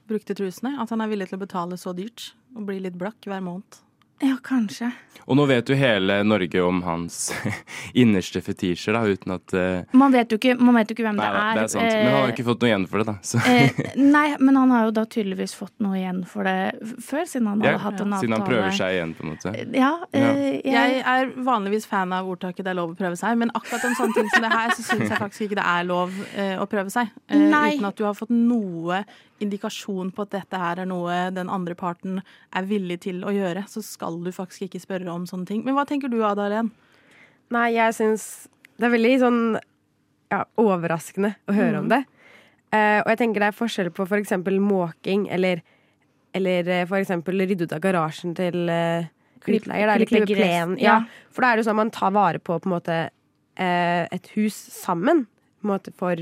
brukte 0.09 0.35
trusene 0.35 0.79
at 0.79 0.91
han 0.91 1.01
er 1.01 1.09
villig 1.09 1.29
til 1.31 1.39
å 1.39 1.47
betale 1.47 1.79
så 1.79 1.95
dyrt 1.97 2.33
og 2.55 2.67
bli 2.67 2.81
litt 2.81 2.99
blakk 2.99 3.21
hver 3.25 3.41
måned. 3.43 3.81
Ja, 4.21 4.37
kanskje. 4.43 4.93
Og 5.23 5.37
nå 5.39 5.45
vet 5.47 5.69
jo 5.71 5.75
hele 5.79 6.17
Norge 6.27 6.59
om 6.67 6.81
hans 6.83 7.29
innerste 7.95 8.41
fetisjer, 8.43 8.93
da, 8.97 9.05
uten 9.07 9.33
at 9.37 9.53
uh... 9.55 9.85
Man 9.95 10.11
vet 10.15 10.33
jo 10.35 10.39
ikke, 10.41 10.57
man 10.59 10.75
vet 10.75 10.91
jo 10.91 10.97
ikke 10.97 11.05
hvem 11.07 11.17
Nei 11.21 11.29
det 11.31 11.43
er. 11.43 11.53
det 11.55 11.63
er 11.63 11.71
sant. 11.71 11.87
Men 11.87 12.09
han 12.09 12.17
har 12.17 12.27
jo 12.27 12.35
ikke 12.35 12.47
fått 12.49 12.65
noe 12.65 12.71
igjen 12.73 12.87
for 12.91 12.99
det, 13.03 13.07
da. 13.07 13.15
Så. 13.23 13.39
eh, 13.47 13.81
nei, 14.17 14.25
men 14.43 14.59
han 14.59 14.75
har 14.75 14.89
jo 14.89 14.95
da 14.99 15.05
tydeligvis 15.15 15.55
fått 15.55 15.75
noe 15.87 15.95
igjen 16.01 16.21
for 16.27 16.43
det 16.51 16.57
før, 17.07 17.23
siden 17.31 17.47
han 17.53 17.63
Ja, 17.63 17.77
hadde 17.77 17.83
hatt 17.87 18.03
en 18.03 18.13
avtale. 18.17 18.21
siden 18.25 18.37
han 18.37 18.47
prøver 18.51 18.77
seg 18.81 18.97
igjen, 18.99 19.15
på 19.19 19.27
en 19.27 19.33
måte. 19.37 19.55
Ja, 19.79 19.93
eh, 20.11 20.43
jeg, 20.43 20.63
Jeg 20.75 21.03
er 21.15 21.33
vanligvis 21.51 21.87
fan 21.87 22.13
av 22.19 22.27
ordtaket 22.35 22.65
'det 22.67 22.75
er 22.75 22.81
lov 22.83 22.95
å 22.95 22.99
prøve 22.99 23.19
seg', 23.23 23.39
men 23.39 23.55
akkurat 23.55 23.85
om 23.91 23.95
sånne 23.99 24.19
ting 24.19 24.29
som 24.35 24.43
det 24.43 24.53
her, 24.53 24.75
så 24.75 24.83
syns 24.91 25.07
jeg 25.09 25.19
faktisk 25.23 25.47
ikke 25.47 25.61
det 25.63 25.69
er 25.71 25.87
lov 25.87 26.11
eh, 26.35 26.57
å 26.59 26.67
prøve 26.67 26.91
seg. 26.91 27.15
Eh, 27.31 27.39
Nei. 27.39 27.77
uten 27.79 27.87
at 27.93 27.97
du 27.97 28.05
har 28.11 28.15
fått 28.19 28.35
noe 28.35 29.05
indikasjon 29.43 30.13
på 30.15 30.27
at 30.27 30.33
dette 30.37 30.61
her 30.61 30.83
er 30.83 30.89
noe 30.89 31.19
den 31.35 31.51
andre 31.53 31.77
parten 31.79 32.21
er 32.55 32.69
villig 32.69 33.03
til 33.07 33.23
å 33.27 33.35
gjøre, 33.35 33.67
så 33.69 33.83
skal 33.85 34.21
du 34.23 34.31
faktisk 34.35 34.69
ikke 34.69 34.83
spørre 34.83 35.13
om 35.13 35.27
sånne 35.29 35.49
ting. 35.49 35.63
Men 35.67 35.77
hva 35.77 35.87
tenker 35.89 36.13
du, 36.13 36.21
Ada 36.27 36.49
Helen? 36.49 36.73
Nei, 37.53 37.69
jeg 37.75 37.99
syns 37.99 38.27
det 38.79 38.89
er 38.89 38.95
veldig 38.95 39.15
sånn 39.21 39.41
ja, 40.33 40.43
overraskende 40.61 41.35
å 41.47 41.57
høre 41.57 41.83
om 41.83 41.91
det. 41.93 42.03
Uh, 42.73 43.03
og 43.03 43.11
jeg 43.13 43.19
tenker 43.21 43.45
det 43.45 43.51
er 43.51 43.57
forskjell 43.57 43.91
på 43.93 44.07
for 44.09 44.17
eksempel 44.17 44.57
måking 44.65 45.27
eller, 45.35 45.61
eller 46.33 46.65
f.eks. 46.65 46.89
for 46.89 47.03
eksempel 47.03 47.43
rydde 47.45 47.67
ut 47.69 47.75
av 47.77 47.83
garasjen 47.85 48.33
til 48.39 48.71
uh, 48.73 49.05
utleier. 49.45 49.91
Eller 49.93 50.09
klippe 50.09 50.33
plenen. 50.33 50.79
ja. 50.81 51.03
Ja. 51.03 51.27
For 51.33 51.45
da 51.45 51.51
er 51.51 51.59
det 51.59 51.65
jo 51.65 51.69
sånn 51.69 51.77
at 51.77 51.83
man 51.83 51.93
tar 51.93 52.15
vare 52.17 52.41
på 52.41 52.57
på 52.63 52.73
måte 52.73 52.97
uh, 53.13 54.05
et 54.09 54.33
hus 54.37 54.57
sammen. 54.57 55.27
På 55.61 55.75
måte 55.75 55.93
for, 55.95 56.19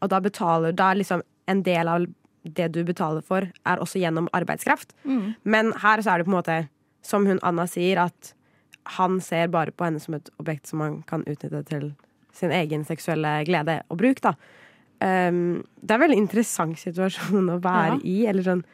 og 0.00 0.10
da 0.10 0.18
betaler 0.18 0.72
Da 0.74 0.88
er 0.90 0.98
liksom 0.98 1.20
en 1.46 1.60
del 1.62 1.90
av 1.92 2.08
det 2.44 2.70
du 2.74 2.82
betaler 2.84 3.22
for, 3.24 3.46
er 3.64 3.80
også 3.80 3.98
gjennom 4.02 4.28
arbeidskraft. 4.36 4.92
Men 5.44 5.72
her 5.82 6.02
så 6.04 6.10
er 6.14 6.18
det 6.22 6.26
på 6.28 6.32
en 6.34 6.38
måte, 6.38 6.58
som 7.04 7.26
hun 7.26 7.40
Anna 7.42 7.66
sier, 7.70 8.02
at 8.04 8.34
han 8.98 9.20
ser 9.24 9.48
bare 9.48 9.72
på 9.72 9.84
henne 9.86 10.00
som 10.00 10.14
et 10.18 10.28
objekt 10.42 10.68
som 10.68 10.80
han 10.84 10.98
kan 11.08 11.24
utnytte 11.24 11.62
til 11.70 11.94
sin 12.36 12.50
egen 12.52 12.84
seksuelle 12.84 13.44
glede 13.48 13.78
og 13.88 13.96
bruk. 14.02 14.20
Da. 14.20 14.34
Um, 15.00 15.64
det 15.80 15.90
er 15.90 15.98
en 15.98 16.04
veldig 16.04 16.20
interessant 16.20 16.78
situasjon 16.80 17.48
å 17.54 17.60
være 17.64 17.96
Ja. 17.96 18.00
i, 18.04 18.26
eller 18.26 18.42
sånn 18.42 18.64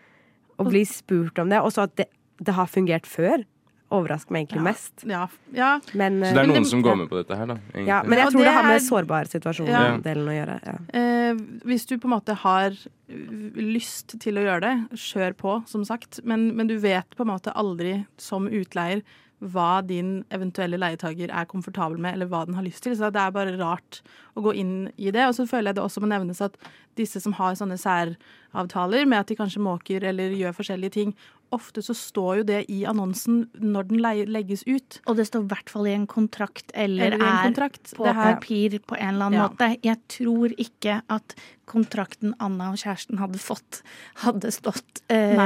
å 0.59 0.66
bli 0.68 0.83
spurt 0.85 1.38
om 1.38 1.48
det. 1.48 1.61
Og 1.62 1.72
så 1.72 1.87
at 1.87 1.94
det, 1.96 2.09
det 2.42 2.54
har 2.54 2.66
fungert 2.66 3.06
før, 3.06 3.44
overrasker 3.90 4.31
meg 4.35 4.44
egentlig 4.46 4.62
mest. 4.62 5.05
Ja, 5.09 5.24
ja. 5.53 5.70
Men, 5.98 6.20
Så 6.22 6.31
det 6.35 6.38
er 6.38 6.42
eh, 6.44 6.50
noen 6.53 6.62
det- 6.62 6.70
som 6.70 6.83
går 6.83 6.96
med 7.00 7.09
på 7.11 7.16
dette 7.18 7.37
her, 7.37 7.46
da. 7.46 7.55
egentlig. 7.74 7.87
ja, 7.88 8.03
men 8.07 8.18
jeg 8.18 8.26
tror 8.33 8.38
det, 8.40 8.46
det 8.46 8.55
har 8.55 8.68
med 8.68 8.76
er- 8.76 8.87
sårbar 8.88 9.31
situasjon-delen 9.33 10.29
å 10.31 10.37
gjøre. 10.37 10.59
Ja. 10.66 10.76
Eh, 11.00 11.35
hvis 11.66 11.87
du 11.87 11.96
på 11.98 12.07
en 12.07 12.14
måte 12.14 12.35
har 12.35 12.70
øh, 12.70 13.57
lyst 13.57 14.18
til 14.20 14.35
å 14.38 14.44
gjøre 14.46 14.61
det, 14.61 14.74
kjør 14.94 15.35
på, 15.37 15.57
som 15.68 15.85
sagt. 15.85 16.20
Men, 16.24 16.55
men 16.57 16.66
du 16.70 16.79
vet 16.79 17.11
på 17.16 17.22
en 17.26 17.33
måte 17.35 17.53
aldri 17.55 18.05
som 18.16 18.46
utleier 18.46 19.03
hva 19.40 19.81
din 19.81 20.18
eventuelle 20.31 20.76
leietager 20.76 21.31
er 21.33 21.46
komfortabel 21.48 21.96
med, 21.98 22.12
eller 22.12 22.26
hva 22.29 22.42
den 22.44 22.55
har 22.59 22.62
lyst 22.62 22.83
til. 22.85 22.92
Så 22.94 23.09
det 23.11 23.16
er 23.22 23.31
bare 23.33 23.55
rart 23.57 24.03
å 24.37 24.42
gå 24.44 24.53
inn 24.55 24.90
i 25.00 25.11
det. 25.11 25.24
Og 25.31 25.35
så 25.35 25.46
føler 25.48 25.70
jeg 25.72 25.76
det 25.81 25.83
også 25.87 26.03
må 26.05 26.11
nevnes 26.12 26.42
at 26.44 26.59
disse 26.94 27.22
som 27.24 27.33
har 27.38 27.55
sånne 27.57 27.79
særavtaler 27.81 29.07
med 29.09 29.20
at 29.22 29.31
de 29.33 29.37
kanskje 29.38 29.62
måker 29.64 30.05
eller 30.11 30.35
gjør 30.37 30.53
forskjellige 30.59 30.92
ting, 30.98 31.14
ofte 31.52 31.82
så 31.82 31.94
står 31.96 32.36
jo 32.38 32.42
det 32.44 32.60
i 32.70 32.84
annonsen 32.86 33.48
når 33.58 33.88
den 33.88 34.00
legges 34.30 34.62
ut. 34.66 35.00
Og 35.06 35.16
det 35.16 35.26
står 35.28 35.44
i 35.44 35.50
hvert 35.54 35.70
fall 35.72 35.86
i 35.90 35.94
en 35.96 36.06
kontrakt 36.06 36.70
eller, 36.74 37.12
Eller 37.12 37.16
en 37.16 37.22
er 37.22 37.42
kontrakt. 37.48 37.94
på 37.96 38.06
her- 38.06 38.34
papir 38.36 38.78
på 38.80 38.96
en 38.98 39.14
eller 39.14 39.26
annen 39.26 39.40
Ja. 39.40 39.48
måte. 39.48 39.76
Jeg 39.82 39.98
tror 40.08 40.54
ikke 40.56 41.02
at 41.08 41.34
kontrakten 41.70 42.35
Anna 42.42 42.72
og 42.74 42.80
kjæresten 42.83 43.20
hadde 43.22 43.38
fått, 43.40 43.80
hadde 44.24 44.50
stått 44.52 45.02
eh, 45.12 45.38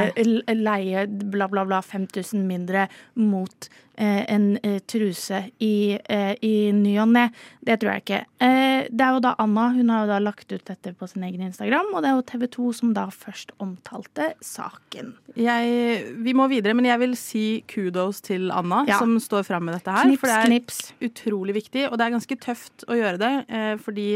leie 0.56 1.06
bla, 1.08 1.46
bla, 1.52 1.64
bla 1.68 1.82
5000 1.84 2.46
mindre 2.48 2.86
mot 3.20 3.68
eh, 4.00 4.24
en 4.32 4.54
eh, 4.64 4.78
truse 4.90 5.42
i, 5.62 5.98
eh, 6.00 6.32
i 6.44 6.54
ny 6.74 6.94
og 7.04 7.12
ne. 7.12 7.26
Det 7.64 7.76
tror 7.82 7.92
jeg 7.94 8.04
ikke. 8.06 8.20
Eh, 8.44 8.88
det 8.90 9.04
er 9.06 9.16
jo 9.18 9.22
da 9.24 9.34
Anna, 9.44 9.68
hun 9.76 9.92
har 9.92 10.04
jo 10.06 10.10
da 10.14 10.18
lagt 10.24 10.50
ut 10.52 10.64
dette 10.68 10.94
på 10.98 11.08
sin 11.10 11.24
egen 11.28 11.44
Instagram, 11.46 11.92
og 11.94 12.02
det 12.04 12.10
er 12.10 12.16
jo 12.18 12.24
TV 12.32 12.46
2 12.56 12.70
som 12.80 12.94
da 12.96 13.06
først 13.12 13.52
omtalte 13.62 14.30
saken. 14.44 15.12
Jeg, 15.38 16.14
vi 16.24 16.34
må 16.36 16.48
videre, 16.52 16.74
men 16.78 16.88
jeg 16.88 17.00
vil 17.04 17.14
si 17.20 17.44
kudos 17.70 18.20
til 18.24 18.48
Anna, 18.54 18.84
Ja. 18.88 18.98
som 19.02 19.16
står 19.20 19.44
fram 19.46 19.68
med 19.68 19.76
dette 19.78 19.92
her. 19.94 20.08
Knips, 20.08 20.20
for 20.24 20.32
det 20.32 20.40
er 20.40 20.50
knips. 20.50 20.80
utrolig 21.04 21.54
viktig, 21.60 21.86
og 21.90 21.98
det 22.00 22.06
er 22.08 22.16
ganske 22.16 22.40
tøft 22.48 22.88
å 22.88 22.96
gjøre 22.98 23.20
det. 23.22 23.34
Eh, 23.48 23.74
fordi 23.84 24.08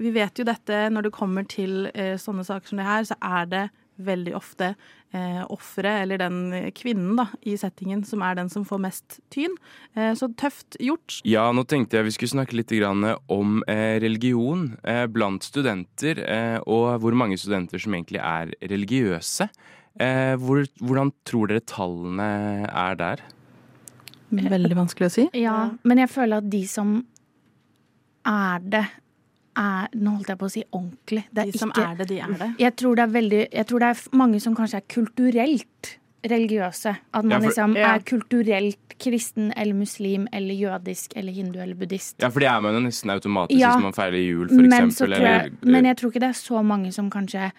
vi 0.00 0.10
vet 0.14 0.38
jo 0.38 0.46
dette, 0.46 0.84
når 0.90 1.08
det 1.08 1.14
kommer 1.14 1.46
til 1.48 1.88
eh, 1.94 2.16
sånne 2.20 2.44
saker 2.46 2.70
som 2.70 2.80
det 2.80 2.86
her, 2.88 3.08
så 3.08 3.18
er 3.22 3.50
det 3.50 3.64
veldig 4.02 4.32
ofte 4.34 4.72
eh, 5.14 5.42
offeret, 5.52 6.02
eller 6.02 6.18
den 6.18 6.70
kvinnen 6.74 7.14
da, 7.18 7.28
i 7.46 7.54
settingen, 7.58 8.02
som 8.06 8.24
er 8.26 8.38
den 8.38 8.50
som 8.50 8.64
får 8.66 8.80
mest 8.82 9.20
tyn. 9.34 9.54
Eh, 9.94 10.12
så 10.18 10.28
tøft 10.40 10.78
gjort. 10.82 11.20
Ja, 11.28 11.46
nå 11.54 11.62
tenkte 11.70 12.00
jeg 12.00 12.08
vi 12.08 12.14
skulle 12.16 12.34
snakke 12.34 12.58
litt 12.58 12.74
grann 12.74 13.06
om 13.30 13.60
eh, 13.70 14.00
religion 14.02 14.72
eh, 14.82 15.04
blant 15.10 15.46
studenter, 15.46 16.24
eh, 16.26 16.58
og 16.66 16.98
hvor 17.04 17.14
mange 17.18 17.38
studenter 17.40 17.82
som 17.82 17.94
egentlig 17.94 18.22
er 18.22 18.54
religiøse. 18.74 19.48
Eh, 20.02 20.34
hvor, 20.42 20.64
hvordan 20.82 21.14
tror 21.28 21.52
dere 21.52 21.62
tallene 21.70 22.66
er 22.66 22.98
der? 22.98 23.22
Veldig 24.34 24.74
vanskelig 24.74 25.06
å 25.06 25.14
si. 25.14 25.28
Ja, 25.38 25.58
men 25.86 26.00
jeg 26.02 26.10
føler 26.10 26.42
at 26.42 26.50
de 26.50 26.64
som 26.66 26.96
er 28.26 28.62
det, 28.64 28.86
er 29.56 29.88
Nå 29.94 30.10
holdt 30.16 30.28
jeg 30.28 30.38
på 30.38 30.46
å 30.46 30.50
si 30.50 30.64
ordentlig. 30.72 31.24
Det 31.32 31.42
er 31.46 31.50
De 31.52 31.58
som 31.58 31.70
ikke, 31.70 31.84
er 31.90 31.94
det, 31.96 32.08
de 32.08 32.18
er 32.20 32.38
det. 32.38 32.48
Jeg 32.58 32.76
tror 32.76 32.96
det 32.96 33.02
er 33.04 33.12
veldig 33.20 33.42
Jeg 33.52 33.66
tror 33.66 33.78
det 33.78 33.88
er 33.88 34.16
mange 34.16 34.40
som 34.40 34.54
kanskje 34.56 34.76
er 34.76 34.86
kulturelt 34.88 35.98
religiøse. 36.24 36.96
At 37.12 37.24
man 37.24 37.30
Ja, 37.30 37.38
for- 37.38 37.46
liksom 37.48 37.76
Ja. 37.76 37.94
er 37.94 37.98
kulturelt 38.00 38.78
kristen 38.98 39.52
eller 39.56 39.74
muslim 39.74 40.26
eller 40.32 40.54
jødisk 40.54 41.12
eller 41.16 41.32
hindu 41.32 41.58
eller 41.60 41.74
buddhist. 41.74 42.16
Ja, 42.20 42.28
for 42.30 42.40
det 42.40 42.48
er 42.48 42.60
man 42.62 42.74
jo 42.74 42.80
nesten 42.80 43.10
automatisk 43.10 43.58
Ja. 43.60 43.74
hvis 43.76 43.82
man 43.82 43.92
feirer 43.92 44.26
jul, 44.26 44.48
for 44.48 44.54
Men, 44.54 44.70
eksempel. 44.90 45.10
jeg, 45.10 45.20
eller, 45.20 45.50
men 45.62 45.84
jeg 45.84 45.96
tror 45.96 46.10
ikke 46.10 46.20
det 46.20 46.30
er 46.30 46.40
så 46.40 46.64
mange 46.64 46.92
som 46.92 47.10
kanskje 47.10 47.52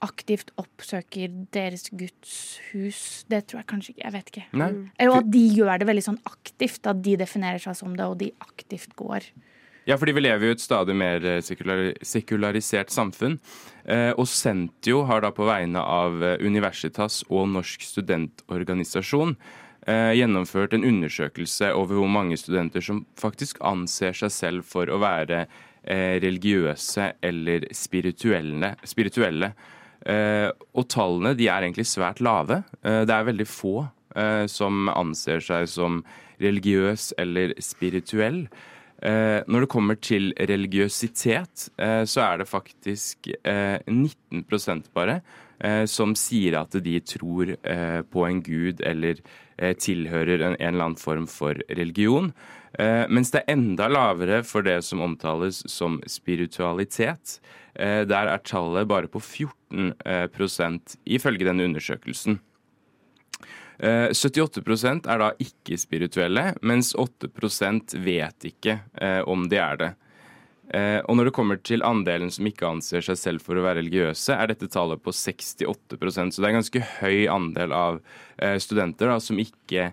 aktivt 0.00 0.50
oppsøker 0.58 1.28
deres 1.52 1.88
Guds 1.90 2.58
hus. 2.72 3.24
Det 3.28 3.46
tror 3.46 3.58
jeg 3.60 3.66
kanskje 3.66 3.90
ikke. 3.94 4.04
Jeg 4.04 4.12
vet 4.12 4.26
ikke. 4.32 4.44
Nei. 4.52 4.90
Eller 4.98 5.16
at 5.18 5.30
de 5.30 5.48
gjør 5.56 5.78
det 5.78 5.88
veldig 5.88 6.04
sånn 6.04 6.18
aktivt. 6.24 6.86
At 6.86 7.02
de 7.02 7.16
definerer 7.16 7.58
seg 7.60 7.76
som 7.76 7.96
det, 7.96 8.04
og 8.06 8.18
de 8.18 8.30
aktivt 8.40 8.94
går. 8.96 9.22
Ja, 9.88 9.96
fordi 9.96 10.12
vi 10.12 10.20
lever 10.20 10.44
jo 10.44 10.52
i 10.52 10.56
et 10.58 10.60
stadig 10.60 10.92
mer 11.00 11.24
eh, 11.24 11.38
sekular 11.40 11.94
sekularisert 12.04 12.90
samfunn. 12.92 13.38
Eh, 13.88 14.10
og 14.20 14.26
Sentio 14.28 15.06
har 15.08 15.22
da 15.24 15.30
på 15.32 15.46
vegne 15.48 15.80
av 15.80 16.20
eh, 16.20 16.42
Universitas 16.44 17.22
og 17.30 17.48
Norsk 17.54 17.86
studentorganisasjon 17.94 19.38
gjennomført 19.88 20.74
en 20.76 20.82
undersøkelse 20.84 21.70
over 21.72 21.96
hvor 21.96 22.10
mange 22.12 22.36
studenter 22.36 22.82
som 22.84 22.98
faktisk 23.16 23.62
anser 23.64 24.12
seg 24.18 24.32
selv 24.34 24.66
for 24.68 24.90
å 24.92 24.98
være 25.00 25.46
religiøse 26.20 27.06
eller 27.24 27.64
spirituelle. 27.72 28.74
spirituelle. 28.84 29.48
Og 30.76 30.88
tallene 30.92 31.32
de 31.38 31.48
er 31.48 31.64
egentlig 31.64 31.86
svært 31.88 32.20
lave. 32.20 32.58
Det 32.82 33.14
er 33.16 33.28
veldig 33.30 33.48
få 33.48 33.86
som 34.52 34.92
anser 34.92 35.40
seg 35.46 35.70
som 35.72 36.02
religiøs 36.42 37.14
eller 37.24 37.56
spirituell. 37.64 38.42
Eh, 39.02 39.40
når 39.46 39.64
det 39.64 39.70
kommer 39.70 39.98
til 40.02 40.32
religiøsitet, 40.34 41.68
eh, 41.78 42.02
så 42.02 42.24
er 42.24 42.40
det 42.40 42.48
faktisk 42.50 43.28
eh, 43.46 43.78
19 43.86 44.42
bare 44.94 45.20
eh, 45.60 45.84
som 45.86 46.16
sier 46.18 46.58
at 46.58 46.74
de 46.82 46.98
tror 47.00 47.54
på 48.10 48.26
en 48.26 48.42
gud 48.42 48.82
eller 48.82 49.22
tilhører 49.58 50.42
en, 50.46 50.56
eller 50.60 50.84
annen 50.84 50.96
form 50.96 51.26
for 51.26 51.58
religion. 51.68 52.32
Mens 53.10 53.32
det 53.34 53.40
er 53.40 53.56
enda 53.56 53.88
lavere 53.90 54.44
for 54.46 54.62
det 54.62 54.84
som 54.86 55.00
omtales 55.02 55.64
som 55.66 55.96
spiritualitet. 56.06 57.40
Der 57.74 58.30
er 58.30 58.44
tallet 58.46 58.86
bare 58.86 59.10
på 59.10 59.18
14 59.18 59.92
eh, 60.06 60.26
prosent, 60.30 60.94
ifølge 61.06 61.46
denne 61.46 61.66
undersøkelsen. 61.66 62.38
Eh, 63.78 64.10
78% 64.10 65.06
er 65.06 65.22
da 65.22 65.30
ikke-spirituelle, 65.42 66.50
mens 66.66 66.94
8% 66.98 67.94
vet 68.02 68.46
ikke 68.50 68.80
eh, 68.98 69.20
om 69.22 69.46
de 69.50 69.60
er 69.62 69.78
det. 69.78 69.90
Eh, 70.74 70.98
og 71.06 71.16
når 71.16 71.28
det 71.28 71.34
kommer 71.36 71.60
til 71.62 71.84
andelen 71.86 72.32
som 72.34 72.48
ikke 72.50 72.68
anser 72.68 73.06
seg 73.06 73.20
selv 73.20 73.44
for 73.44 73.56
å 73.56 73.64
være 73.64 73.80
religiøse, 73.80 74.34
er 74.34 74.50
dette 74.50 74.68
tallet 74.72 75.00
på 75.00 75.14
68% 75.14 76.34
Så 76.34 76.42
det 76.42 76.48
er 76.48 76.52
en 76.52 76.60
ganske 76.60 76.84
høy 76.98 77.24
andel 77.32 77.72
av 77.72 78.02
studenter 78.60 79.08
da, 79.14 79.16
som 79.22 79.38
ikke, 79.40 79.92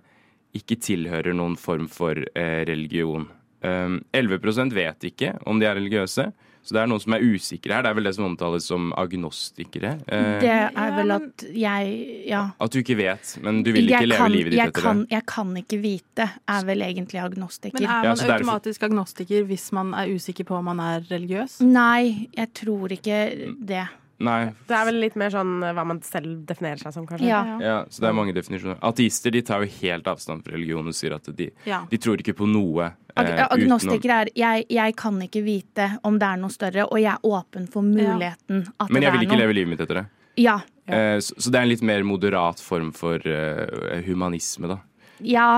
ikke 0.57 0.81
tilhører 0.81 1.37
noen 1.37 1.55
form 1.57 1.87
for 1.91 2.19
religion. 2.35 3.29
Eh, 3.65 3.97
11% 4.17 4.73
vet 4.75 5.07
ikke 5.11 5.35
om 5.45 5.61
de 5.61 5.69
er 5.69 5.77
religiøse. 5.77 6.29
Så 6.65 6.73
det 6.73 6.81
er 6.81 6.87
noen 6.89 6.99
som 7.03 7.13
er 7.13 7.21
usikre 7.21 7.75
her. 7.75 7.83
Det 7.85 7.89
er 7.91 7.93
vel 7.99 8.07
det 8.09 8.15
som 8.15 8.25
omtales 8.25 8.65
som 8.65 8.87
agnostikere. 8.97 9.91
Eh, 10.09 10.39
Det 10.41 10.49
er 10.49 10.95
vel 10.97 11.11
at 11.11 11.43
jeg 11.53 12.23
Ja. 12.27 12.49
at 12.59 12.71
du 12.71 12.79
ikke 12.81 12.97
vet, 12.97 13.37
men 13.43 13.61
du 13.61 13.71
vil 13.71 13.85
ikke 13.85 13.99
Jeg 14.01 14.07
leve 14.09 14.17
kan, 14.17 14.31
livet 14.31 14.51
ditt 14.51 14.59
etter 14.61 14.81
kan, 14.81 14.99
det. 15.03 15.09
jeg 15.11 15.25
kan 15.27 15.53
ikke 15.61 15.79
vite, 15.81 16.29
er 16.49 16.63
vel 16.65 16.81
egentlig 16.81 17.21
agnostiker. 17.21 17.79
Men 17.79 17.83
er 17.83 17.87
Ja, 17.87 18.01
man 18.01 18.17
derfor- 18.17 18.33
automatisk 18.39 18.81
agnostiker 18.83 19.43
hvis 19.45 19.71
man 19.71 19.93
er 19.93 20.07
usikker 20.07 20.43
på 20.43 20.55
om 20.57 20.65
man 20.65 20.79
er 20.79 21.01
religiøs? 21.11 21.61
Nei, 21.61 22.29
jeg 22.35 22.53
tror 22.53 22.89
ikke 22.89 23.55
det. 23.65 23.87
Nei. 24.23 24.53
Det 24.69 24.75
er 24.77 24.85
vel 24.87 24.99
litt 25.03 25.15
mer 25.19 25.31
sånn 25.33 25.57
eh, 25.63 25.73
hva 25.75 25.83
man 25.87 25.97
selv 26.05 26.45
definerer 26.47 26.79
seg 26.79 26.93
som, 26.95 27.05
kanskje. 27.09 27.27
Ja. 27.27 27.41
Ja, 27.59 27.77
så 27.91 28.03
det 28.05 28.07
er 28.09 28.15
mange 28.15 28.35
definisjoner. 28.35 28.77
Ateister 28.87 29.33
de 29.35 29.41
tar 29.43 29.65
jo 29.65 29.71
helt 29.81 30.07
avstand 30.07 30.45
fra 30.45 30.55
religion 30.55 30.87
og 30.87 30.95
sier 30.95 31.17
at 31.17 31.27
de, 31.35 31.49
Ja. 31.67 31.81
de 31.91 31.97
tror 31.99 32.21
ikke 32.23 32.35
på 32.37 32.47
noe. 32.47 32.93
Ag 33.15 33.31
eh, 33.33 33.41
agnostiker 33.49 34.13
er 34.15 34.31
jeg, 34.35 34.65
jeg 34.71 34.95
kan 34.99 35.19
ikke 35.23 35.43
vite 35.43 35.89
om 36.07 36.19
det 36.19 36.29
er 36.29 36.39
noe 36.39 36.53
større, 36.53 36.87
og 36.87 36.99
jeg 36.99 37.11
er 37.11 37.27
åpen 37.27 37.67
for 37.71 37.83
muligheten 37.83 38.63
at 38.79 38.89
Men 38.89 39.03
jeg 39.03 39.11
vil 39.17 39.21
er 39.25 39.27
ikke 39.27 39.41
leve 39.43 39.53
livet 39.59 39.73
mitt 39.75 39.83
etter 39.83 40.01
det. 40.01 40.05
Ja. 40.39 40.57
Eh, 40.87 41.17
så, 41.19 41.35
så 41.39 41.51
det 41.51 41.59
er 41.59 41.67
en 41.67 41.73
litt 41.73 41.83
mer 41.83 42.03
moderat 42.07 42.59
form 42.63 42.91
for 42.95 43.19
eh, 43.27 43.99
humanisme, 44.07 44.67
da. 44.71 44.79
ja, 45.23 45.49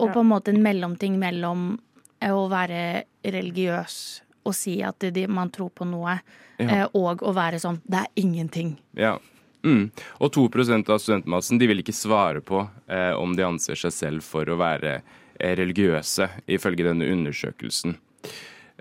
og 0.00 0.12
på 0.14 0.20
en 0.24 0.30
måte 0.30 0.48
en 0.54 0.62
mellomting 0.64 1.18
mellom 1.20 1.74
å 2.24 2.46
være 2.48 3.04
religiøs 3.28 3.96
og 4.46 4.54
si 4.56 4.78
at 4.86 5.02
de, 5.12 5.26
man 5.28 5.50
tror 5.54 5.70
på 5.74 5.86
noe, 5.88 6.18
Ja. 6.58 6.66
eh, 6.70 6.86
og 6.96 7.20
å 7.26 7.34
være 7.36 7.58
sånn 7.60 7.80
det 7.84 7.98
er 8.04 8.12
ingenting. 8.22 8.76
Ja. 8.96 9.18
Mm. 9.66 9.90
Og 10.22 10.30
2% 10.32 10.88
av 10.94 11.00
studentmassen 11.02 11.58
de 11.58 11.66
vil 11.66 11.82
ikke 11.82 11.92
svare 11.96 12.40
på 12.40 12.62
eh, 12.88 13.12
om 13.18 13.34
de 13.36 13.42
anser 13.44 13.74
seg 13.76 13.92
selv 13.92 14.22
for 14.24 14.46
å 14.48 14.56
være 14.60 15.00
eh, 15.40 15.56
religiøse, 15.58 16.28
ifølge 16.48 16.86
denne 16.86 17.08
undersøkelsen. 17.12 17.96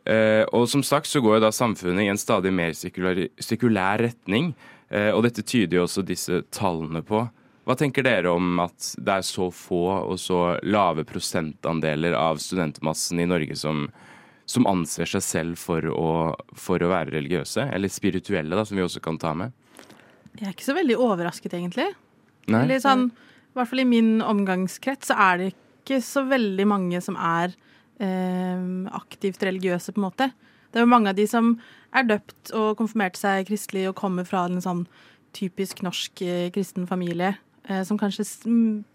Eh, 0.06 0.44
og 0.54 0.68
som 0.70 0.84
sagt 0.86 1.10
så 1.10 1.22
går 1.24 1.40
jo 1.40 1.46
da 1.48 1.52
samfunnet 1.56 2.06
i 2.06 2.12
en 2.14 2.20
stadig 2.22 2.52
mer 2.54 2.76
sekulær, 2.78 3.24
sekulær 3.42 4.04
retning, 4.06 4.52
eh, 4.94 5.10
og 5.16 5.24
dette 5.26 5.42
tyder 5.42 5.80
jo 5.80 5.88
også 5.88 6.04
disse 6.06 6.44
tallene 6.54 7.02
på. 7.06 7.24
Hva 7.66 7.74
tenker 7.80 8.06
dere 8.06 8.30
om 8.30 8.60
at 8.62 8.92
det 9.02 9.10
er 9.16 9.26
så 9.26 9.48
få 9.50 9.80
og 10.12 10.20
så 10.22 10.60
lave 10.62 11.02
prosentandeler 11.10 12.14
av 12.14 12.38
studentmassen 12.38 13.24
i 13.24 13.26
Norge 13.26 13.58
som, 13.58 13.88
som 14.46 14.68
anser 14.70 15.10
seg 15.10 15.24
selv 15.26 15.60
for 15.60 15.86
å, 15.90 16.10
for 16.54 16.82
å 16.84 16.92
være 16.92 17.16
religiøse, 17.18 17.68
eller 17.74 17.92
spirituelle, 17.92 18.54
da, 18.56 18.66
som 18.66 18.78
vi 18.78 18.86
også 18.86 19.02
kan 19.04 19.18
ta 19.22 19.34
med? 19.38 19.54
Jeg 20.36 20.50
er 20.50 20.54
ikke 20.54 20.68
så 20.68 20.76
veldig 20.78 20.98
overrasket, 21.02 21.56
egentlig. 21.58 21.88
Nei? 22.52 22.62
Eller 22.62 22.82
sånn, 22.84 23.08
I 23.10 23.58
hvert 23.58 23.72
fall 23.72 23.82
i 23.82 23.90
min 23.90 24.18
omgangskrets 24.22 25.10
så 25.10 25.18
er 25.32 25.40
det 25.42 25.52
ikke 25.54 26.02
så 26.04 26.26
veldig 26.28 26.66
mange 26.70 27.02
som 27.02 27.18
er 27.18 27.56
eh, 28.04 28.68
aktivt 28.98 29.44
religiøse, 29.46 29.96
på 29.96 30.02
en 30.02 30.08
måte. 30.10 30.30
Det 30.70 30.82
er 30.82 30.86
jo 30.86 30.92
mange 30.92 31.14
av 31.14 31.18
de 31.18 31.26
som 31.30 31.54
er 31.96 32.08
døpt 32.10 32.52
og 32.58 32.76
konfirmerte 32.82 33.22
seg 33.22 33.48
kristelig 33.48 33.88
og 33.90 33.98
kommer 33.98 34.28
fra 34.28 34.44
en 34.50 34.62
sånn 34.62 34.84
typisk 35.36 35.82
norsk 35.86 36.22
eh, 36.26 36.50
kristen 36.54 36.88
familie. 36.90 37.34
Eh, 37.66 37.82
som 37.88 37.98
kanskje 37.98 38.26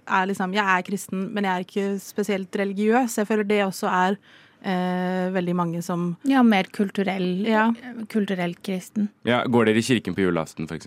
er 0.07 0.29
liksom 0.31 0.55
Jeg 0.55 0.67
er 0.67 0.87
kristen, 0.87 1.27
men 1.35 1.49
jeg 1.49 1.53
er 1.53 1.67
ikke 1.67 1.89
spesielt 2.05 2.57
religiøs. 2.57 3.19
Jeg 3.19 3.27
føler 3.27 3.49
det 3.49 3.65
også 3.65 3.89
er 3.91 4.19
eh, 4.63 5.31
veldig 5.35 5.55
mange 5.57 5.83
som 5.83 6.17
Ja, 6.29 6.43
mer 6.43 6.65
kulturell, 6.73 7.47
Ja. 7.47 7.71
kulturelt 8.09 8.63
kristen. 8.63 9.09
Ja, 9.25 9.43
Går 9.47 9.65
dere 9.67 9.79
i 9.79 9.83
kirken 9.83 10.15
på 10.15 10.21
julaften, 10.27 10.67
f.eks.? 10.69 10.87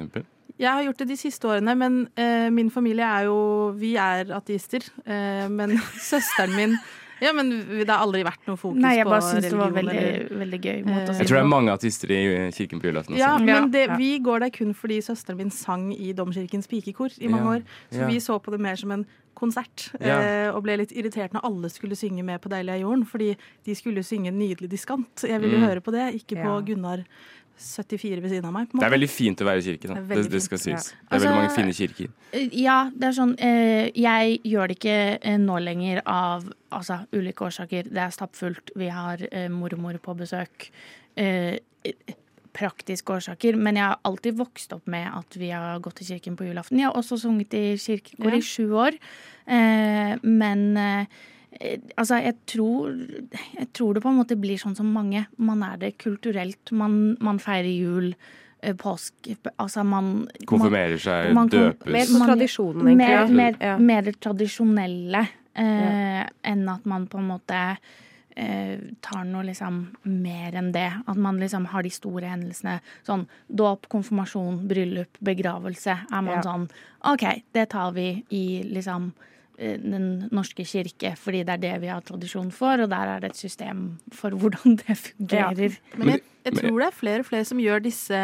Jeg 0.60 0.70
har 0.70 0.84
gjort 0.86 0.98
det 1.02 1.08
de 1.10 1.18
siste 1.18 1.48
årene, 1.50 1.74
men 1.76 2.08
eh, 2.16 2.50
min 2.54 2.70
familie 2.72 3.04
er 3.04 3.24
jo 3.26 3.72
Vi 3.78 3.96
er 3.98 4.30
ateister. 4.36 4.84
Eh, 5.06 5.48
men 5.50 5.78
søsteren 6.10 6.56
min 6.56 6.78
Ja, 7.24 7.32
men 7.34 7.50
det 7.80 7.88
har 7.90 8.04
aldri 8.06 8.24
vært 8.28 8.46
noe 8.48 8.58
fokus 8.60 8.82
Nei, 8.84 8.96
jeg 8.98 9.06
på 9.08 9.14
bare 9.16 9.22
syns 9.30 9.48
det 9.50 9.58
var 9.58 9.72
veldig, 9.72 9.96
eller- 9.96 10.38
veldig 10.44 10.60
gøy 10.62 10.84
måte 10.86 11.10
å 11.10 11.14
si 11.16 11.20
Jeg 11.24 11.28
tror 11.32 11.38
det 11.40 11.44
er 11.46 11.52
mange 11.56 11.72
ateister 11.74 12.12
i 12.12 12.22
kirken 12.52 12.82
på 12.84 12.92
julaften. 12.92 13.18
Ja, 13.18 13.38
men 13.38 13.72
det, 13.72 13.88
vi 13.98 14.20
går 14.20 14.40
der 14.46 14.50
kun 14.52 14.74
fordi 14.76 15.00
søsteren 15.02 15.38
min 15.38 15.50
sang 15.52 15.92
i 15.94 16.12
Domkirkens 16.14 16.68
pikekor 16.68 17.10
i 17.20 17.28
mange 17.32 17.44
Ja. 17.46 17.58
år. 17.58 17.64
Så 17.92 18.00
Ja. 18.02 18.08
vi 18.08 18.20
så 18.20 18.40
på 18.42 18.52
det 18.52 18.60
mer 18.60 18.76
som 18.76 18.92
en 18.92 19.06
konsert, 19.36 19.90
Ja. 20.00 20.20
eh, 20.22 20.50
og 20.56 20.64
ble 20.64 20.78
litt 20.78 20.92
irritert 20.92 21.32
når 21.34 21.42
alle 21.44 21.70
skulle 21.70 21.96
synge 21.98 22.24
med 22.24 22.40
på 22.42 22.50
Deilig 22.50 22.70
er 22.76 22.82
jorden, 22.86 23.04
fordi 23.06 23.36
de 23.66 23.74
skulle 23.76 24.04
synge 24.04 24.32
nydelig 24.32 24.70
diskant. 24.70 25.10
Jeg 25.24 25.42
ville 25.42 25.58
Mm. 25.58 25.68
høre 25.68 25.82
på 25.82 25.92
det, 25.92 26.14
ikke 26.22 26.38
på 26.38 26.46
Ja. 26.46 26.62
Gunnar 26.62 27.04
74 27.58 28.22
ved 28.22 28.30
siden 28.32 28.46
av 28.46 28.54
meg. 28.54 28.70
på 28.70 28.76
en 28.76 28.80
Det 28.80 28.88
er 28.88 28.96
veldig 28.98 29.10
fint 29.10 29.42
å 29.42 29.46
være 29.46 29.58
i 29.58 29.66
kirke. 29.68 29.88
Da. 29.88 29.94
Det 29.94 30.08
Det, 30.24 30.32
det 30.32 30.42
skal 30.42 30.58
fint, 30.58 30.80
sies. 30.80 30.89
Det 30.92 30.98
er 31.12 31.20
veldig 31.20 31.28
Altså- 31.28 31.36
mange 31.36 31.56
fine 31.56 31.74
kirker. 31.74 32.10
Ja, 32.52 32.89
det 32.89 33.04
er 33.04 33.12
sånn 33.12 33.36
eh, 33.39 33.92
Jeg 33.96 34.42
gjør 34.44 34.68
det 34.68 34.80
ikke 34.80 35.20
eh, 35.22 35.38
nå 35.38 35.60
lenger 35.63 36.02
av 36.06 36.52
altså, 36.72 37.06
ulike 37.13 37.46
årsaker. 37.46 37.84
Det 37.89 37.98
er 37.98 38.10
stappfullt. 38.10 38.72
Vi 38.76 38.88
har 38.89 39.18
eh, 39.32 39.48
mormor 39.50 39.98
på 40.00 40.16
besøk. 40.18 40.70
Eh, 41.16 41.60
praktiske 42.54 43.10
årsaker. 43.13 43.56
Men 43.58 43.76
jeg 43.76 43.84
har 43.86 44.00
alltid 44.06 44.38
vokst 44.38 44.74
opp 44.74 44.86
med 44.88 45.08
at 45.13 45.36
vi 45.39 45.50
har 45.50 45.80
gått 45.80 45.96
til 46.02 46.13
kirken 46.13 46.36
på 46.38 46.46
julaften. 46.46 46.78
Jeg 46.78 46.86
har 46.92 46.94
også 47.00 47.18
sunget 47.22 47.54
i 47.54 47.76
kirkekor 47.78 48.32
Ja. 48.32 48.38
i 48.38 48.42
sju 48.42 48.70
år. 48.74 48.94
Eh, 49.48 50.18
men 50.24 50.78
eh, 50.78 51.00
eh, 51.02 51.08
altså, 51.98 52.16
jeg 52.24 52.36
tror, 52.50 52.94
jeg 53.60 53.68
tror 53.74 53.94
det 53.94 54.04
på 54.04 54.10
en 54.10 54.20
måte 54.22 54.38
blir 54.39 54.58
sånn 54.62 54.76
som 54.78 54.89
mange. 54.94 55.26
Man 55.38 55.63
er 55.63 55.78
det 55.82 55.98
kulturelt. 56.02 56.72
Man, 56.72 57.18
man 57.24 57.39
feirer 57.39 57.70
jul, 57.72 58.13
påsk 58.80 59.28
påske 59.34 59.52
Altså, 59.60 59.84
man 59.84 60.28
Konfirmerer 60.48 60.98
seg, 60.98 61.34
man 61.36 61.50
døpes. 61.52 61.92
Mer 61.92 62.06
på 62.08 62.22
tradisjonen, 62.26 62.88
egentlig. 62.88 62.96
mer, 62.98 63.12
ja. 63.12 63.26
mer, 63.28 63.58
Ja. 63.60 63.78
mer 63.78 64.12
tradisjonelle 64.24 65.28
eh, 65.56 66.24
enn 66.44 66.70
at 66.70 66.86
man 66.86 67.08
på 67.12 67.18
en 67.20 67.28
måte 67.28 67.60
eh, 68.36 68.80
tar 69.02 69.26
noe 69.26 69.44
liksom 69.50 69.82
mer 70.04 70.56
enn 70.56 70.72
det. 70.72 70.88
At 71.06 71.18
man 71.18 71.39
liksom 71.39 71.66
har 71.74 71.84
de 71.84 71.92
store 71.94 72.32
hendelsene. 72.32 72.80
Sånn 73.06 73.28
dåp, 73.52 73.89
konfirmasjon, 73.89 74.63
bryllup, 74.68 75.20
begravelse. 75.20 76.00
Er 76.12 76.22
man 76.22 76.38
Ja. 76.38 76.42
sånn 76.42 76.70
OK, 77.06 77.44
det 77.54 77.70
tar 77.70 77.92
vi 77.92 78.24
i 78.32 78.63
liksom 78.63 79.12
eh, 79.12 79.30
Den 79.58 80.28
norske 80.34 80.66
kirke, 80.66 81.12
fordi 81.20 81.44
det 81.46 81.54
er 81.54 81.62
det 81.62 81.74
vi 81.84 81.92
har 81.92 82.02
tradisjon 82.02 82.50
for, 82.52 82.82
og 82.82 82.89
der 82.89 83.12
er 83.16 83.20
det 83.22 83.30
et 83.34 83.38
system 83.38 84.00
for 84.12 84.34
hvordan 84.39 84.80
det 84.82 84.96
fungerer. 84.98 85.76
Men 86.00 86.10
jeg, 86.16 86.24
jeg 86.48 86.58
tror 86.58 86.80
det 86.82 86.88
er 86.88 86.98
flere 86.98 87.20
og 87.22 87.28
flere 87.30 87.46
som 87.46 87.62
gjør 87.62 87.84
disse 87.86 88.18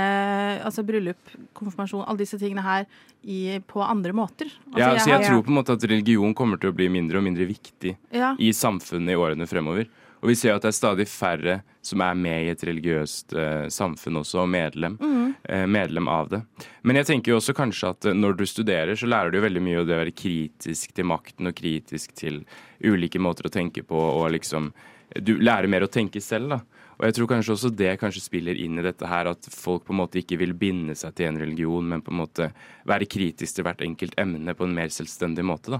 altså 0.66 0.84
bryllup, 0.88 1.36
konfirmasjon, 1.54 2.04
alle 2.08 2.24
disse 2.24 2.40
tingene 2.42 2.66
her 2.66 2.88
i, 3.24 3.60
på 3.68 3.84
andre 3.86 4.14
måter. 4.16 4.50
Altså, 4.74 4.80
Ja, 4.80 4.90
så 4.98 5.10
jeg 5.14 5.22
jeg, 5.22 5.30
tror 5.30 5.46
på 5.46 5.54
en 5.54 5.60
måte 5.60 5.76
at 5.78 5.86
religion 5.92 6.34
kommer 6.34 6.58
til 6.60 6.72
å 6.72 6.76
bli 6.76 6.90
mindre 6.90 7.20
og 7.22 7.28
mindre 7.30 7.46
viktig 7.50 7.96
Ja. 8.16 8.34
i 8.40 8.52
samfunnet 8.56 9.14
i 9.14 9.20
årene 9.20 9.48
fremover. 9.50 9.86
Og 10.20 10.32
vi 10.32 10.36
ser 10.36 10.56
at 10.56 10.66
det 10.66 10.74
er 10.74 10.76
stadig 10.76 11.06
færre 11.08 11.60
som 11.86 12.02
er 12.04 12.18
med 12.20 12.44
i 12.44 12.50
et 12.52 12.64
religiøst 12.68 13.34
eh, 13.40 13.68
samfunn 13.72 14.20
også, 14.20 14.42
og 14.44 14.50
medlem, 14.52 14.98
mm. 15.00 15.30
eh, 15.48 15.66
medlem 15.72 16.10
av 16.12 16.32
det. 16.34 16.42
Men 16.84 17.00
jeg 17.00 17.10
tenker 17.10 17.34
jo 17.34 17.40
også 17.40 17.56
kanskje 17.58 17.94
at 17.94 18.10
eh, 18.12 18.18
når 18.18 18.36
du 18.40 18.46
studerer, 18.50 18.96
så 19.00 19.08
lærer 19.08 19.32
du 19.32 19.40
veldig 19.40 19.64
mye 19.64 19.80
av 19.82 19.88
det 19.88 19.96
å 19.96 20.02
være 20.02 20.16
kritisk 20.16 20.94
til 20.96 21.08
makten 21.08 21.50
og 21.50 21.56
kritisk 21.56 22.14
til 22.20 22.44
ulike 22.84 23.22
måter 23.22 23.48
å 23.48 23.54
tenke 23.54 23.86
på, 23.88 23.96
og 23.98 24.32
liksom 24.36 24.74
Du 25.10 25.40
lærer 25.42 25.66
mer 25.66 25.82
å 25.82 25.90
tenke 25.90 26.22
selv, 26.22 26.52
da. 26.52 26.60
Og 27.00 27.06
jeg 27.08 27.16
tror 27.16 27.28
kanskje 27.32 27.54
også 27.56 27.70
det 27.74 27.96
kanskje 27.98 28.22
spiller 28.22 28.58
inn 28.60 28.78
i 28.78 28.84
dette 28.86 29.08
her, 29.08 29.26
at 29.32 29.48
folk 29.50 29.88
på 29.88 29.94
en 29.96 30.02
måte 30.04 30.20
ikke 30.20 30.38
vil 30.38 30.52
binde 30.54 30.94
seg 31.00 31.16
til 31.16 31.30
en 31.30 31.40
religion, 31.42 31.88
men 31.88 32.04
på 32.04 32.12
en 32.12 32.20
måte 32.20 32.50
være 32.86 33.08
kritisk 33.10 33.56
til 33.56 33.66
hvert 33.66 33.82
enkelt 33.82 34.14
emne 34.20 34.54
på 34.54 34.68
en 34.68 34.76
mer 34.76 34.92
selvstendig 34.94 35.48
måte, 35.48 35.80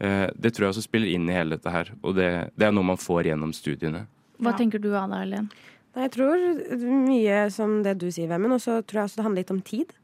Eh, 0.00 0.26
Det 0.36 0.52
tror 0.54 0.66
jeg 0.66 0.74
også 0.74 0.82
spiller 0.84 1.08
inn 1.08 1.28
i 1.28 1.32
hele 1.32 1.56
dette 1.56 1.70
her, 1.72 1.90
og 2.02 2.14
det, 2.18 2.50
det 2.56 2.66
er 2.66 2.72
noe 2.72 2.84
man 2.84 2.96
får 3.00 3.24
gjennom 3.30 3.52
studiene. 3.56 4.06
Hva 4.38 4.52
tenker 4.56 4.78
du 4.82 4.90
Ada 4.94 5.22
Erlend? 5.24 5.54
Nei, 5.96 6.02
Jeg 6.02 6.12
tror 6.12 6.36
mye 7.08 7.50
som 7.50 7.82
det 7.82 7.96
du 7.98 8.10
sier, 8.12 8.28
Vemmen. 8.28 8.52
Og 8.52 8.60
så 8.60 8.82
tror 8.84 9.00
jeg 9.00 9.08
også 9.08 9.16
det 9.16 9.24
handler 9.24 9.40
litt 9.40 9.50
om 9.54 9.62
tid. 9.62 9.94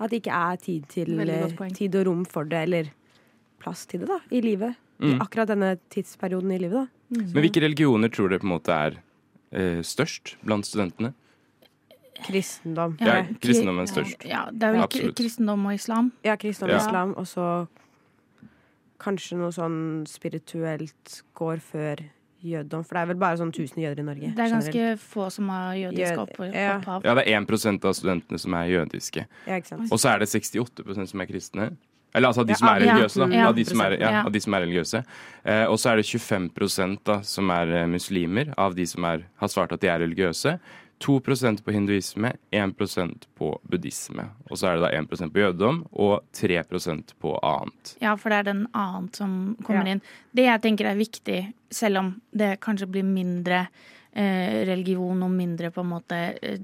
At 0.00 0.10
det 0.10 0.18
ikke 0.24 0.34
er 0.34 0.56
tid, 0.56 0.88
til, 0.88 1.20
eh, 1.20 1.70
tid 1.72 1.94
og 1.94 2.06
rom 2.06 2.24
for 2.26 2.44
det, 2.44 2.64
eller 2.66 2.90
plass 3.62 3.86
til 3.86 4.00
det, 4.02 4.08
da, 4.08 4.18
i 4.30 4.40
livet. 4.42 4.74
I 5.00 5.12
Mm. 5.12 5.20
akkurat 5.20 5.46
denne 5.48 5.78
tidsperioden 5.90 6.50
i 6.52 6.58
livet, 6.58 6.72
da. 6.72 6.86
Men 7.10 7.42
hvilke 7.44 7.60
religioner 7.62 8.08
tror 8.10 8.28
dere 8.30 8.40
på 8.40 8.48
en 8.48 8.58
måte 8.58 8.72
er 8.72 8.98
eh, 9.52 9.80
størst 9.82 10.36
blant 10.44 10.64
studentene? 10.66 11.12
Kristendom. 12.26 12.96
Ja, 13.00 13.22
kristendom 13.40 13.78
er 13.82 13.86
størst. 13.90 14.24
Ja, 14.26 14.46
det 14.50 14.62
er 14.64 14.72
vel 14.72 14.82
Absolutt. 14.86 15.16
kristendom 15.18 15.66
og 15.68 15.74
islam. 15.76 16.12
Ja, 16.24 16.34
kristendom 16.36 16.74
og 16.74 16.80
Ja. 16.80 16.86
islam, 16.86 17.14
og 17.16 17.26
så 17.26 17.68
kanskje 18.98 19.38
noe 19.38 19.52
sånn 19.54 20.06
spirituelt 20.08 21.22
går 21.38 21.60
før 21.64 22.02
jødedom. 22.46 22.84
For 22.86 22.94
det 22.94 23.02
er 23.02 23.06
vel 23.10 23.16
bare 23.20 23.38
sånn 23.40 23.50
1000 23.52 23.82
jøder 23.82 24.00
i 24.02 24.06
Norge. 24.06 24.30
Det 24.36 24.44
er 24.44 24.52
ganske 24.52 24.72
generelt. 24.72 25.00
få 25.00 25.30
som 25.32 25.48
har 25.48 25.74
jødisk 25.74 26.12
Jød- 26.12 26.22
opp- 26.22 26.54
ja. 26.54 26.78
opphav. 26.78 27.04
Ja, 27.04 27.14
det 27.14 27.24
er 27.26 27.40
1% 27.40 27.84
av 27.84 27.92
studentene 27.94 28.38
som 28.38 28.54
er 28.54 28.66
jødiske. 28.70 29.26
Ja, 29.46 29.54
ikke 29.60 29.66
sant. 29.66 29.90
Og 29.92 29.98
så 29.98 30.14
er 30.14 30.18
det 30.20 30.28
68% 30.28 31.08
som 31.08 31.20
er 31.20 31.26
kristne. 31.26 31.76
Eller 32.14 32.28
altså 32.28 32.40
av 32.40 32.46
de 32.46 32.54
som 32.54 32.68
er 32.68 32.80
religiøse, 32.80 33.28
da. 33.28 33.46
Av 33.48 33.54
de 33.54 33.64
som 33.64 33.80
er, 33.80 33.90
ja, 34.00 34.22
de 34.30 34.40
som 34.40 34.54
er 34.54 34.60
religiøse. 34.64 35.04
Eh, 35.44 35.66
og 35.66 35.76
så 35.76 35.90
er 35.92 35.96
det 35.96 36.06
25 36.06 36.98
da, 37.04 37.20
som 37.20 37.50
er 37.50 37.66
eh, 37.82 37.86
muslimer, 37.86 38.54
av 38.56 38.74
de 38.74 38.86
som 38.86 39.04
er, 39.04 39.24
har 39.36 39.48
svart 39.48 39.72
at 39.72 39.80
de 39.80 39.88
er 39.88 39.98
religiøse. 40.00 40.58
2% 41.00 41.60
på 41.62 41.72
hinduisme, 41.74 42.32
1% 42.52 43.26
på 43.36 43.50
buddhisme. 43.68 44.30
Og 44.50 44.56
så 44.56 44.70
er 44.70 44.76
det 44.78 44.86
da 44.86 44.90
1% 45.02 45.32
på 45.34 45.42
jødedom 45.42 45.82
og 45.92 46.22
3% 46.32 47.12
på 47.20 47.34
annet. 47.44 47.96
Ja, 48.00 48.14
for 48.16 48.30
det 48.32 48.38
er 48.38 48.42
den 48.54 48.66
annet 48.72 49.16
som 49.16 49.56
kommer 49.62 49.84
Ja. 49.86 49.92
inn. 49.92 50.02
Det 50.34 50.44
jeg 50.46 50.62
tenker 50.62 50.86
er 50.86 50.96
viktig, 50.96 51.52
selv 51.70 51.98
om 51.98 52.20
det 52.34 52.60
kanskje 52.60 52.88
blir 52.90 53.04
mindre 53.04 53.68
eh, 54.14 54.64
religion 54.64 55.22
og 55.22 55.30
mindre 55.30 55.70
på 55.70 55.80
en 55.84 55.90
måte 55.92 56.38
eh, 56.42 56.58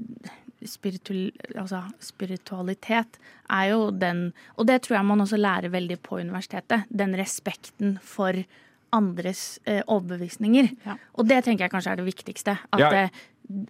Spiritual, 0.65 1.33
altså 1.59 1.81
spiritualitet, 1.99 3.19
er 3.51 3.71
jo 3.73 3.91
den 3.91 4.33
Og 4.57 4.67
det 4.69 4.83
tror 4.85 4.97
jeg 5.01 5.05
man 5.09 5.19
også 5.25 5.37
lærer 5.37 5.69
veldig 5.73 5.97
på 6.07 6.21
universitetet. 6.21 6.85
Den 6.89 7.15
respekten 7.19 7.99
for 8.01 8.33
andres 8.93 9.59
eh, 9.67 9.83
overbevisninger. 9.89 10.69
Ja. 10.87 10.95
Og 11.17 11.27
det 11.27 11.45
tenker 11.45 11.65
jeg 11.65 11.73
kanskje 11.73 11.93
er 11.93 11.97
det 11.97 12.05
viktigste. 12.15 12.59
At 12.73 12.79
Ja. 12.81 12.91
eh, 12.93 13.09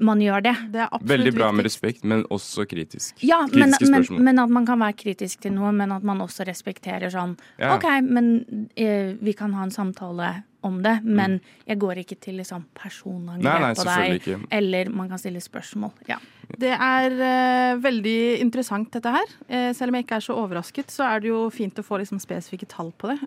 man 0.00 0.20
gjør 0.22 0.44
det. 0.44 0.54
Det 0.74 0.85
er 0.85 1.06
Veldig 1.12 1.32
bra 1.35 1.50
med 1.54 1.66
respekt, 1.66 2.04
men 2.04 2.24
også 2.30 2.66
kritisk. 2.70 3.16
Ja, 3.24 3.42
men, 3.52 3.74
men, 3.80 4.06
men 4.22 4.38
at 4.42 4.52
man 4.52 4.66
kan 4.68 4.80
være 4.82 4.96
kritisk 4.98 5.42
til 5.42 5.54
noe, 5.56 5.72
men 5.76 5.92
at 5.94 6.04
man 6.06 6.22
også 6.24 6.46
respekterer 6.48 7.12
sånn 7.12 7.37
Ja. 7.58 7.74
OK, 7.76 7.88
men 8.06 8.68
eh, 8.76 9.14
vi 9.20 9.35
kan 9.37 9.54
ha 9.56 9.66
en 9.66 9.74
samtale 9.74 10.42
om 10.62 10.78
det, 10.82 11.00
men 11.02 11.40
jeg 11.66 11.78
går 11.82 12.02
ikke 12.04 12.16
til 12.22 12.38
liksom 12.38 12.68
personangrep 12.78 13.42
Mm. 13.42 13.74
På 13.74 13.85
deg. 13.88 14.14
ikke. 14.20 14.38
Eller 14.50 14.90
man 14.90 15.08
kan 15.08 15.18
stille 15.18 15.40
spørsmål. 15.40 15.90
Ja. 16.08 16.18
Det 16.58 16.70
er 16.70 17.16
uh, 17.16 17.82
veldig 17.82 18.40
interessant, 18.40 18.92
dette 18.92 19.11
her. 19.11 19.35
Uh, 19.48 19.72
selv 19.74 19.90
om 19.90 19.94
jeg 19.98 20.06
ikke 20.06 20.20
er 20.20 20.26
så 20.28 20.37
overrasket, 20.37 20.90
så 20.90 21.08
er 21.08 21.20
det 21.20 21.32
jo 21.32 21.48
fint 21.50 21.78
å 21.78 21.87
få 21.87 21.98
liksom, 22.02 22.20
spesifikke 22.22 22.68
tall 22.70 22.92
på 22.98 23.11
det. 23.11 23.18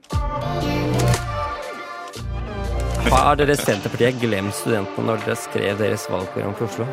Har 3.11 3.37
dere 3.37 3.55
Senterpartiet 3.57 4.17
glemt 4.21 4.55
studentene 4.57 5.05
når 5.09 5.21
dere 5.25 5.35
skrev 5.37 5.77
deres 5.79 6.05
valgprogram 6.09 6.55
for 6.57 6.65
Oslo? 6.67 6.87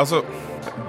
Altså, 0.00 0.22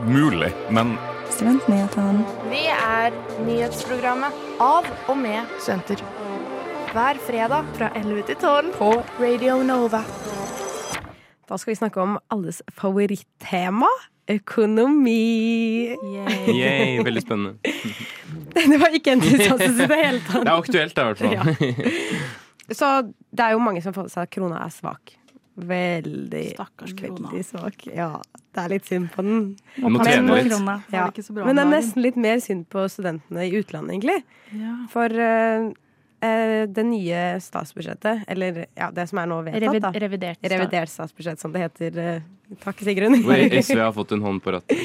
mulig, 0.08 0.52
men 0.74 0.96
Studentnyhetene. 1.36 2.24
Vi 2.48 2.62
er 2.72 3.16
nyhetsprogrammet 3.44 4.38
av 4.64 4.88
og 5.12 5.18
med 5.20 5.50
studenter. 5.60 6.04
Hver 6.96 7.20
fredag 7.28 7.68
fra 7.76 7.90
11 8.00 8.24
til 8.30 8.40
12 8.40 8.72
på 8.78 8.92
Radio 9.20 9.58
Nova. 9.68 10.00
Da 11.46 11.60
skal 11.60 11.74
vi 11.74 11.80
snakke 11.82 12.02
om 12.02 12.16
alles 12.32 12.62
favorittema. 12.72 13.90
Økonomi. 14.32 15.92
Yay, 16.50 17.04
veldig 17.06 17.22
spennende. 17.22 17.76
Det 18.56 18.80
var 18.82 18.96
ikke 18.96 19.18
entusiastisk 19.20 19.84
i 19.84 19.92
det 19.92 20.00
hele 20.00 20.24
tatt. 20.26 20.48
Det 20.48 20.50
er 20.50 20.64
aktuelt, 20.64 20.98
i 20.98 21.06
hvert 21.12 21.20
fall. 21.20 22.45
Så 22.72 22.90
det 23.06 23.46
er 23.46 23.54
jo 23.54 23.62
mange 23.62 23.84
som 23.86 23.94
får 23.96 24.10
seg 24.14 24.26
at 24.26 24.34
krona 24.34 24.64
er 24.66 24.74
svak. 24.74 25.16
Veldig, 25.56 26.50
Stakkars 26.52 26.92
krona. 26.98 27.30
veldig 27.30 27.46
svak. 27.48 27.86
Ja, 27.88 28.10
det 28.56 28.64
er 28.66 28.74
litt 28.74 28.90
synd 28.90 29.08
på 29.14 29.24
den. 29.24 29.46
Du 29.78 29.88
må 29.88 30.04
trene 30.04 30.36
litt. 30.42 30.52
Krona. 30.52 30.82
Ja. 30.92 31.08
Men 31.46 31.56
det 31.56 31.64
er 31.64 31.72
nesten 31.72 32.04
litt 32.04 32.20
mer 32.20 32.42
synd 32.44 32.68
på 32.72 32.84
studentene 32.92 33.48
i 33.48 33.54
utlandet, 33.62 33.96
egentlig. 33.96 34.18
Ja. 34.52 34.76
For 34.92 35.16
uh, 35.16 35.72
eh, 36.26 36.66
det 36.68 36.86
nye 36.90 37.24
statsbudsjettet, 37.40 38.26
eller 38.28 38.66
ja, 38.66 38.92
det 38.92 39.08
som 39.08 39.22
er 39.22 39.32
nå 39.32 39.40
vedtatt, 39.48 39.82
da. 39.88 39.92
revidert. 40.06 40.44
Revidert 40.44 40.92
statsbudsjett, 40.92 41.40
som 41.40 41.56
det 41.56 41.64
heter. 41.66 42.00
eh, 42.04 42.56
takk, 42.64 42.84
Sigrun. 42.84 43.22
Hvor 43.24 43.48
SV 43.62 43.80
har 43.80 43.94
fått 43.96 44.12
en 44.18 44.28
hånd 44.28 44.44
på 44.44 44.58
rattet. 44.58 44.76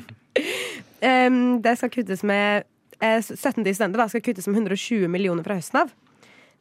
um, 1.10 1.60
det 1.60 1.76
skal 1.76 1.92
kuttes 1.92 2.24
med 2.24 2.64
eh, 3.00 3.18
Støtten 3.20 3.66
til 3.66 3.76
studenter 3.76 4.04
da, 4.04 4.08
skal 4.12 4.24
kuttes 4.24 4.48
med 4.48 4.62
120 4.62 5.12
millioner 5.12 5.46
fra 5.46 5.60
høsten 5.60 5.84
av. 5.84 5.92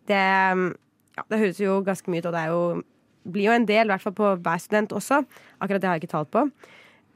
Det, 0.09 0.19
ja, 1.19 1.23
det 1.29 1.41
høres 1.43 1.61
jo 1.61 1.79
ganske 1.85 2.11
mye 2.11 2.23
ut, 2.23 2.29
og 2.31 2.35
det 2.35 2.45
jo, 2.49 2.61
blir 3.29 3.49
jo 3.49 3.55
en 3.55 3.67
del, 3.69 3.87
i 3.87 3.93
hvert 3.93 4.05
fall 4.05 4.17
på 4.17 4.35
hver 4.41 4.61
student 4.61 4.95
også. 4.97 5.21
Akkurat 5.59 5.83
det 5.83 5.89
har 5.89 5.97
jeg 5.97 6.07
ikke 6.07 6.15
talt 6.17 6.31
på. 6.33 6.45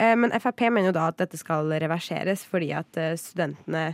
Eh, 0.01 0.15
men 0.17 0.33
Frp 0.41 0.65
mener 0.69 0.89
jo 0.91 0.97
da 0.97 1.09
at 1.11 1.19
dette 1.21 1.39
skal 1.39 1.69
reverseres 1.83 2.43
fordi 2.49 2.71
at 2.75 2.99
eh, 2.99 3.15
studentene 3.19 3.85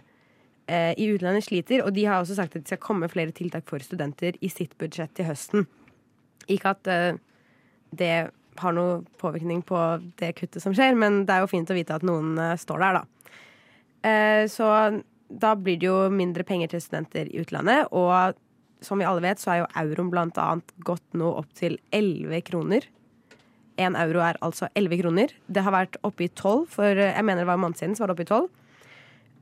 eh, 0.69 0.93
i 0.95 1.09
utlandet 1.13 1.47
sliter. 1.47 1.83
Og 1.85 1.93
de 1.95 2.07
har 2.07 2.21
også 2.21 2.39
sagt 2.39 2.55
at 2.55 2.63
det 2.63 2.73
skal 2.73 2.83
komme 2.83 3.11
flere 3.11 3.35
tiltak 3.35 3.67
for 3.69 3.83
studenter 3.83 4.39
i 4.41 4.51
sitt 4.51 4.77
budsjett 4.79 5.13
til 5.17 5.29
høsten. 5.29 5.67
Ikke 6.49 6.73
at 6.73 6.87
det 7.93 8.13
har 8.59 8.73
noe 8.73 9.03
påvirkning 9.21 9.61
på 9.67 9.77
det 10.19 10.33
kuttet 10.39 10.63
som 10.63 10.73
skjer, 10.73 10.95
men 10.97 11.23
det 11.27 11.35
er 11.35 11.43
jo 11.43 11.51
fint 11.51 11.69
å 11.69 11.77
vite 11.77 11.93
at 11.93 12.05
noen 12.07 12.33
står 12.57 12.81
der, 12.81 12.97
da. 12.97 14.47
Så 14.49 14.69
da 15.29 15.51
blir 15.53 15.77
det 15.77 15.85
jo 15.85 15.99
mindre 16.09 16.41
penger 16.47 16.71
til 16.73 16.81
studenter 16.81 17.29
i 17.29 17.43
utlandet, 17.43 17.91
og 17.93 18.33
som 18.81 18.99
vi 19.01 19.05
alle 19.05 19.21
vet, 19.21 19.39
så 19.41 19.51
er 19.51 19.57
jo 19.63 19.71
euroen 19.81 20.09
blant 20.13 20.37
annet 20.37 20.71
gått 20.87 21.03
nå 21.13 21.31
opp 21.41 21.49
til 21.57 21.77
11 21.91 22.41
kroner. 22.47 22.85
Én 23.79 23.95
euro 23.95 24.19
er 24.23 24.37
altså 24.43 24.67
11 24.75 25.01
kroner. 25.01 25.33
Det 25.47 25.63
har 25.63 25.71
vært 25.71 25.97
oppe 26.03 26.25
i 26.25 26.29
12, 26.31 26.65
for 26.67 26.99
jeg 26.99 27.23
mener 27.23 27.43
det 27.43 27.47
var 27.47 27.59
en 27.59 27.63
måned 27.67 27.79
siden 27.79 27.95
så 27.95 28.03
var 28.03 28.11
det 28.11 28.17
oppe 28.17 28.27
i 28.27 28.31
12. 28.31 28.49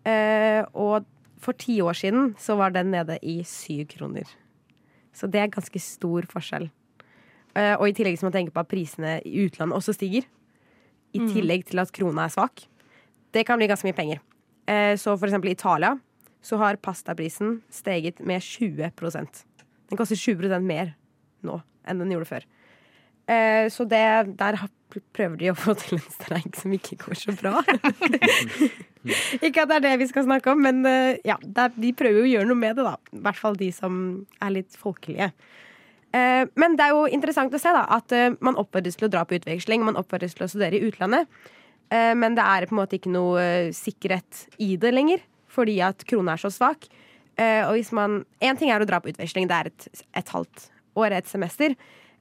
Eh, 0.07 0.63
og 0.77 1.05
for 1.41 1.57
ti 1.57 1.79
år 1.81 1.97
siden 1.97 2.33
så 2.41 2.55
var 2.57 2.73
den 2.73 2.91
nede 2.93 3.17
i 3.21 3.39
7 3.43 3.85
kroner. 3.93 4.25
Så 5.13 5.29
det 5.29 5.41
er 5.41 5.53
ganske 5.53 5.81
stor 5.81 6.25
forskjell. 6.29 6.69
Eh, 7.57 7.73
og 7.79 7.87
i 7.89 7.93
tillegg 7.97 8.17
som 8.19 8.27
man 8.29 8.35
tenker 8.37 8.53
på 8.53 8.61
at 8.61 8.69
prisene 8.69 9.17
i 9.25 9.45
utlandet 9.47 9.77
også 9.77 9.95
stiger, 9.97 10.25
i 11.15 11.19
Mm. 11.19 11.29
tillegg 11.33 11.65
til 11.65 11.79
at 11.79 11.91
krona 11.91 12.25
er 12.25 12.29
svak, 12.29 12.67
det 13.33 13.45
kan 13.47 13.57
bli 13.57 13.67
ganske 13.67 13.85
mye 13.87 13.95
penger. 13.95 14.19
Eh, 14.67 14.93
så 14.95 15.17
for 15.17 15.25
eksempel 15.27 15.49
Italia 15.49 15.97
så 16.47 16.59
har 16.61 16.79
pastaprisen 16.79 17.59
steget 17.73 18.21
med 18.23 18.43
20% 18.43 19.43
Den 19.89 19.99
koster 19.99 20.19
20% 20.19 20.63
mer 20.67 20.93
nå 21.47 21.59
enn 21.87 22.01
den 22.01 22.11
gjorde 22.11 22.27
før. 22.27 22.47
Eh, 23.31 23.67
så 23.71 23.85
det, 23.87 24.03
der 24.39 24.57
prøver 25.15 25.37
de 25.39 25.51
å 25.51 25.55
få 25.57 25.75
til 25.79 25.97
en 25.97 26.09
streik 26.11 26.57
som 26.59 26.73
ikke 26.75 26.97
går 27.01 27.19
så 27.19 27.35
bra. 27.35 27.61
ikke 29.45 29.63
at 29.63 29.71
det 29.71 29.77
er 29.77 29.85
det 29.85 29.93
vi 30.01 30.07
skal 30.09 30.27
snakke 30.27 30.51
om, 30.51 30.63
men 30.63 30.81
eh, 30.87 31.19
ja, 31.27 31.37
er, 31.39 31.71
de 31.75 31.93
prøver 31.95 32.21
jo 32.21 32.25
å 32.25 32.33
gjøre 32.33 32.49
noe 32.49 32.59
med 32.59 32.79
det, 32.79 32.87
da. 32.87 32.95
I 33.15 33.23
hvert 33.27 33.39
fall 33.39 33.59
de 33.59 33.69
som 33.75 34.01
er 34.43 34.53
litt 34.57 34.75
folkelige. 34.79 35.29
Eh, 36.15 36.43
men 36.59 36.75
det 36.79 36.87
er 36.87 36.95
jo 36.95 37.05
interessant 37.19 37.55
å 37.55 37.61
se 37.61 37.73
da, 37.75 37.85
at 37.97 38.15
eh, 38.15 38.35
man 38.43 38.59
oppfordres 38.59 38.99
til 38.99 39.09
å 39.09 39.13
dra 39.15 39.23
på 39.27 39.39
utveksling, 39.39 39.83
man 39.87 39.99
oppfordres 39.99 40.37
til 40.37 40.47
å 40.47 40.51
studere 40.51 40.79
i 40.79 40.87
utlandet. 40.87 41.27
Eh, 41.91 42.13
men 42.19 42.35
det 42.35 42.43
er 42.43 42.67
på 42.67 42.75
en 42.75 42.81
måte 42.81 42.99
ikke 42.99 43.11
noe 43.11 43.43
eh, 43.43 43.73
sikkerhet 43.75 44.47
i 44.63 44.75
det 44.79 44.93
lenger, 44.95 45.23
fordi 45.57 45.79
at 45.85 46.05
krona 46.09 46.37
er 46.37 46.43
så 46.45 46.53
svak. 46.53 46.87
Uh, 47.37 47.67
og 47.69 47.75
hvis 47.77 47.91
man 47.93 48.23
En 48.41 48.57
ting 48.57 48.71
er 48.73 48.81
å 48.81 48.87
dra 48.89 48.97
på 49.01 49.11
utveksling, 49.11 49.45
det 49.49 49.57
er 49.57 49.69
et, 49.69 49.87
et 50.17 50.29
halvt 50.33 50.69
år, 50.97 51.13
et 51.19 51.27
semester. 51.29 51.75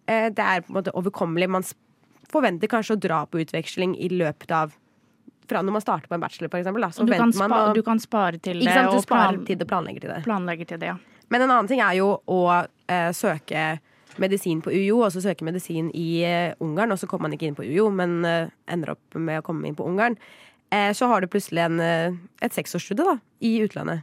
Uh, 0.04 0.28
det 0.28 0.44
er 0.44 0.64
på 0.64 0.72
en 0.72 0.76
måte 0.80 0.92
overkommelig. 0.96 1.48
Man 1.48 1.64
forventer 2.32 2.68
kanskje 2.68 2.96
å 2.96 3.00
dra 3.00 3.22
på 3.30 3.40
utveksling 3.40 3.94
i 4.02 4.10
løpet 4.12 4.52
av 4.52 4.74
fra 5.46 5.60
når 5.62 5.76
man 5.76 5.82
starter 5.84 6.10
på 6.10 6.16
en 6.16 6.22
bachelor, 6.24 6.50
for 6.50 6.58
eksempel. 6.58 6.82
Da, 6.82 6.88
så 6.90 7.06
Du 7.06 7.12
kan, 7.14 7.32
man 7.38 7.52
å- 7.54 7.74
du 7.74 7.82
kan 7.86 8.00
spare 8.02 8.40
til 8.42 8.58
det. 8.60 8.72
sant, 8.74 8.90
du 8.90 9.00
sparer 9.00 9.44
tid 9.46 9.62
og 9.62 9.68
planlegger 9.70 10.00
til 10.00 10.10
det. 10.10 10.24
planlegger 10.24 10.66
til 10.66 10.78
det, 10.82 10.86
ja. 10.90 10.96
Men 11.30 11.42
en 11.42 11.50
annen 11.50 11.68
ting 11.68 11.80
er 11.80 11.94
jo 12.00 12.20
å 12.26 12.40
uh, 12.66 13.12
søke 13.14 13.78
medisin 14.18 14.60
på 14.62 14.72
UiO, 14.74 15.04
og 15.04 15.12
så 15.12 15.22
søke 15.22 15.44
medisin 15.44 15.90
i 15.94 16.24
Ungarn, 16.60 16.90
og 16.90 16.98
så 16.98 17.06
kommer 17.06 17.28
man 17.28 17.36
ikke 17.38 17.46
inn 17.46 17.54
på 17.54 17.64
UiO, 17.66 17.90
men 17.92 18.24
ender 18.66 18.94
opp 18.94 19.14
med 19.14 19.38
å 19.42 19.44
komme 19.44 19.68
inn 19.68 19.76
på 19.76 19.84
Ungarn. 19.86 20.16
Eh, 20.72 20.92
så 20.92 21.06
har 21.06 21.20
du 21.22 21.28
plutselig 21.30 21.62
en, 21.62 21.80
eh, 21.80 22.12
et 22.42 22.52
seksårsstudie 22.52 23.04
da, 23.04 23.18
i 23.40 23.58
utlandet, 23.62 24.02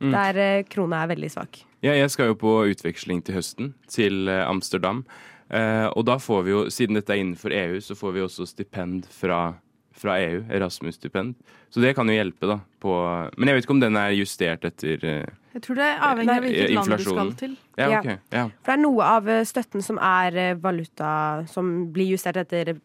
Mm. 0.00 0.12
der 0.12 0.36
eh, 0.38 0.62
krona 0.70 1.02
er 1.02 1.08
veldig 1.14 1.30
svak. 1.30 1.64
Ja, 1.82 1.92
jeg 1.92 2.10
skal 2.10 2.28
jo 2.28 2.34
på 2.38 2.52
utveksling 2.70 3.22
til 3.24 3.34
høsten, 3.34 3.74
til 3.88 4.28
Amsterdam. 4.28 5.04
Eh, 5.50 5.86
og 5.96 6.04
da 6.06 6.18
får 6.18 6.44
vi 6.44 6.50
jo, 6.50 6.64
siden 6.70 6.94
dette 6.94 7.10
er 7.10 7.18
innenfor 7.22 7.50
EU, 7.50 7.80
så 7.80 7.96
får 7.98 8.12
vi 8.14 8.20
også 8.20 8.46
stipend 8.46 9.06
fra, 9.10 9.54
fra 9.92 10.18
EU. 10.22 10.44
Erasmus-stipend. 10.50 11.34
Så 11.70 11.80
det 11.82 11.94
kan 11.96 12.06
jo 12.06 12.14
hjelpe, 12.14 12.46
da. 12.46 12.60
På, 12.80 12.94
men 13.36 13.48
jeg 13.48 13.56
vet 13.58 13.64
ikke 13.66 13.74
om 13.76 13.80
den 13.80 13.96
er 13.96 14.10
justert 14.14 14.64
etter 14.64 15.02
Jeg 15.02 15.62
tror 15.62 15.74
det 15.74 15.84
er 15.84 15.98
avhengig 15.98 16.36
av 16.36 16.42
hvilket 16.46 16.74
land 16.74 16.94
du 16.96 17.04
skal 17.04 17.32
til. 17.34 17.56
Ja, 17.76 17.98
okay. 17.98 18.18
Ja. 18.30 18.44
For 18.62 18.70
det 18.72 18.78
er 18.78 18.82
noe 18.84 19.02
av 19.02 19.24
støtten 19.44 19.82
som 19.82 19.98
er 19.98 20.54
valuta, 20.62 21.44
som 21.50 21.92
blir 21.92 22.14
justert 22.14 22.36
etter 22.36 22.78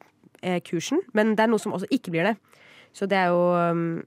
kursen, 0.66 1.00
men 1.14 1.36
det 1.36 1.46
er 1.46 1.54
noe 1.54 1.62
som 1.62 1.74
også 1.78 1.88
ikke 1.94 2.12
blir 2.12 2.24
det. 2.32 2.36
Så 2.93 3.10
det 3.10 3.17
er 3.17 3.32
jo, 3.34 3.47
um, 3.58 4.03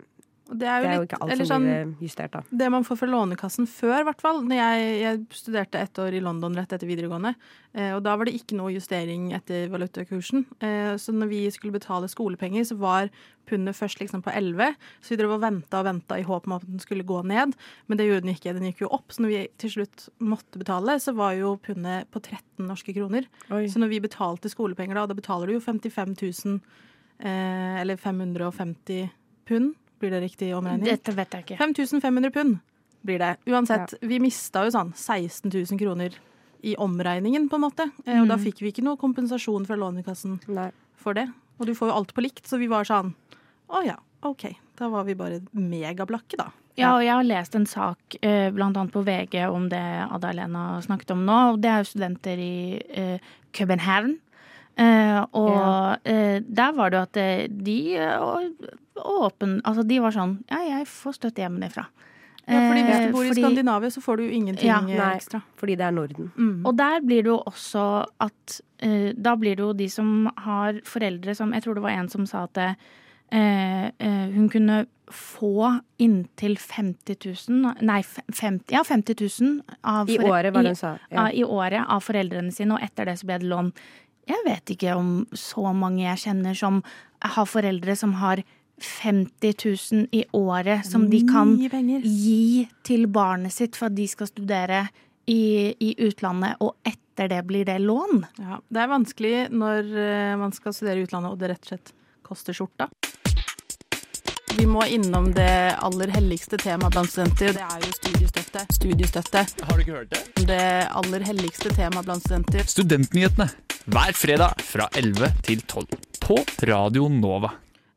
det 0.47 0.63
er 0.71 0.79
jo, 0.79 0.83
det 0.85 0.91
er 0.91 0.95
jo 0.95 1.03
litt, 1.03 1.09
ikke 1.11 1.19
alt 1.25 1.33
eller 1.35 1.47
som 1.49 1.51
sånn, 1.57 1.65
blir 1.67 1.81
eh, 1.81 2.03
justert, 2.07 2.35
da. 2.37 2.59
Det 2.63 2.67
man 2.71 2.85
får 2.87 2.99
fra 3.01 3.09
Lånekassen 3.11 3.67
før, 3.67 3.97
i 3.99 4.07
hvert 4.07 4.21
fall. 4.23 4.45
Jeg, 4.55 4.85
jeg 5.03 5.23
studerte 5.35 5.81
ett 5.83 5.99
år 5.99 6.15
i 6.15 6.21
London 6.23 6.55
rett 6.55 6.75
etter 6.77 6.87
videregående. 6.87 7.33
Eh, 7.75 7.91
og 7.97 8.05
da 8.07 8.15
var 8.15 8.29
det 8.29 8.37
ikke 8.39 8.59
noe 8.59 8.71
justering 8.71 9.33
etter 9.35 9.67
valutakursen. 9.73 10.47
Eh, 10.63 10.93
så 11.03 11.15
når 11.17 11.33
vi 11.33 11.41
skulle 11.51 11.75
betale 11.75 12.11
skolepenger, 12.13 12.63
så 12.69 12.79
var 12.79 13.11
pundet 13.51 13.79
først 13.79 13.99
liksom 14.05 14.23
på 14.23 14.31
11. 14.39 14.79
Så 15.03 15.15
vi 15.15 15.21
drev 15.21 15.35
og 15.35 15.43
venta 15.43 15.83
og 15.83 15.91
venta 15.91 16.21
i 16.23 16.27
håp 16.27 16.47
om 16.47 16.57
at 16.61 16.71
den 16.71 16.83
skulle 16.83 17.07
gå 17.07 17.25
ned. 17.27 17.59
Men 17.91 17.99
det 17.99 18.07
gjorde 18.07 18.29
den 18.29 18.37
ikke. 18.37 18.55
Den 18.55 18.71
gikk 18.71 18.87
jo 18.87 18.95
opp. 18.95 19.11
Så 19.11 19.27
når 19.27 19.35
vi 19.35 19.45
til 19.59 19.79
slutt 19.81 20.09
måtte 20.23 20.63
betale, 20.63 21.01
så 21.03 21.17
var 21.19 21.35
jo 21.41 21.57
pundet 21.67 22.07
på 22.15 22.23
13 22.23 22.63
norske 22.71 22.95
kroner. 22.95 23.27
Oi. 23.51 23.67
Så 23.67 23.83
når 23.83 23.97
vi 23.97 24.05
betalte 24.07 24.53
skolepenger 24.53 24.95
da, 24.95 25.09
da 25.11 25.19
betaler 25.19 25.51
du 25.51 25.59
jo 25.59 25.65
55 25.67 26.21
000 26.23 26.61
eh, 27.21 27.81
eller 27.81 27.97
550 27.97 29.09
pund. 29.49 29.75
Blir 30.01 30.11
det 30.11 30.21
riktig 30.27 30.51
omregning? 30.57 30.85
Dette 30.91 31.15
vet 31.17 31.31
jeg 31.33 31.45
ikke. 31.47 31.57
5500 31.59 32.31
pund 32.35 32.59
blir 33.07 33.19
det. 33.23 33.37
Uansett, 33.47 33.95
vi 34.03 34.19
mista 34.21 34.65
jo 34.67 34.71
sånn 34.75 34.93
16 34.95 35.51
000 35.55 35.79
kroner 35.81 36.17
i 36.67 36.75
omregningen, 36.77 37.49
på 37.49 37.57
en 37.57 37.63
måte. 37.69 37.91
Eh, 38.05 38.21
Og 38.21 38.29
da 38.29 38.37
Mm. 38.37 38.45
fikk 38.45 38.61
vi 38.61 38.73
ikke 38.73 38.83
noe 38.85 38.97
kompensasjon 38.97 39.67
fra 39.67 39.77
Lånekassen 39.77 40.41
Nei. 40.49 40.71
for 40.97 41.15
det. 41.15 41.29
Og 41.61 41.67
du 41.67 41.73
får 41.75 41.89
jo 41.89 41.95
alt 41.95 42.13
på 42.15 42.23
likt, 42.23 42.45
så 42.47 42.59
vi 42.59 42.67
var 42.67 42.85
sånn 42.85 43.15
Å 43.71 43.85
ja, 43.85 43.97
OK. 44.23 44.57
Da 44.77 44.89
var 44.89 45.05
vi 45.05 45.15
bare 45.15 45.41
megablakke, 45.55 46.37
da. 46.37 46.51
Ja, 46.77 46.95
og 46.97 47.03
jeg 47.03 47.11
har 47.15 47.23
lest 47.25 47.55
en 47.57 47.65
sak 47.67 47.97
bl.a. 48.21 48.51
blant 48.53 48.77
annet 48.77 48.93
på 48.93 49.03
VG 49.03 49.49
om 49.49 49.69
det 49.69 49.81
Ada-Lena 50.13 50.81
snakket 50.85 51.11
om 51.13 51.25
nå. 51.25 51.57
Det 51.61 51.71
er 51.71 51.79
jo 51.83 51.89
studenter 51.89 52.37
i 52.39 52.83
eh, 52.91 53.19
København. 53.53 54.19
Eh, 54.77 55.25
og 55.33 55.51
Ja. 55.55 55.97
eh, 56.05 56.41
der 56.41 56.73
var 56.77 56.91
det 56.91 56.99
jo 56.99 57.03
at 57.03 57.17
eh, 57.17 57.47
de 57.49 57.97
eh, 57.97 58.51
åpen, 58.97 59.61
altså 59.65 59.87
de 59.87 59.99
var 60.01 60.11
sånn 60.13 60.39
Ja, 60.51 60.59
jeg 60.79 60.87
får 60.87 61.15
støtte 61.17 61.41
hjemmefra. 61.45 61.87
Ja, 62.47 62.61
fordi 62.71 62.83
hvis 62.85 62.95
Eh, 63.01 63.07
du 63.07 63.13
bor 63.13 63.25
i 63.25 63.29
fordi- 63.31 63.43
Skandinavia, 63.43 63.91
så 63.91 64.01
får 64.03 64.17
du 64.19 64.31
ingenting 64.31 64.67
Ja, 64.69 64.79
eh, 64.79 64.97
nei. 64.99 65.17
ekstra. 65.17 65.43
Fordi 65.57 65.75
det 65.77 65.81
er 65.81 65.91
Norden. 65.91 66.31
Mm. 66.39 66.65
Og 66.67 66.77
der 66.77 67.01
blir 67.01 67.23
det 67.25 67.27
jo 67.33 67.43
også 67.45 68.07
at 68.21 68.61
eh, 68.81 69.13
Da 69.21 69.35
blir 69.35 69.57
det 69.57 69.65
jo 69.65 69.73
de 69.73 69.89
som 69.89 70.31
har 70.37 70.75
foreldre 70.85 71.35
som 71.35 71.53
Jeg 71.53 71.63
tror 71.65 71.75
det 71.75 71.83
var 71.83 71.91
en 71.91 72.09
som 72.09 72.27
sa 72.27 72.45
at 72.45 72.57
eh, 72.59 72.75
eh, 73.99 74.31
hun 74.31 74.49
kunne 74.49 74.87
få 75.11 75.81
inntil 75.99 76.57
50 76.57 77.17
000 77.49 77.75
Nei, 77.83 78.03
50, 78.03 78.65
ja, 78.71 78.83
50 78.85 79.15
000 79.41 79.63
av 79.85 80.09
I 80.11 80.19
året, 80.19 80.53
var 80.53 80.63
det 80.63 80.67
hun 80.67 80.75
sa. 80.77 80.99
Ja. 81.11 81.27
Ja. 81.27 81.31
I 81.33 81.43
året 81.45 81.85
av 81.89 82.01
foreldrene 82.03 82.53
sine, 82.53 82.73
og 82.75 82.81
etter 82.83 83.05
det 83.07 83.19
så 83.19 83.25
ble 83.27 83.39
det 83.39 83.49
lån. 83.49 83.73
Jeg 84.27 84.43
vet 84.47 84.75
ikke 84.75 84.95
om 84.99 85.11
så 85.39 85.71
mange 85.77 86.03
jeg 86.03 86.23
kjenner 86.27 86.57
som 86.59 86.81
har 87.23 87.47
foreldre 87.49 87.95
som 87.99 88.17
har 88.19 88.43
50 88.83 89.55
000 89.93 90.09
i 90.13 90.25
året 90.37 90.85
som 90.87 91.07
de 91.11 91.23
kan 91.29 91.55
penger. 91.71 92.03
gi 92.05 92.67
til 92.85 93.07
barnet 93.09 93.55
sitt 93.55 93.79
for 93.79 93.89
at 93.89 93.97
de 93.97 94.07
skal 94.11 94.29
studere 94.29 94.87
i, 95.27 95.75
i 95.81 95.95
utlandet, 96.07 96.59
og 96.61 96.77
etter 96.87 97.31
det 97.33 97.41
blir 97.49 97.65
det 97.67 97.79
lån. 97.83 98.27
Ja, 98.39 98.61
det 98.69 98.83
er 98.83 98.91
vanskelig 98.93 99.35
når 99.51 99.89
eh, 99.97 100.35
man 100.39 100.53
skal 100.55 100.75
studere 100.77 101.01
i 101.01 101.07
utlandet 101.07 101.33
og 101.33 101.41
det 101.41 101.55
rett 101.55 101.65
og 101.65 101.73
slett 101.73 101.95
koster 102.27 102.55
skjorta. 102.57 102.91
Vi 104.57 104.65
må 104.69 104.87
innom 104.89 105.33
det 105.37 105.77
aller 105.85 106.13
helligste 106.15 106.57
temaet 106.61 106.95
blant 106.95 107.11
studenter, 107.13 107.51
og 107.51 107.59
det 107.59 107.67
er 107.67 107.83
jo 107.85 107.97
studiestøtte. 107.99 108.63
Studiestøtte. 108.73 109.43
Har 109.69 109.77
du 109.77 109.85
ikke 109.85 109.99
hørt 109.99 110.15
det? 110.15 110.47
Det 110.49 110.63
aller 110.97 111.27
helligste 111.29 111.75
temaet 111.77 112.09
blant 112.09 112.25
studenter. 112.25 112.65
Studentnyhetene 112.71 113.51
hver 113.87 114.13
fredag 114.17 114.63
fra 114.67 114.89
11 114.99 115.29
til 115.47 115.61
12 115.69 115.87
på 116.23 116.37
Radio 116.69 117.07
Nova. 117.13 117.53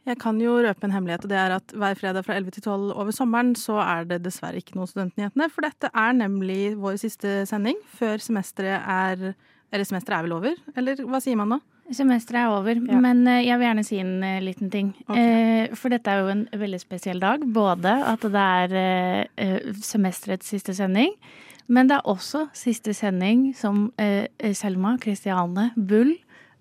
Jeg 0.09 0.17
kan 0.21 0.39
jo 0.41 0.55
røpe 0.63 0.87
en 0.87 0.93
hemmelighet, 0.95 1.25
og 1.27 1.31
det 1.31 1.37
er 1.37 1.53
at 1.59 1.73
hver 1.77 1.97
fredag 1.99 2.25
fra 2.25 2.37
11 2.39 2.55
til 2.55 2.63
12 2.65 2.93
over 2.95 3.13
sommeren 3.13 3.51
så 3.59 3.75
er 3.83 4.07
det 4.09 4.21
dessverre 4.25 4.57
ikke 4.61 4.77
noen 4.77 4.89
Studentnyhetene, 4.89 5.49
for 5.53 5.65
dette 5.65 5.91
er 5.93 6.15
nemlig 6.17 6.71
vår 6.81 6.97
siste 7.01 7.43
sending 7.49 7.77
før 7.99 8.21
semesteret 8.23 8.85
er 8.89 9.33
Eller 9.69 9.85
semesteret 9.85 10.17
er 10.17 10.25
vel 10.25 10.33
over, 10.33 10.55
eller 10.81 10.97
hva 11.05 11.19
sier 11.21 11.37
man 11.37 11.51
nå? 11.53 11.59
Semesteret 11.93 12.39
er 12.41 12.53
over, 12.55 12.73
Ja. 12.89 12.97
men 13.01 13.19
eh, 13.27 13.43
jeg 13.45 13.57
vil 13.59 13.67
gjerne 13.67 13.83
si 13.85 13.99
en 14.01 14.23
eh, 14.25 14.39
liten 14.41 14.69
ting. 14.73 14.87
Ok. 15.07 15.13
Eh, 15.17 15.75
for 15.77 15.89
dette 15.93 16.09
er 16.09 16.23
jo 16.23 16.31
en 16.33 16.41
veldig 16.57 16.79
spesiell 16.81 17.19
dag. 17.21 17.45
Både 17.53 17.91
at 18.13 18.25
det 18.25 18.41
er 18.41 19.29
semesterets 19.77 20.49
siste 20.49 20.73
sending, 20.73 21.13
men 21.69 21.89
det 21.89 21.99
er 21.99 22.09
også 22.09 22.47
siste 22.57 22.95
sending 22.97 23.51
som 23.57 23.87
eh, 24.01 24.25
Selma 24.57 24.95
Kristiane 25.01 25.69
Bull 25.77 26.15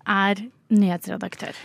er 0.05 0.45
nyhetsredaktør. 0.69 1.57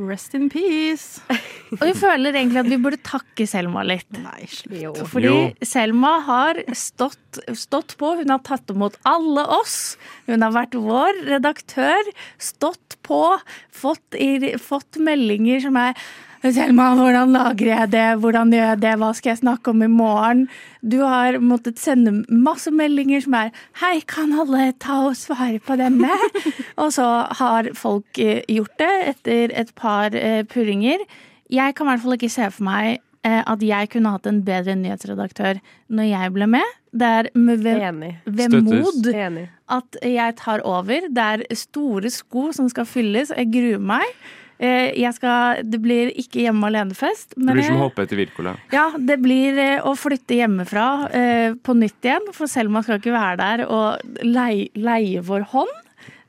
Rest 0.00 0.32
in 0.34 0.48
peace. 0.48 1.20
Og 1.80 1.82
jeg 1.84 1.96
føler 2.00 2.32
egentlig 2.32 2.62
at 2.62 2.70
vi 2.70 2.78
burde 2.80 2.98
takke 3.04 3.44
Selma 3.48 3.82
litt. 3.84 4.08
Nei, 4.22 4.46
slutt. 4.48 4.78
Jo. 4.80 4.92
Fordi 5.08 5.28
Jo. 5.28 5.42
Selma 5.68 6.14
har 6.24 6.62
stått, 6.78 7.42
stått 7.58 7.96
på, 8.00 8.14
hun 8.22 8.32
har 8.32 8.40
tatt 8.46 8.72
imot 8.72 8.96
alle 9.08 9.44
oss. 9.58 9.98
Hun 10.30 10.46
har 10.46 10.54
vært 10.56 10.78
vår 10.78 11.24
redaktør, 11.28 12.08
stått 12.40 12.96
på, 13.04 13.22
fått, 13.68 14.16
i, 14.16 14.54
fått 14.62 14.96
meldinger 15.02 15.60
som 15.66 15.76
er 15.80 15.98
Selma, 16.42 16.88
hvordan 16.98 17.30
lager 17.36 17.68
jeg 17.70 17.90
det, 17.92 18.06
hvordan 18.18 18.50
gjør 18.50 18.64
jeg 18.72 18.78
det, 18.82 18.92
hva 18.98 19.10
skal 19.14 19.30
jeg 19.30 19.40
snakke 19.44 19.70
om 19.70 19.84
i 19.86 19.88
morgen? 19.90 20.40
Du 20.82 20.98
har 21.06 21.38
måttet 21.38 21.78
sende 21.78 22.24
masse 22.26 22.72
meldinger 22.74 23.22
som 23.22 23.36
er 23.38 23.52
Hei, 23.78 24.00
kan 24.10 24.34
alle 24.34 24.72
ta 24.82 25.04
og 25.06 25.14
svare 25.20 25.60
på 25.62 25.76
denne? 25.78 26.10
og 26.82 26.90
så 26.98 27.06
har 27.38 27.70
folk 27.78 28.18
eh, 28.18 28.42
gjort 28.50 28.74
det 28.82 28.90
etter 29.12 29.54
et 29.54 29.70
par 29.78 30.18
eh, 30.18 30.42
purringer. 30.42 31.06
Jeg 31.46 31.78
kan 31.78 31.86
i 31.86 31.92
hvert 31.92 32.02
fall 32.08 32.18
ikke 32.18 32.34
se 32.34 32.50
for 32.50 32.66
meg 32.66 32.98
eh, 33.22 33.38
at 33.46 33.62
jeg 33.62 33.92
kunne 33.94 34.16
hatt 34.16 34.26
en 34.26 34.42
bedre 34.42 34.74
nyhetsredaktør 34.82 35.62
når 35.94 36.10
jeg 36.10 36.34
ble 36.34 36.52
med. 36.58 36.76
Det 36.90 37.14
er 37.22 37.32
med 37.38 37.62
ve 37.62 37.78
vemod 38.26 39.12
at 39.70 40.02
jeg 40.02 40.40
tar 40.42 40.66
over. 40.66 41.06
Det 41.06 41.32
er 41.38 41.46
store 41.54 42.10
sko 42.10 42.50
som 42.52 42.66
skal 42.68 42.88
fylles, 42.88 43.30
og 43.30 43.38
jeg 43.38 43.54
gruer 43.54 43.90
meg. 43.94 44.10
Eh, 44.62 44.92
Jeg 45.00 45.14
skal, 45.16 45.62
det 45.66 45.80
blir 45.82 46.12
ikke 46.14 46.44
hjemme 46.44 46.68
alene-fest. 46.70 47.34
Det 47.34 47.54
blir 47.56 47.66
som 47.66 47.80
å 47.80 47.88
hoppe 47.88 48.04
etter 48.06 48.20
Wirkola. 48.20 48.56
ja, 48.74 48.90
det 48.98 49.18
blir 49.22 49.58
eh, 49.58 49.78
å 49.82 49.96
flytte 49.98 50.38
hjemmefra 50.38 50.88
eh, 51.10 51.54
på 51.58 51.74
nytt 51.74 52.06
igjen, 52.06 52.30
for 52.36 52.50
Selma 52.50 52.84
skal 52.86 53.00
ikke 53.00 53.14
være 53.14 53.40
der 53.42 53.64
og 53.66 54.20
leie, 54.22 54.68
leie 54.78 55.22
vår 55.26 55.48
hånd. 55.54 55.78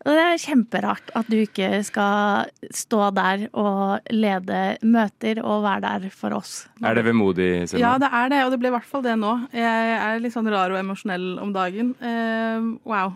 Og 0.03 0.11
det 0.11 0.23
er 0.23 0.41
kjemperart 0.41 1.13
at 1.15 1.29
du 1.31 1.38
ikke 1.39 1.77
skal 1.88 2.49
stå 2.75 3.05
der 3.15 3.45
og 3.55 4.09
lede 4.11 4.75
møter 4.84 5.39
og 5.39 5.63
være 5.63 5.86
der 5.86 6.09
for 6.11 6.36
oss. 6.36 6.65
Er 6.84 6.97
det 6.97 7.05
vemodig, 7.07 7.69
Selma? 7.71 7.79
Ja, 7.86 7.93
det 8.01 8.09
er 8.11 8.34
det, 8.34 8.41
og 8.43 8.51
det 8.51 8.59
blir 8.59 8.73
i 8.73 8.75
hvert 8.75 8.89
fall 8.89 9.05
det 9.05 9.13
nå. 9.21 9.31
Jeg 9.55 9.95
er 10.01 10.19
litt 10.19 10.36
sånn 10.36 10.49
rar 10.51 10.75
og 10.75 10.81
emosjonell 10.81 11.38
om 11.39 11.53
dagen. 11.55 11.93
Uh, 12.03 12.73
wow. 12.84 13.13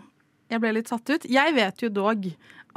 Jeg 0.48 0.62
ble 0.64 0.78
litt 0.78 0.88
satt 0.88 1.04
ut. 1.12 1.28
Jeg 1.28 1.52
vet 1.58 1.84
jo 1.84 1.92
dog 1.92 2.24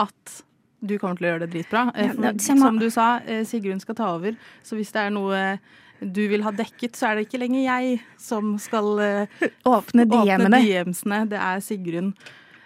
at 0.03 0.41
du 0.83 0.97
kommer 0.97 1.17
til 1.19 1.27
å 1.27 1.31
gjøre 1.33 1.45
det 1.45 1.51
dritbra. 1.53 1.83
Eh, 1.95 2.11
Ja, 2.17 2.33
som 2.41 2.79
du 2.79 2.89
sa, 2.89 3.19
eh, 3.25 3.43
Sigrun 3.45 3.79
skal 3.81 3.95
ta 3.95 4.09
over. 4.15 4.35
Så 4.63 4.75
hvis 4.79 4.91
det 4.91 5.01
er 5.07 5.09
noe 5.13 5.59
du 6.01 6.23
vil 6.27 6.41
ha 6.41 6.49
dekket, 6.51 6.95
så 6.97 7.11
er 7.11 7.15
det 7.19 7.27
ikke 7.29 7.39
lenger 7.43 7.61
jeg 7.67 7.99
som 8.17 8.55
skal 8.57 8.99
eh, 8.99 9.27
Åpne 9.69 10.07
DM-ene. 10.09 10.61
DM-ene. 10.65 11.19
Det 11.29 11.37
er 11.37 11.59
Sigrun. 11.61 12.13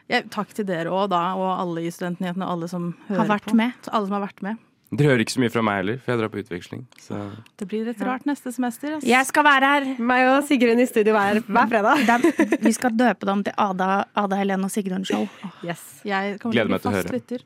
Ja, 0.08 0.22
takk 0.22 0.54
til 0.54 0.66
dere 0.70 0.92
òg, 0.94 1.10
da, 1.10 1.34
og 1.36 1.50
alle 1.60 1.82
i 1.88 1.92
Studentnyhetene, 1.92 2.46
alle 2.48 2.68
som 2.70 2.94
hører 3.10 3.24
Har 3.24 3.28
vært 3.40 3.50
på. 3.52 3.56
med. 3.58 3.74
Alle 3.92 4.06
som 4.08 4.14
har 4.20 4.28
vært 4.28 4.42
med. 4.46 4.62
Dere 4.96 5.10
hører 5.10 5.24
ikke 5.26 5.34
så 5.34 5.42
mye 5.42 5.52
fra 5.52 5.62
meg 5.66 5.80
heller, 5.82 5.98
for 5.98 6.12
jeg 6.14 6.20
drar 6.22 6.30
på 6.32 6.40
utveksling. 6.44 6.84
Så. 7.02 7.18
Det 7.58 7.66
blir 7.68 7.88
litt 7.90 8.00
rart 8.06 8.24
neste 8.30 8.54
semester. 8.54 8.94
ass. 8.96 9.04
Jeg 9.04 9.26
skal 9.28 9.44
være 9.44 9.72
her! 9.74 9.88
Meg 10.00 10.28
og 10.30 10.44
Sigrun 10.48 10.80
i 10.80 10.86
studio 10.88 11.12
hver, 11.18 11.42
hver 11.50 11.68
fredag. 11.74 12.06
Dem- 12.06 12.60
vi 12.62 12.72
skal 12.78 12.92
døpe 12.96 13.26
dem 13.28 13.42
til 13.44 13.58
Ada, 13.58 14.06
Ada 14.16 14.38
Helene 14.40 14.70
og 14.70 14.72
Sigrun-show. 14.72 15.26
Yes. 15.66 15.82
Jeg 16.06 16.38
kommer 16.40 16.54
Gleder 16.54 16.70
til 16.70 16.70
å 16.70 16.78
meg 16.78 16.82
til 16.86 16.88
å 16.88 16.94
bli 16.94 17.02
fast 17.02 17.10
høre. 17.10 17.20
lytter. 17.20 17.44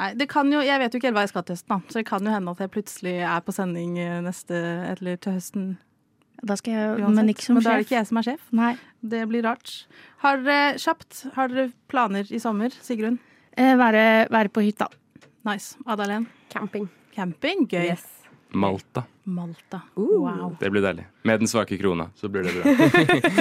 Nei, 0.00 0.14
det 0.16 0.30
kan 0.32 0.48
jo, 0.48 0.62
jeg 0.64 0.80
vet 0.80 0.94
jo 0.94 1.00
ikke 1.00 1.10
helt 1.10 1.18
hva 1.18 1.26
jeg 1.26 1.32
skal 1.34 1.44
til 1.44 1.58
høsten, 1.58 1.72
da. 1.74 1.92
så 1.92 2.00
det 2.00 2.06
kan 2.08 2.24
jo 2.24 2.32
hende 2.32 2.52
at 2.54 2.60
jeg 2.64 2.72
plutselig 2.72 3.14
er 3.20 3.42
på 3.44 3.52
sending 3.52 3.98
eh, 4.00 4.20
neste, 4.24 4.60
eller 4.94 5.18
til 5.20 5.36
høsten. 5.36 5.66
Da 6.40 6.56
skal 6.56 6.72
jeg, 6.72 6.92
Uansett. 6.94 7.16
men 7.18 7.32
ikke 7.34 7.44
som 7.44 7.58
Men 7.58 7.66
da 7.66 7.72
er 7.74 7.82
det 7.82 7.84
ikke 7.84 7.98
jeg 7.98 8.08
som 8.08 8.20
er 8.20 8.26
sjef. 8.30 8.46
Nei. 8.56 8.70
Det 9.12 9.20
blir 9.28 9.44
rart. 9.44 9.74
Har 10.24 10.40
dere 10.40 10.78
kjapt, 10.80 11.18
har 11.36 11.52
dere 11.52 11.66
planer 11.92 12.32
i 12.32 12.40
sommer, 12.40 12.72
Sigrun? 12.80 13.18
Eh, 13.52 13.74
være, 13.76 14.06
være 14.32 14.52
på 14.54 14.64
hytta. 14.64 14.88
Nice. 15.44 15.76
Adalén? 15.84 16.24
Camping. 16.52 16.88
Camping, 17.12 17.66
gøy. 17.68 17.90
Yes. 17.92 18.06
Malta. 18.56 19.04
Malta. 19.30 19.82
Uh. 19.96 20.16
Wow. 20.24 20.54
Det 20.60 20.70
blir 20.72 20.84
deilig. 20.84 21.06
Med 21.28 21.42
den 21.42 21.50
svake 21.50 21.78
krona, 21.80 22.08
så 22.18 22.30
blir 22.32 22.46
det 22.46 22.54
bra. 22.56 22.74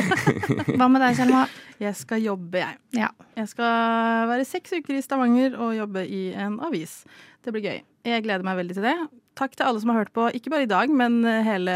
Hva 0.79 0.89
med 0.91 1.01
deg, 1.03 1.17
Selma? 1.17 1.45
Jeg 1.81 1.95
skal 1.99 2.23
jobbe, 2.23 2.61
jeg. 2.61 2.79
Ja. 2.99 3.09
Jeg 3.39 3.51
skal 3.51 4.29
være 4.31 4.47
seks 4.47 4.75
uker 4.77 4.97
i 4.97 5.03
Stavanger 5.05 5.57
og 5.59 5.77
jobbe 5.77 6.05
i 6.05 6.29
en 6.37 6.59
avis. 6.65 7.01
Det 7.45 7.55
blir 7.55 7.65
gøy. 7.65 7.81
Jeg 8.07 8.25
gleder 8.25 8.45
meg 8.47 8.59
veldig 8.61 8.77
til 8.77 8.87
det. 8.89 8.97
Takk 9.39 9.55
til 9.55 9.69
alle 9.69 9.81
som 9.81 9.93
har 9.93 10.01
hørt 10.01 10.13
på, 10.15 10.27
ikke 10.35 10.51
bare 10.51 10.67
i 10.67 10.71
dag, 10.71 10.91
men 10.91 11.21
hele 11.45 11.75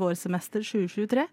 vårsemester 0.00 0.64
2023. 0.66 1.28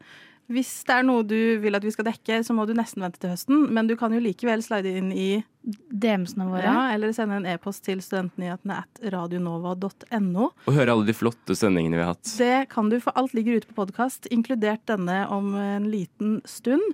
Hvis 0.52 0.70
det 0.86 0.93
er 1.00 1.06
noe 1.08 1.24
du 1.26 1.58
vil 1.64 1.74
at 1.78 1.86
vi 1.86 1.91
skal 1.93 2.06
dekke, 2.06 2.38
så 2.46 2.54
må 2.54 2.68
du 2.70 2.76
nesten 2.78 3.02
vente 3.02 3.18
til 3.22 3.32
høsten. 3.34 3.64
Men 3.74 3.88
du 3.89 3.96
kan 3.98 4.14
jo 4.14 4.22
likevel 4.22 4.62
slide 4.62 4.91
inn 5.00 5.10
i 5.10 5.30
DM-ene 5.66 6.46
våre. 6.52 6.62
ja, 6.68 6.84
eller 6.93 7.16
sende 7.18 7.39
en 7.39 7.48
e-post 7.50 7.82
til 7.88 8.02
studentnyhetene 8.06 8.78
at 8.84 9.02
radionova.no. 9.16 10.50
Og 10.70 10.78
høre 10.78 10.93
alle 10.93 11.08
de 11.08 11.16
flotte 11.18 11.58
sendingene 11.58 11.98
vi 11.98 12.06
har 12.06 12.14
hatt. 12.14 12.30
Det 12.38 12.70
kan 12.70 12.91
du, 12.93 13.00
for 13.02 13.18
alt 13.18 13.34
ligger 13.34 13.58
ute 13.58 13.72
på 13.72 13.80
podkast, 13.82 14.30
inkludert 14.34 14.86
denne 14.91 15.24
om 15.34 15.56
en 15.58 15.89
liten 15.89 16.38
stund. 16.46 16.86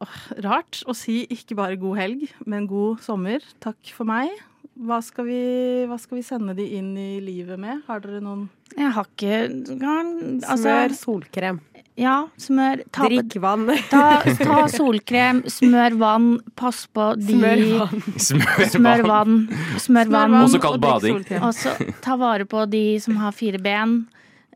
Åh, 0.00 0.20
rart 0.46 0.84
å 0.88 0.94
si 0.96 1.24
ikke 1.28 1.58
bare 1.58 1.76
god 1.80 1.98
helg, 1.98 2.30
men 2.48 2.70
god 2.70 3.02
sommer. 3.04 3.42
Takk 3.60 3.90
for 3.96 4.08
meg. 4.08 4.30
Hva 4.80 5.00
skal 5.04 5.26
vi, 5.26 5.40
hva 5.90 5.98
skal 6.00 6.20
vi 6.20 6.24
sende 6.24 6.54
de 6.56 6.64
inn 6.78 6.94
i 6.96 7.18
livet 7.20 7.58
med? 7.60 7.82
Har 7.88 8.00
dere 8.00 8.22
noen 8.24 8.46
Jeg 8.78 8.94
har 8.96 9.08
ikke 9.10 9.40
kan, 9.82 10.14
altså, 10.40 10.62
Smør 10.62 10.94
solkrem. 10.96 11.58
Ja, 11.98 12.28
smør. 12.40 12.84
Ta, 12.94 13.08
Drikk 13.08 13.34
vann. 13.42 13.66
ta, 13.90 14.22
ta 14.38 14.60
solkrem, 14.72 15.42
smør 15.50 15.96
vann, 16.00 16.28
pass 16.56 16.86
på 16.94 17.10
de 17.20 17.34
Smør 17.34 17.64
vann. 17.80 18.04
Smør 18.70 19.02
vann. 19.08 19.36
Smør 19.82 20.12
vann. 20.14 20.38
Også 20.44 20.60
kalt 20.62 20.80
bading. 20.80 21.20
Og 21.42 21.52
så 21.56 21.74
ta 22.04 22.16
vare 22.20 22.46
på 22.48 22.64
de 22.70 22.84
som 23.02 23.18
har 23.20 23.32
fire 23.36 23.60
ben. 23.60 24.00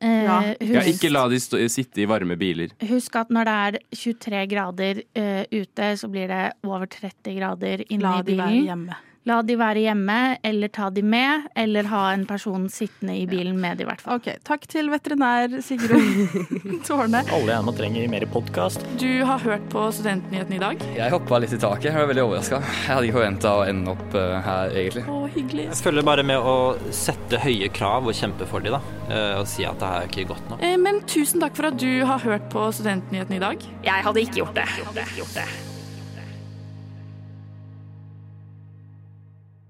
Eh, 0.01 0.23
Ja. 0.25 0.41
Ja, 0.61 0.83
ikke 0.89 1.11
la 1.13 1.27
de 1.31 1.39
stå, 1.41 1.61
sitte 1.71 2.03
i 2.03 2.07
varme 2.11 2.37
biler. 2.37 2.73
husk 2.89 3.15
at 3.17 3.31
når 3.31 3.45
det 3.49 3.55
er 3.67 3.79
23 3.95 4.47
grader 4.51 5.03
uh, 5.17 5.45
ute, 5.53 5.91
så 5.97 6.09
blir 6.11 6.29
det 6.29 6.43
over 6.65 6.87
30 6.87 7.37
grader 7.39 7.85
inne 7.89 8.03
La 8.03 8.23
de 8.23 8.37
være 8.37 8.65
hjemme. 8.67 8.97
La 9.25 9.39
de 9.41 9.55
være 9.57 9.81
hjemme, 9.87 10.15
eller 10.45 10.69
ta 10.69 10.91
de 10.93 11.01
med, 11.01 11.47
eller 11.57 11.87
ha 11.89 12.01
en 12.13 12.27
person 12.29 12.67
sittende 12.69 13.15
i 13.17 13.23
bilen 13.27 13.57
med 13.57 13.79
de, 13.81 13.87
i 13.87 13.89
hvert 13.89 14.03
fall. 14.05 14.19
Ok, 14.21 14.27
Takk 14.45 14.67
til 14.69 14.91
veterinær 14.93 15.55
Sigrun 15.65 16.83
Tårne. 16.89 17.23
Alle 17.33 17.55
jeg 17.55 17.65
nå 17.65 17.73
trenger 17.79 18.11
mer 18.13 18.27
podkast. 18.29 18.85
Du 19.01 19.09
har 19.25 19.41
hørt 19.41 19.65
på 19.73 19.87
Studentnyhetene 19.97 20.59
i 20.59 20.61
dag? 20.61 20.85
Jeg 20.99 21.15
hoppa 21.17 21.41
litt 21.41 21.57
i 21.57 21.61
taket. 21.63 21.89
Jeg 21.89 21.97
var 22.03 22.11
veldig 22.13 22.27
overraska. 22.27 22.61
Jeg 22.69 22.93
hadde 22.93 23.09
ikke 23.09 23.17
forventa 23.23 23.55
å 23.57 23.65
ende 23.73 23.95
opp 23.97 24.19
eh, 24.21 24.37
her, 24.45 24.77
egentlig. 24.85 25.07
Å, 25.09 25.19
hyggelig. 25.39 25.67
Jeg 25.73 25.83
føler 25.89 26.09
bare 26.13 26.29
med 26.35 26.45
å 26.53 26.57
sette 26.93 27.41
høye 27.49 27.73
krav 27.81 28.13
og 28.13 28.21
kjempe 28.21 28.45
for 28.53 28.61
dem, 28.61 28.77
da. 28.77 28.97
eh, 29.09 29.39
Og 29.41 29.49
si 29.49 29.65
at 29.65 29.81
det 29.81 29.89
her 29.95 30.05
er 30.05 30.13
ikke 30.13 30.29
godt 30.35 30.53
nok. 30.53 30.61
Eh, 30.69 30.77
Men 30.85 31.01
tusen 31.09 31.41
takk 31.41 31.57
for 31.57 31.73
at 31.73 31.81
du 31.81 31.89
har 32.05 32.21
hørt 32.29 32.51
på 32.53 32.69
Studentnyhetene 32.77 33.41
i 33.41 33.47
dag. 33.49 33.69
Jeg 33.89 34.05
hadde 34.11 34.29
ikke 34.29 34.43
gjort 34.45 34.61
det. 34.61 35.73